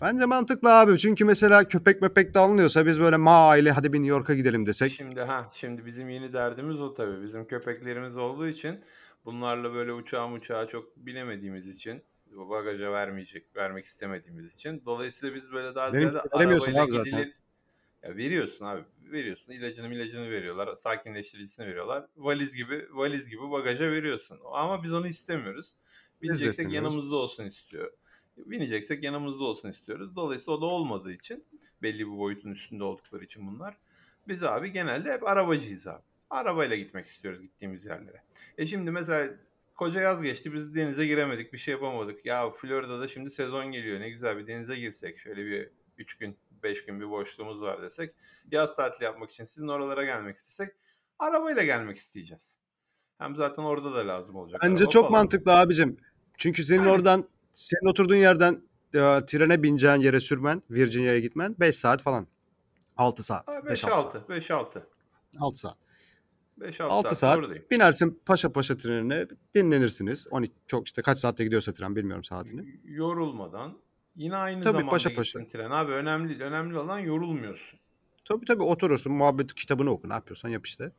Bence 0.00 0.24
mantıklı 0.24 0.72
abi. 0.72 0.98
Çünkü 0.98 1.24
mesela 1.24 1.64
köpek 1.64 2.02
mepek 2.02 2.34
de 2.34 2.38
alınıyorsa 2.38 2.86
biz 2.86 3.00
böyle 3.00 3.16
ma 3.16 3.48
aile 3.48 3.70
hadi 3.70 3.92
bir 3.92 3.98
New 3.98 4.10
York'a 4.10 4.34
gidelim 4.34 4.66
desek. 4.66 4.92
Şimdi 4.92 5.20
ha 5.20 5.50
şimdi 5.54 5.86
bizim 5.86 6.08
yeni 6.08 6.32
derdimiz 6.32 6.80
o 6.80 6.94
tabii. 6.94 7.22
Bizim 7.22 7.46
köpeklerimiz 7.46 8.16
olduğu 8.16 8.48
için 8.48 8.80
bunlarla 9.24 9.74
böyle 9.74 9.92
uçağa 9.92 10.32
uçağa 10.32 10.66
çok 10.66 10.96
bilemediğimiz 10.96 11.68
için 11.68 12.02
bagaja 12.26 12.92
vermeyecek, 12.92 13.56
vermek 13.56 13.84
istemediğimiz 13.84 14.54
için. 14.54 14.82
Dolayısıyla 14.86 15.34
biz 15.34 15.52
böyle 15.52 15.74
daha 15.74 15.92
Benim 15.92 16.08
ziyade 16.08 16.28
arabayla 16.30 16.82
abi 16.82 16.92
zaten. 16.92 17.32
Ya 18.02 18.16
veriyorsun 18.16 18.64
abi. 18.64 18.84
Veriyorsun. 19.12 19.52
İlacını 19.52 19.94
ilacını 19.94 20.30
veriyorlar. 20.30 20.74
Sakinleştiricisini 20.74 21.66
veriyorlar. 21.66 22.06
Valiz 22.16 22.54
gibi 22.54 22.86
valiz 22.92 23.28
gibi 23.28 23.50
bagaja 23.50 23.84
veriyorsun. 23.84 24.38
Ama 24.52 24.82
biz 24.82 24.92
onu 24.92 25.06
istemiyoruz. 25.06 25.74
Bineceksek 26.22 26.72
yanımızda 26.72 27.16
olsun 27.16 27.44
istiyor. 27.44 27.92
Bineceksek 28.46 29.04
yanımızda 29.04 29.44
olsun 29.44 29.68
istiyoruz. 29.68 30.16
Dolayısıyla 30.16 30.52
o 30.52 30.60
da 30.60 30.66
olmadığı 30.66 31.12
için 31.12 31.44
belli 31.82 31.98
bir 31.98 32.18
boyutun 32.18 32.50
üstünde 32.50 32.84
oldukları 32.84 33.24
için 33.24 33.46
bunlar. 33.46 33.76
Biz 34.28 34.42
abi 34.42 34.72
genelde 34.72 35.12
hep 35.12 35.28
arabacıyız 35.28 35.86
abi. 35.86 36.02
Arabayla 36.30 36.76
gitmek 36.76 37.06
istiyoruz 37.06 37.40
gittiğimiz 37.42 37.84
yerlere. 37.84 38.22
E 38.58 38.66
şimdi 38.66 38.90
mesela 38.90 39.34
koca 39.74 40.00
yaz 40.00 40.22
geçti 40.22 40.52
biz 40.52 40.74
denize 40.74 41.06
giremedik 41.06 41.52
bir 41.52 41.58
şey 41.58 41.72
yapamadık. 41.72 42.26
Ya 42.26 42.50
Florida'da 42.50 43.08
şimdi 43.08 43.30
sezon 43.30 43.72
geliyor 43.72 44.00
ne 44.00 44.10
güzel 44.10 44.38
bir 44.38 44.46
denize 44.46 44.76
girsek. 44.76 45.18
Şöyle 45.18 45.46
bir 45.46 45.70
3 45.98 46.14
gün 46.18 46.36
5 46.62 46.84
gün 46.84 47.00
bir 47.00 47.10
boşluğumuz 47.10 47.60
var 47.60 47.82
desek. 47.82 48.10
Yaz 48.52 48.76
tatili 48.76 49.04
yapmak 49.04 49.30
için 49.30 49.44
sizin 49.44 49.68
oralara 49.68 50.04
gelmek 50.04 50.36
istesek 50.36 50.70
arabayla 51.18 51.64
gelmek 51.64 51.96
isteyeceğiz. 51.96 52.58
Hem 53.18 53.36
zaten 53.36 53.62
orada 53.62 53.94
da 53.94 54.08
lazım 54.08 54.36
olacak. 54.36 54.60
Bence 54.64 54.86
çok 54.86 55.02
falan. 55.02 55.12
mantıklı 55.12 55.52
abicim. 55.52 55.96
Çünkü 56.38 56.64
senin 56.64 56.78
Yani. 56.78 56.90
oradan 56.90 57.28
senin 57.52 57.90
oturduğun 57.90 58.16
yerden 58.16 58.62
e, 58.94 58.98
trene 59.26 59.62
bineceğin 59.62 60.00
yere 60.00 60.20
sürmen, 60.20 60.62
Virginia'ya 60.70 61.18
gitmen 61.18 61.56
5 61.60 61.76
saat 61.76 62.02
falan. 62.02 62.26
6 62.96 63.22
saat. 63.22 63.48
5-6 63.48 63.76
saat. 63.76 64.14
5-6. 64.14 64.28
5-6. 64.28 64.82
6 65.38 65.58
saat. 65.60 65.76
5-6 66.60 66.82
6 66.82 67.14
saat, 67.14 67.44
saat 67.44 67.70
binersin 67.70 68.20
paşa 68.26 68.52
paşa 68.52 68.76
trenine 68.76 69.26
dinlenirsiniz. 69.54 70.26
12 70.30 70.54
çok 70.66 70.86
işte 70.86 71.02
kaç 71.02 71.18
saatte 71.18 71.44
gidiyorsa 71.44 71.72
tren 71.72 71.96
bilmiyorum 71.96 72.24
saatini. 72.24 72.80
Yorulmadan 72.84 73.78
yine 74.16 74.36
aynı 74.36 74.62
Tabii, 74.62 74.72
zamanda 74.72 74.90
paşa 74.90 75.14
paşa. 75.14 75.48
tren. 75.48 75.70
Abi 75.70 75.92
önemli. 75.92 76.44
Önemli 76.44 76.78
olan 76.78 76.98
yorulmuyorsun. 76.98 77.78
Tabii 78.24 78.44
tabii 78.44 78.62
oturursun 78.62 79.12
muhabbet 79.12 79.54
kitabını 79.54 79.90
oku 79.90 80.08
ne 80.08 80.12
yapıyorsan 80.12 80.48
yap 80.48 80.66
işte. 80.66 80.92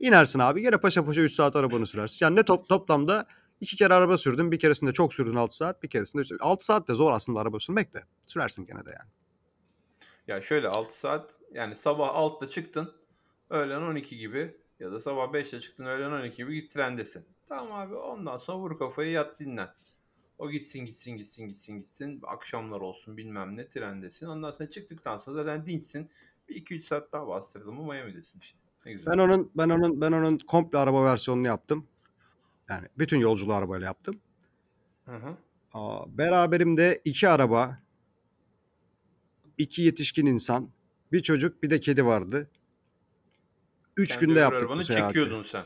İnersin 0.00 0.38
abi 0.38 0.62
gene 0.62 0.76
paşa 0.76 1.04
paşa 1.04 1.20
3 1.20 1.32
saat 1.32 1.56
arabanı 1.56 1.86
sürersin. 1.86 2.18
Yani 2.20 2.36
ne 2.36 2.42
top, 2.42 2.68
toplamda 2.68 3.26
iki 3.62 3.76
kere 3.76 3.94
araba 3.94 4.18
sürdün. 4.18 4.52
Bir 4.52 4.58
keresinde 4.58 4.92
çok 4.92 5.14
sürdün 5.14 5.34
6 5.34 5.56
saat. 5.56 5.82
Bir 5.82 5.88
keresinde 5.88 6.22
6 6.40 6.64
saat 6.64 6.88
de 6.88 6.94
zor 6.94 7.12
aslında 7.12 7.40
araba 7.40 7.60
sürmek 7.60 7.94
de. 7.94 8.04
Sürersin 8.26 8.66
gene 8.66 8.84
de 8.84 8.90
yani. 8.90 9.10
Ya 10.26 10.42
şöyle 10.42 10.68
6 10.68 10.98
saat 10.98 11.34
Yani 11.52 11.74
sabah 11.74 12.08
6'da 12.08 12.48
çıktın, 12.48 12.92
öğlen 13.50 13.82
12 13.82 14.18
gibi 14.18 14.56
ya 14.80 14.92
da 14.92 15.00
sabah 15.00 15.32
5'te 15.32 15.60
çıktın, 15.60 15.84
öğlen 15.84 16.10
12 16.10 16.36
gibi 16.36 16.54
git 16.54 16.72
trendesin. 16.72 17.24
Tamam 17.48 17.72
abi 17.72 17.94
ondan 17.94 18.38
sonra 18.38 18.58
vur 18.58 18.78
kafayı 18.78 19.10
yat 19.10 19.40
dinlen. 19.40 19.74
O 20.38 20.50
gitsin 20.50 20.86
gitsin 20.86 21.16
gitsin 21.16 21.48
gitsin 21.48 21.76
gitsin. 21.76 22.20
Akşamlar 22.26 22.80
olsun 22.80 23.16
bilmem 23.16 23.56
ne 23.56 23.68
trendesin. 23.68 24.26
Ondan 24.26 24.50
sonra 24.50 24.70
çıktıktan 24.70 25.18
sonra 25.18 25.34
zaten 25.36 25.66
dinçsin. 25.66 26.10
Bir 26.48 26.64
2-3 26.64 26.80
saat 26.82 27.12
daha 27.12 27.26
bastırdın 27.26 27.74
mı 27.74 27.92
Miami'desin 27.92 28.40
işte. 28.40 28.58
Ne 28.86 28.92
güzel. 28.92 29.12
Ben 29.12 29.18
onun 29.18 29.50
ben 29.54 29.68
onun 29.68 30.00
ben 30.00 30.12
onun 30.12 30.38
komple 30.38 30.78
araba 30.78 31.04
versiyonunu 31.04 31.46
yaptım. 31.46 31.86
Yani 32.72 32.88
bütün 32.98 33.16
yolculuğu 33.18 33.54
arabayla 33.54 33.86
yaptım. 33.86 34.20
Hı 35.04 35.16
hı. 35.16 35.36
Aa, 35.74 36.18
beraberimde 36.18 37.00
iki 37.04 37.28
araba, 37.28 37.78
iki 39.58 39.82
yetişkin 39.82 40.26
insan, 40.26 40.68
bir 41.12 41.22
çocuk, 41.22 41.62
bir 41.62 41.70
de 41.70 41.80
kedi 41.80 42.06
vardı. 42.06 42.50
Üç 43.96 44.08
Kendi 44.08 44.26
günde 44.26 44.40
yaptık 44.40 44.60
bu 44.60 44.64
arabanı 44.66 44.84
seyahati. 44.84 45.14
çekiyordun 45.14 45.42
sen. 45.42 45.64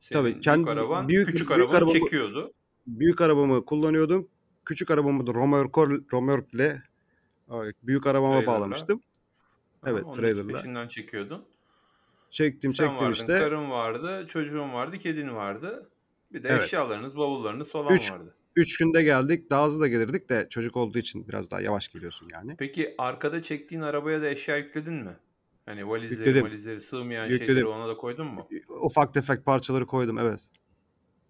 Senin 0.00 0.20
Tabii, 0.20 0.30
büyük 0.32 0.44
kendi- 0.44 0.70
araban 0.70 1.08
büyük- 1.08 1.26
küçük 1.26 1.38
büyük 1.48 1.50
arabanı 1.60 1.76
arabamı- 1.76 1.98
çekiyordu. 1.98 2.52
Büyük 2.86 3.20
arabamı 3.20 3.64
kullanıyordum. 3.64 4.28
Küçük 4.64 4.90
arabamı 4.90 5.26
da 5.26 5.34
romörkor, 5.34 6.00
romörkle 6.12 6.82
ay, 7.48 7.72
büyük 7.82 8.06
arabama 8.06 8.32
Trailer'la. 8.34 8.60
bağlamıştım. 8.60 9.00
Evet, 9.86 9.96
Tamam, 9.98 10.04
onun 10.04 10.12
trailer'la. 10.12 10.52
peşinden 10.58 10.88
çekiyordun. 10.88 11.44
Çektim 12.30 12.74
Sen 12.74 12.84
çektim 12.84 13.00
vardın, 13.04 13.12
işte. 13.12 13.38
karın 13.38 13.70
vardı, 13.70 14.24
çocuğun 14.28 14.72
vardı, 14.72 14.98
kedin 14.98 15.34
vardı. 15.34 15.90
Bir 16.32 16.42
de 16.42 16.48
Evet. 16.48 16.64
eşyalarınız, 16.64 17.16
bavullarınız 17.16 17.72
falan 17.72 17.94
Üç- 17.94 18.10
vardı. 18.12 18.34
Üç 18.56 18.76
günde 18.78 19.02
geldik. 19.02 19.50
Daha 19.50 19.66
hızlı 19.66 19.80
da 19.80 19.88
gelirdik 19.88 20.28
de 20.28 20.46
çocuk 20.50 20.76
olduğu 20.76 20.98
için 20.98 21.28
biraz 21.28 21.50
daha 21.50 21.60
yavaş 21.60 21.88
geliyorsun 21.88 22.28
yani. 22.32 22.56
Peki 22.58 22.94
arkada 22.98 23.42
çektiğin 23.42 23.82
arabaya 23.82 24.22
da 24.22 24.28
eşya 24.28 24.56
yükledin 24.56 24.94
mi? 24.94 25.16
Hani 25.66 25.88
valizleri, 25.88 26.18
Yükledim. 26.28 26.44
valizleri 26.46 26.80
sığmayan 26.80 27.24
Yükledim. 27.26 27.46
şeyleri 27.46 27.66
ona 27.66 27.88
da 27.88 27.96
koydun 27.96 28.26
mu? 28.26 28.48
Ufak 28.68 29.14
tefek 29.14 29.44
parçaları 29.44 29.86
koydum 29.86 30.18
evet. 30.18 30.40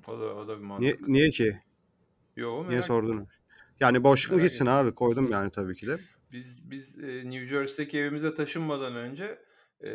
O 0.08 0.20
da 0.20 0.34
o 0.34 0.48
da 0.48 0.58
bir 0.58 0.62
mantık. 0.64 0.82
Niye, 0.82 0.98
niye 1.18 1.30
ki? 1.30 1.52
Yo, 2.36 2.56
Niye 2.60 2.68
merak 2.68 2.84
sordun? 2.84 3.12
ettim. 3.16 3.26
Yani 3.80 4.04
boş 4.04 4.30
mu 4.30 4.40
gitsin 4.40 4.64
ettim. 4.66 4.74
abi? 4.74 4.94
Koydum 4.94 5.30
yani 5.30 5.50
tabii 5.50 5.74
ki 5.74 5.86
de. 5.86 5.98
Biz 6.32 6.70
biz 6.70 6.98
e, 6.98 7.30
New 7.30 7.46
Jersey'deki 7.46 7.98
evimize 7.98 8.34
taşınmadan 8.34 8.96
önce 8.96 9.38
e, 9.84 9.90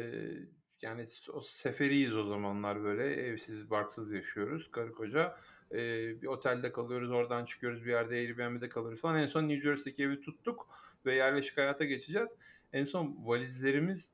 yani 0.81 1.05
o 1.33 1.41
seferiyiz 1.41 2.15
o 2.15 2.23
zamanlar 2.23 2.83
böyle 2.83 3.13
evsiz 3.13 3.69
barksız 3.69 4.11
yaşıyoruz 4.11 4.71
karı 4.71 4.93
koca. 4.93 5.37
E, 5.71 5.77
bir 6.21 6.27
otelde 6.27 6.71
kalıyoruz 6.71 7.11
oradan 7.11 7.45
çıkıyoruz 7.45 7.85
bir 7.85 7.91
yerde 7.91 8.15
Airbnb'de 8.15 8.69
kalıyoruz 8.69 9.01
falan. 9.01 9.21
En 9.21 9.27
son 9.27 9.47
New 9.47 9.61
Jersey'deki 9.61 10.03
evi 10.03 10.21
tuttuk 10.21 10.67
ve 11.05 11.15
yerleşik 11.15 11.57
hayata 11.57 11.85
geçeceğiz. 11.85 12.35
En 12.73 12.85
son 12.85 13.17
valizlerimiz 13.19 14.11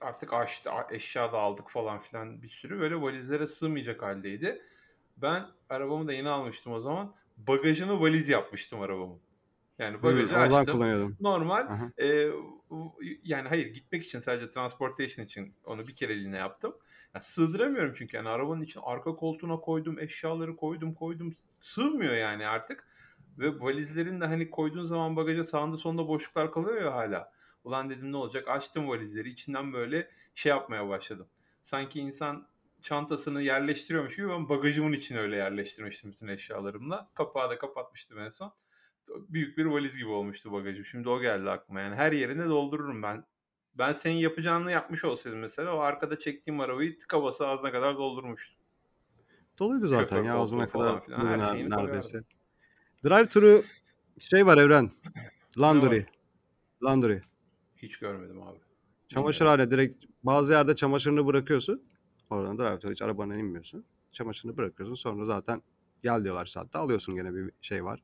artık 0.00 0.32
açtı 0.32 0.70
eşya 0.90 1.32
da 1.32 1.38
aldık 1.38 1.70
falan 1.70 2.00
filan 2.00 2.42
bir 2.42 2.48
sürü 2.48 2.80
böyle 2.80 3.00
valizlere 3.00 3.46
sığmayacak 3.46 4.02
haldeydi. 4.02 4.62
Ben 5.16 5.46
arabamı 5.70 6.08
da 6.08 6.12
yeni 6.12 6.28
almıştım 6.28 6.72
o 6.72 6.80
zaman. 6.80 7.14
Bagajını 7.36 8.00
valiz 8.00 8.28
yapmıştım 8.28 8.80
arabamın. 8.80 9.20
Yani 9.78 10.02
bagajı 10.02 10.34
oradan 10.34 10.60
açtım. 10.60 10.74
kullanıyordum. 10.74 11.16
Normal 11.20 11.66
Aha. 11.66 11.92
e, 11.98 12.30
yani 13.22 13.48
hayır 13.48 13.66
gitmek 13.66 14.04
için 14.04 14.20
sadece 14.20 14.50
transportation 14.50 15.24
için 15.24 15.54
onu 15.64 15.86
bir 15.88 15.94
kereliğine 15.94 16.36
yaptım. 16.36 16.74
Ya 17.14 17.20
sığdıramıyorum 17.20 17.92
çünkü 17.96 18.16
yani 18.16 18.28
arabanın 18.28 18.62
için 18.62 18.80
arka 18.84 19.16
koltuğuna 19.16 19.56
koydum, 19.56 19.98
eşyaları 19.98 20.56
koydum, 20.56 20.94
koydum. 20.94 21.34
Sığmıyor 21.60 22.14
yani 22.14 22.46
artık. 22.46 22.88
Ve 23.38 23.60
valizlerin 23.60 24.20
de 24.20 24.26
hani 24.26 24.50
koyduğun 24.50 24.86
zaman 24.86 25.16
bagaja 25.16 25.44
sağında 25.44 25.76
sonunda 25.76 26.08
boşluklar 26.08 26.52
kalıyor 26.52 26.82
ya 26.82 26.94
hala. 26.94 27.32
Ulan 27.64 27.90
dedim 27.90 28.12
ne 28.12 28.16
olacak? 28.16 28.48
Açtım 28.48 28.88
valizleri. 28.88 29.28
içinden 29.28 29.72
böyle 29.72 30.10
şey 30.34 30.50
yapmaya 30.50 30.88
başladım. 30.88 31.26
Sanki 31.62 32.00
insan 32.00 32.48
çantasını 32.82 33.42
yerleştiriyormuş 33.42 34.16
gibi 34.16 34.28
ben 34.28 34.48
bagajımın 34.48 34.92
içine 34.92 35.18
öyle 35.18 35.36
yerleştirmiştim 35.36 36.12
bütün 36.12 36.28
eşyalarımla. 36.28 37.10
Kapağı 37.14 37.50
da 37.50 37.58
kapatmıştım 37.58 38.18
en 38.18 38.28
son 38.28 38.52
büyük 39.08 39.58
bir 39.58 39.64
valiz 39.64 39.96
gibi 39.96 40.08
olmuştu 40.08 40.52
bagajım. 40.52 40.84
Şimdi 40.84 41.08
o 41.08 41.20
geldi 41.20 41.50
aklıma. 41.50 41.80
Yani 41.80 41.94
her 41.96 42.12
yerine 42.12 42.48
doldururum 42.48 43.02
ben. 43.02 43.24
Ben 43.78 43.92
senin 43.92 44.16
yapacağını 44.16 44.70
yapmış 44.70 45.04
olsaydım 45.04 45.38
mesela 45.38 45.76
o 45.76 45.78
arkada 45.78 46.18
çektiğim 46.18 46.60
arabayı 46.60 46.98
tıka 46.98 47.22
basa 47.22 47.46
ağzına 47.46 47.72
kadar 47.72 47.96
doldurmuştum. 47.96 48.56
Doluydu 49.58 49.88
zaten 49.88 50.16
Şoför 50.16 50.24
ya 50.24 50.34
ağzına 50.34 50.68
kadar 50.68 51.04
filan, 51.04 51.26
her 51.26 51.52
şeyini 51.54 51.70
neredeyse. 51.70 52.24
Drive 53.04 53.28
thru 53.28 53.64
şey 54.18 54.46
var 54.46 54.58
Evren. 54.58 54.90
Laundry. 55.58 56.00
var? 56.00 56.06
Laundry. 56.84 57.20
Hiç 57.76 57.98
görmedim 57.98 58.42
abi. 58.42 58.58
Çamaşır 59.08 59.46
hale 59.46 59.70
direkt 59.70 60.04
bazı 60.22 60.52
yerde 60.52 60.74
çamaşırını 60.74 61.26
bırakıyorsun. 61.26 61.82
Oradan 62.30 62.58
drive 62.58 62.78
thru 62.78 62.90
hiç 62.90 63.02
arabana 63.02 63.36
inmiyorsun. 63.36 63.84
Çamaşırını 64.12 64.56
bırakıyorsun 64.56 64.94
sonra 64.94 65.24
zaten 65.24 65.62
gel 66.02 66.24
diyorlar 66.24 66.46
saatte 66.46 66.78
alıyorsun 66.78 67.14
gene 67.14 67.34
bir 67.34 67.50
şey 67.60 67.84
var. 67.84 68.02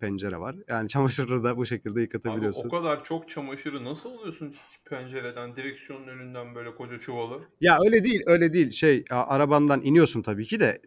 Pencere 0.00 0.40
var. 0.40 0.56
Yani 0.68 0.88
çamaşırını 0.88 1.44
da 1.44 1.56
bu 1.56 1.66
şekilde 1.66 1.90
Abi 1.90 2.00
yıkatabiliyorsun. 2.00 2.68
o 2.68 2.70
kadar 2.70 3.04
çok 3.04 3.28
çamaşırı 3.28 3.84
nasıl 3.84 4.10
alıyorsun 4.10 4.54
pencereden, 4.84 5.56
direksiyonun 5.56 6.08
önünden 6.08 6.54
böyle 6.54 6.74
koca 6.74 7.00
çuvalı? 7.00 7.40
Ya 7.60 7.78
öyle 7.84 8.04
değil, 8.04 8.20
öyle 8.26 8.52
değil. 8.52 8.70
Şey, 8.70 9.04
arabandan 9.10 9.82
iniyorsun 9.82 10.22
tabii 10.22 10.44
ki 10.46 10.60
de 10.60 10.82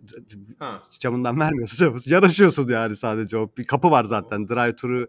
Ha. 0.59 0.83
camından 0.99 1.39
vermiyorsun. 1.39 1.97
Yanaşıyorsun 2.05 2.67
yani 2.67 2.95
sadece 2.95 3.37
o. 3.37 3.49
Bir 3.57 3.67
kapı 3.67 3.91
var 3.91 4.03
zaten. 4.03 4.47
Drive 4.47 4.75
thru 4.75 5.07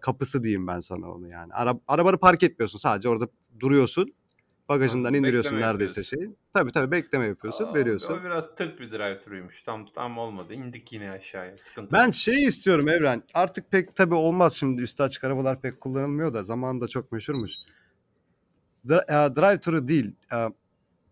kapısı 0.00 0.42
diyeyim 0.44 0.66
ben 0.66 0.80
sana 0.80 1.10
onu 1.12 1.28
yani. 1.28 1.52
Ara, 1.52 1.74
arabanı 1.88 2.18
park 2.18 2.42
etmiyorsun. 2.42 2.78
Sadece 2.78 3.08
orada 3.08 3.28
duruyorsun. 3.60 4.14
Bagajından 4.68 4.98
Anladım, 4.98 5.14
indiriyorsun 5.24 5.60
neredeyse 5.60 6.02
şeyi. 6.04 6.30
Tabii 6.54 6.72
tabii 6.72 6.90
bekleme 6.90 7.26
yapıyorsun, 7.26 7.64
Aa, 7.64 7.74
veriyorsun. 7.74 8.18
O 8.18 8.24
biraz 8.24 8.54
tırt 8.56 8.80
bir 8.80 8.90
drive 8.92 9.20
thru'ymuş. 9.24 9.62
Tam 9.62 9.86
tam 9.86 10.18
olmadı. 10.18 10.54
İndik 10.54 10.92
yine 10.92 11.10
aşağıya. 11.10 11.58
Sıkıntı. 11.58 11.92
Ben 11.92 12.04
yok. 12.04 12.14
şey 12.14 12.44
istiyorum 12.44 12.88
Evren. 12.88 13.22
Artık 13.34 13.70
pek 13.70 13.96
tabii 13.96 14.14
olmaz 14.14 14.52
şimdi 14.56 14.82
üstü 14.82 15.02
açık 15.02 15.24
arabalar 15.24 15.60
pek 15.60 15.80
kullanılmıyor 15.80 16.34
da 16.34 16.42
zamanında 16.42 16.88
çok 16.88 17.12
meşhurmuş. 17.12 17.52
E, 18.90 18.96
drive 19.12 19.60
thru 19.60 19.88
değil. 19.88 20.12
e, 20.32 20.36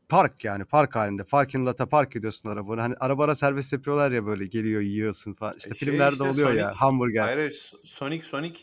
park 0.08 0.44
yani 0.44 0.64
park 0.64 0.96
halinde. 0.96 1.24
Parking 1.24 1.68
lot'a 1.68 1.86
park 1.86 2.16
ediyorsun 2.16 2.48
arabanı. 2.48 2.80
Hani 2.80 2.94
arabana 3.00 3.34
servis 3.34 3.72
yapıyorlar 3.72 4.10
ya 4.12 4.26
böyle 4.26 4.46
geliyor 4.46 4.80
yiyorsun 4.80 5.34
falan. 5.34 5.54
İşte 5.58 5.70
E 5.72 5.74
şey 5.74 5.88
filmlerde 5.88 6.12
işte 6.12 6.24
oluyor 6.24 6.52
ya 6.52 6.64
Sonic. 6.64 6.78
hamburger. 6.78 7.22
Hayır, 7.22 7.36
hayır 7.36 7.72
Sonic 7.84 8.24
Sonic. 8.26 8.60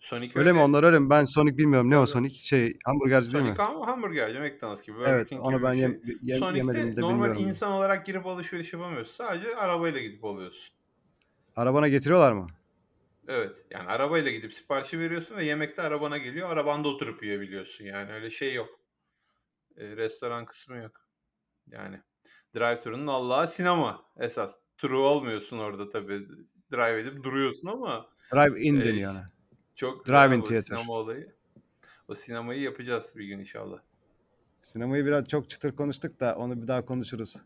Sonic 0.00 0.38
Öyle 0.38 0.52
mi 0.52 0.58
onlar 0.58 0.82
öyle 0.84 0.98
mi? 0.98 1.10
Ben 1.10 1.24
Sonic 1.24 1.58
bilmiyorum. 1.58 1.90
Ne 1.90 1.98
o. 1.98 2.06
Sonic? 2.06 2.34
Şey 2.34 2.78
hamburgerci 2.84 3.32
değil 3.32 3.44
mi? 3.44 3.54
Sonic 3.56 3.62
ham- 3.72 3.86
hamburgerci 3.86 4.38
McDonald's 4.38 4.82
gibi. 4.82 4.96
Burger 4.96 5.14
Evet 5.14 5.28
King 5.28 5.42
onu 5.44 5.62
ben 5.62 5.72
bir 5.72 5.78
şey. 5.78 5.82
yem, 5.82 6.00
yem- 6.22 6.38
Sonic'te 6.38 6.58
yemedim 6.58 6.96
de 6.96 7.00
normal 7.00 7.40
insan 7.40 7.72
olarak 7.72 8.06
girip 8.06 8.26
alışveriş 8.26 8.72
yapamıyorsun. 8.72 9.12
Sadece 9.12 9.56
arabayla 9.56 10.00
gidip 10.00 10.24
alıyorsun. 10.24 10.74
Arabana 11.56 11.88
getiriyorlar 11.88 12.32
mı? 12.32 12.46
Evet. 13.28 13.56
Yani 13.70 13.88
arabayla 13.88 14.30
gidip 14.30 14.54
siparişi 14.54 15.00
veriyorsun 15.00 15.36
ve 15.36 15.44
yemek 15.44 15.76
de 15.76 15.82
arabana 15.82 16.18
geliyor. 16.18 16.50
Arabanda 16.50 16.88
oturup 16.88 17.22
yiyebiliyorsun. 17.22 17.84
Yani 17.84 18.12
öyle 18.12 18.30
şey 18.30 18.54
yok. 18.54 18.68
E, 19.76 19.96
restoran 19.96 20.46
kısmı 20.46 20.76
yok. 20.76 20.92
Yani 21.70 22.00
drive-thru'nun 22.54 23.06
Allah'a 23.06 23.46
sinema 23.46 24.04
esas. 24.16 24.58
True 24.78 24.96
olmuyorsun 24.96 25.58
orada 25.58 25.88
tabii. 25.90 26.28
Drive 26.72 27.00
edip 27.00 27.22
duruyorsun 27.24 27.68
ama 27.68 28.08
Drive-in 28.34 28.80
e, 28.80 28.84
deniyor 28.84 29.12
ona. 29.12 29.30
Çok 29.76 30.06
Drive-in 30.08 30.40
theater. 30.42 30.62
sinema 30.76 30.92
olayı. 30.92 31.32
O 32.08 32.14
sinemayı 32.14 32.60
yapacağız 32.60 33.12
bir 33.16 33.24
gün 33.24 33.38
inşallah. 33.38 33.78
Sinemayı 34.62 35.06
biraz 35.06 35.28
çok 35.28 35.50
çıtır 35.50 35.76
konuştuk 35.76 36.20
da 36.20 36.34
onu 36.36 36.62
bir 36.62 36.68
daha 36.68 36.84
konuşuruz. 36.84 37.36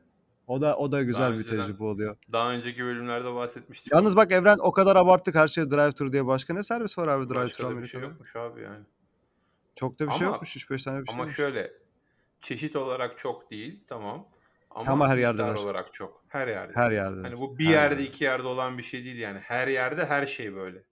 O 0.47 0.61
da 0.61 0.77
o 0.77 0.93
da 0.93 1.03
güzel 1.03 1.23
Daha 1.23 1.33
bir 1.33 1.39
önceden 1.39 1.61
tecrübe 1.61 1.85
oluyor. 1.85 2.17
Daha 2.33 2.53
önceki 2.53 2.85
bölümlerde 2.85 3.35
bahsetmiştik. 3.35 3.93
Yalnız 3.95 4.17
bak 4.17 4.33
Evren 4.33 4.59
o 4.61 4.73
kadar 4.73 4.97
abarttık 4.97 5.35
her 5.35 5.49
şey 5.49 5.71
drive 5.71 5.93
thru 5.93 6.13
diye. 6.13 6.27
Başka 6.27 6.55
ne 6.55 6.63
servis 6.63 6.99
var 6.99 7.09
abi 7.09 7.29
drive 7.31 7.35
thru 7.35 7.43
da 7.43 7.49
bir 7.49 7.55
şey 7.55 7.67
Amerika'da? 7.67 8.03
yokmuş 8.05 8.37
abi 8.37 8.61
yani. 8.63 8.85
Çok 9.77 9.99
da 9.99 10.07
bir 10.07 10.13
şey 10.13 10.27
Ama 10.27 10.33
yokmuş. 10.35 10.57
3-5 10.57 10.85
tane 10.85 11.01
bir 11.01 11.07
şey 11.07 11.15
ama 11.15 11.23
şeymiş. 11.23 11.37
şöyle 11.37 11.73
çeşit 12.41 12.77
olarak 12.77 13.19
çok 13.19 13.51
değil 13.51 13.81
tamam. 13.87 14.27
Ama, 14.71 14.93
Ama 14.93 15.09
her 15.09 15.17
miktar 15.17 15.29
yerdeler. 15.39 15.55
olarak 15.55 15.93
çok. 15.93 16.25
Her 16.29 16.49
yerde. 16.49 16.73
Her 16.75 16.91
yerde. 16.91 17.21
Hani 17.21 17.39
bu 17.41 17.59
bir 17.59 17.65
Her 17.67 17.71
yerde 17.71 17.95
yerde. 17.95 18.05
iki 18.09 18.25
yerde 18.25 18.47
olan 18.47 18.79
bir 18.79 18.83
şey 18.83 19.05
değil 19.05 19.19
yani. 19.19 19.39
Her 19.39 19.69
yerde 19.69 20.05
her 20.07 20.27
şey 20.27 20.55
böyle. 20.55 20.83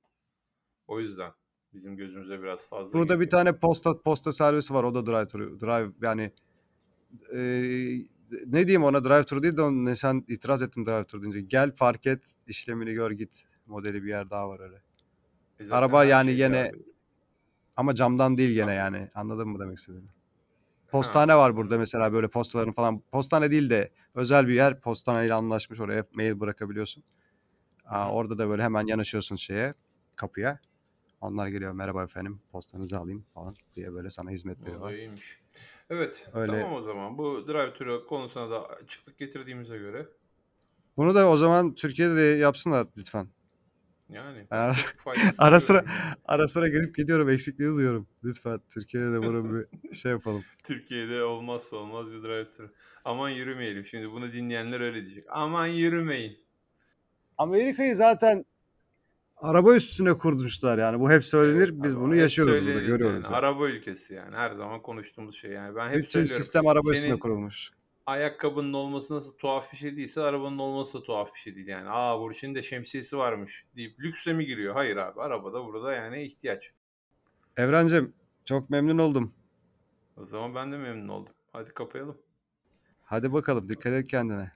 O 0.89 1.01
yüzden 1.01 1.33
bizim 1.75 1.97
gözümüze 1.97 2.43
biraz 2.43 2.69
fazla 2.69 2.93
Burada 2.93 3.21
bir 3.21 3.25
geliyor. 3.25 3.31
tane 3.31 3.59
posta 3.59 3.99
posta 4.03 4.33
servisi 4.33 4.75
var. 4.75 4.85
O 4.85 4.95
da 4.95 5.07
drive 5.07 5.27
thru. 5.27 5.61
Drive 5.61 5.93
yani 6.03 6.33
eee, 7.33 8.07
ne 8.47 8.67
diyeyim 8.67 8.85
ona 8.85 9.05
drive 9.05 9.25
thru 9.25 9.43
değil 9.43 9.57
de 9.57 9.63
onu- 9.63 9.85
ne 9.85 9.97
sen 9.97 10.25
itiraz 10.29 10.63
ettin 10.63 10.87
drive 10.87 11.05
thru 11.05 11.23
deyince. 11.23 11.41
Gel 11.41 11.73
fark 11.77 12.07
et 12.07 12.35
işlemini 12.47 12.93
gör 12.93 13.11
git 13.11 13.45
modeli 13.67 14.03
bir 14.05 14.09
yer 14.09 14.31
daha 14.31 14.49
var 14.49 14.61
öyle. 14.61 14.83
E 15.61 15.71
Araba 15.71 16.03
her 16.05 16.09
yani 16.09 16.31
şeyde 16.31 16.43
yine 16.43 16.71
abi. 16.75 16.83
ama 17.77 17.95
camdan 17.95 18.39
değil 18.39 18.55
gene 18.55 18.67
Ha. 18.71 18.73
yani. 18.73 19.09
Anladın 19.15 19.49
mı 19.49 19.59
demek 19.61 19.79
istediğimi? 19.79 20.09
Ha, 20.09 20.13
Postane 20.91 21.37
var 21.37 21.57
burada 21.57 21.79
mesela 21.79 22.13
böyle 22.13 22.29
postaların 22.29 22.73
falan. 22.73 23.01
Postane 23.13 23.51
değil 23.51 23.71
de 23.71 23.91
özel 24.15 24.49
bir 24.49 24.55
yer. 24.55 24.81
Postaneyle 24.81 25.35
anlaşmış 25.35 25.81
oraya 25.81 26.05
mail 26.15 26.41
bırakabiliyorsun. 26.41 27.05
Aa, 27.85 28.13
orada 28.13 28.39
da 28.39 28.49
böyle 28.49 28.63
hemen 28.63 28.87
yanaşıyorsun 28.87 29.37
şeye 29.37 29.75
kapıya. 30.17 30.59
Onlar 31.21 31.49
geliyor 31.49 31.73
merhaba 31.73 32.05
efendim 32.05 32.41
postanızı 32.53 32.99
alayım 32.99 33.25
falan 33.35 33.55
diye 33.75 33.93
böyle 33.93 34.11
sana 34.11 34.31
hizmet 34.31 34.61
veriyorlar. 34.61 34.93
iyiymiş. 34.93 35.39
Evet, 35.91 36.29
Öyle. 36.35 36.53
tamam 36.53 36.73
o 36.75 36.83
zaman. 36.83 37.19
Bu 37.19 37.25
drive-thru 37.49 38.07
konusuna 38.07 38.51
da 38.51 38.69
açıklık 38.69 39.19
getirdiğimize 39.19 39.79
göre 39.79 40.07
Bunu 40.97 41.15
da 41.15 41.29
o 41.29 41.37
zaman 41.37 41.75
Türkiye'de 41.75 42.17
de 42.17 42.21
yapsınlar 42.21 42.87
lütfen. 42.97 43.27
yani 44.09 44.47
ara, 44.51 44.75
ara 45.39 45.61
sıra 45.61 45.85
ara 46.25 46.49
sıra 46.49 46.69
gelip 46.69 46.97
gidiyorum 46.97 47.29
eksikliği 47.29 47.71
duyuyorum. 47.71 48.09
Lütfen 48.25 48.61
Türkiye'de 48.75 49.13
de 49.13 49.21
bunu 49.21 49.55
bir 49.55 49.95
şey 49.95 50.13
yapalım. 50.13 50.45
Türkiye'de 50.65 51.23
olmazsa 51.25 51.77
olmaz 51.77 52.11
bir 52.11 52.17
drive-thru. 52.23 52.69
Aman 53.05 53.29
yürümeyelim. 53.31 53.87
Şimdi 53.87 54.13
bunu 54.13 54.33
dinleyenler 54.33 54.81
öyle 54.81 55.05
diyecek. 55.07 55.25
Aman 55.29 55.67
yürümeyin. 55.67 56.39
Amerika'yı 57.39 57.97
zaten 57.97 58.45
araba 59.41 59.75
üstüne 59.75 60.15
kurmuşlar 60.15 60.79
yani. 60.79 61.01
Bu 61.01 61.11
hep 61.11 61.25
söylenir. 61.25 61.69
Evet 61.69 61.83
Biz 61.83 61.97
bunu 61.99 62.15
yaşıyoruz 62.17 62.61
burada, 62.61 62.81
görüyoruz. 62.81 63.25
yani. 63.25 63.35
yani. 63.35 63.37
Araba 63.37 63.69
ülkesi 63.69 64.15
yani. 64.15 64.37
Her 64.37 64.53
zaman 64.53 64.83
konuştuğumuz 64.83 65.37
şey 65.37 65.51
yani. 65.51 65.77
Ben 65.77 65.89
hep 65.89 65.97
Bütün 65.97 66.11
söylüyorum. 66.11 66.43
sistem 66.43 66.67
araba 66.67 66.93
üstüne 66.93 66.97
Senin 67.09 67.19
kurulmuş. 67.19 67.71
ayakkabının 68.07 68.73
olması 68.73 69.15
nasıl 69.15 69.33
tuhaf 69.33 69.73
bir 69.73 69.77
şey 69.79 69.97
değilse 69.97 70.21
arabanın 70.21 70.59
olması 70.59 70.99
da 70.99 71.03
tuhaf 71.03 71.35
bir 71.35 71.41
şey 71.41 71.55
değil 71.55 71.67
yani. 71.69 71.89
Aa 71.91 72.21
bu 72.21 72.33
için 72.33 72.55
de 72.55 72.63
şemsiyesi 72.63 73.17
varmış 73.17 73.65
deyip 73.77 74.01
lükse 74.01 74.33
mi 74.33 74.47
giriyor? 74.47 74.75
Hayır 74.75 74.97
abi 74.97 75.21
arabada 75.21 75.65
burada 75.65 75.93
yani 75.95 76.23
ihtiyaç. 76.23 76.71
Evrencim 77.57 78.13
çok 78.45 78.71
memnun 78.71 78.99
oldum. 78.99 79.33
O 80.17 80.27
zaman 80.27 80.55
ben 80.55 80.73
de 80.73 80.77
memnun 80.77 81.09
oldum. 81.09 81.33
Hadi 81.53 81.75
kapayalım. 81.75 82.19
Hadi 83.05 83.33
bakalım 83.33 83.69
dikkat 83.69 83.93
et 83.93 84.07
kendine. 84.07 84.53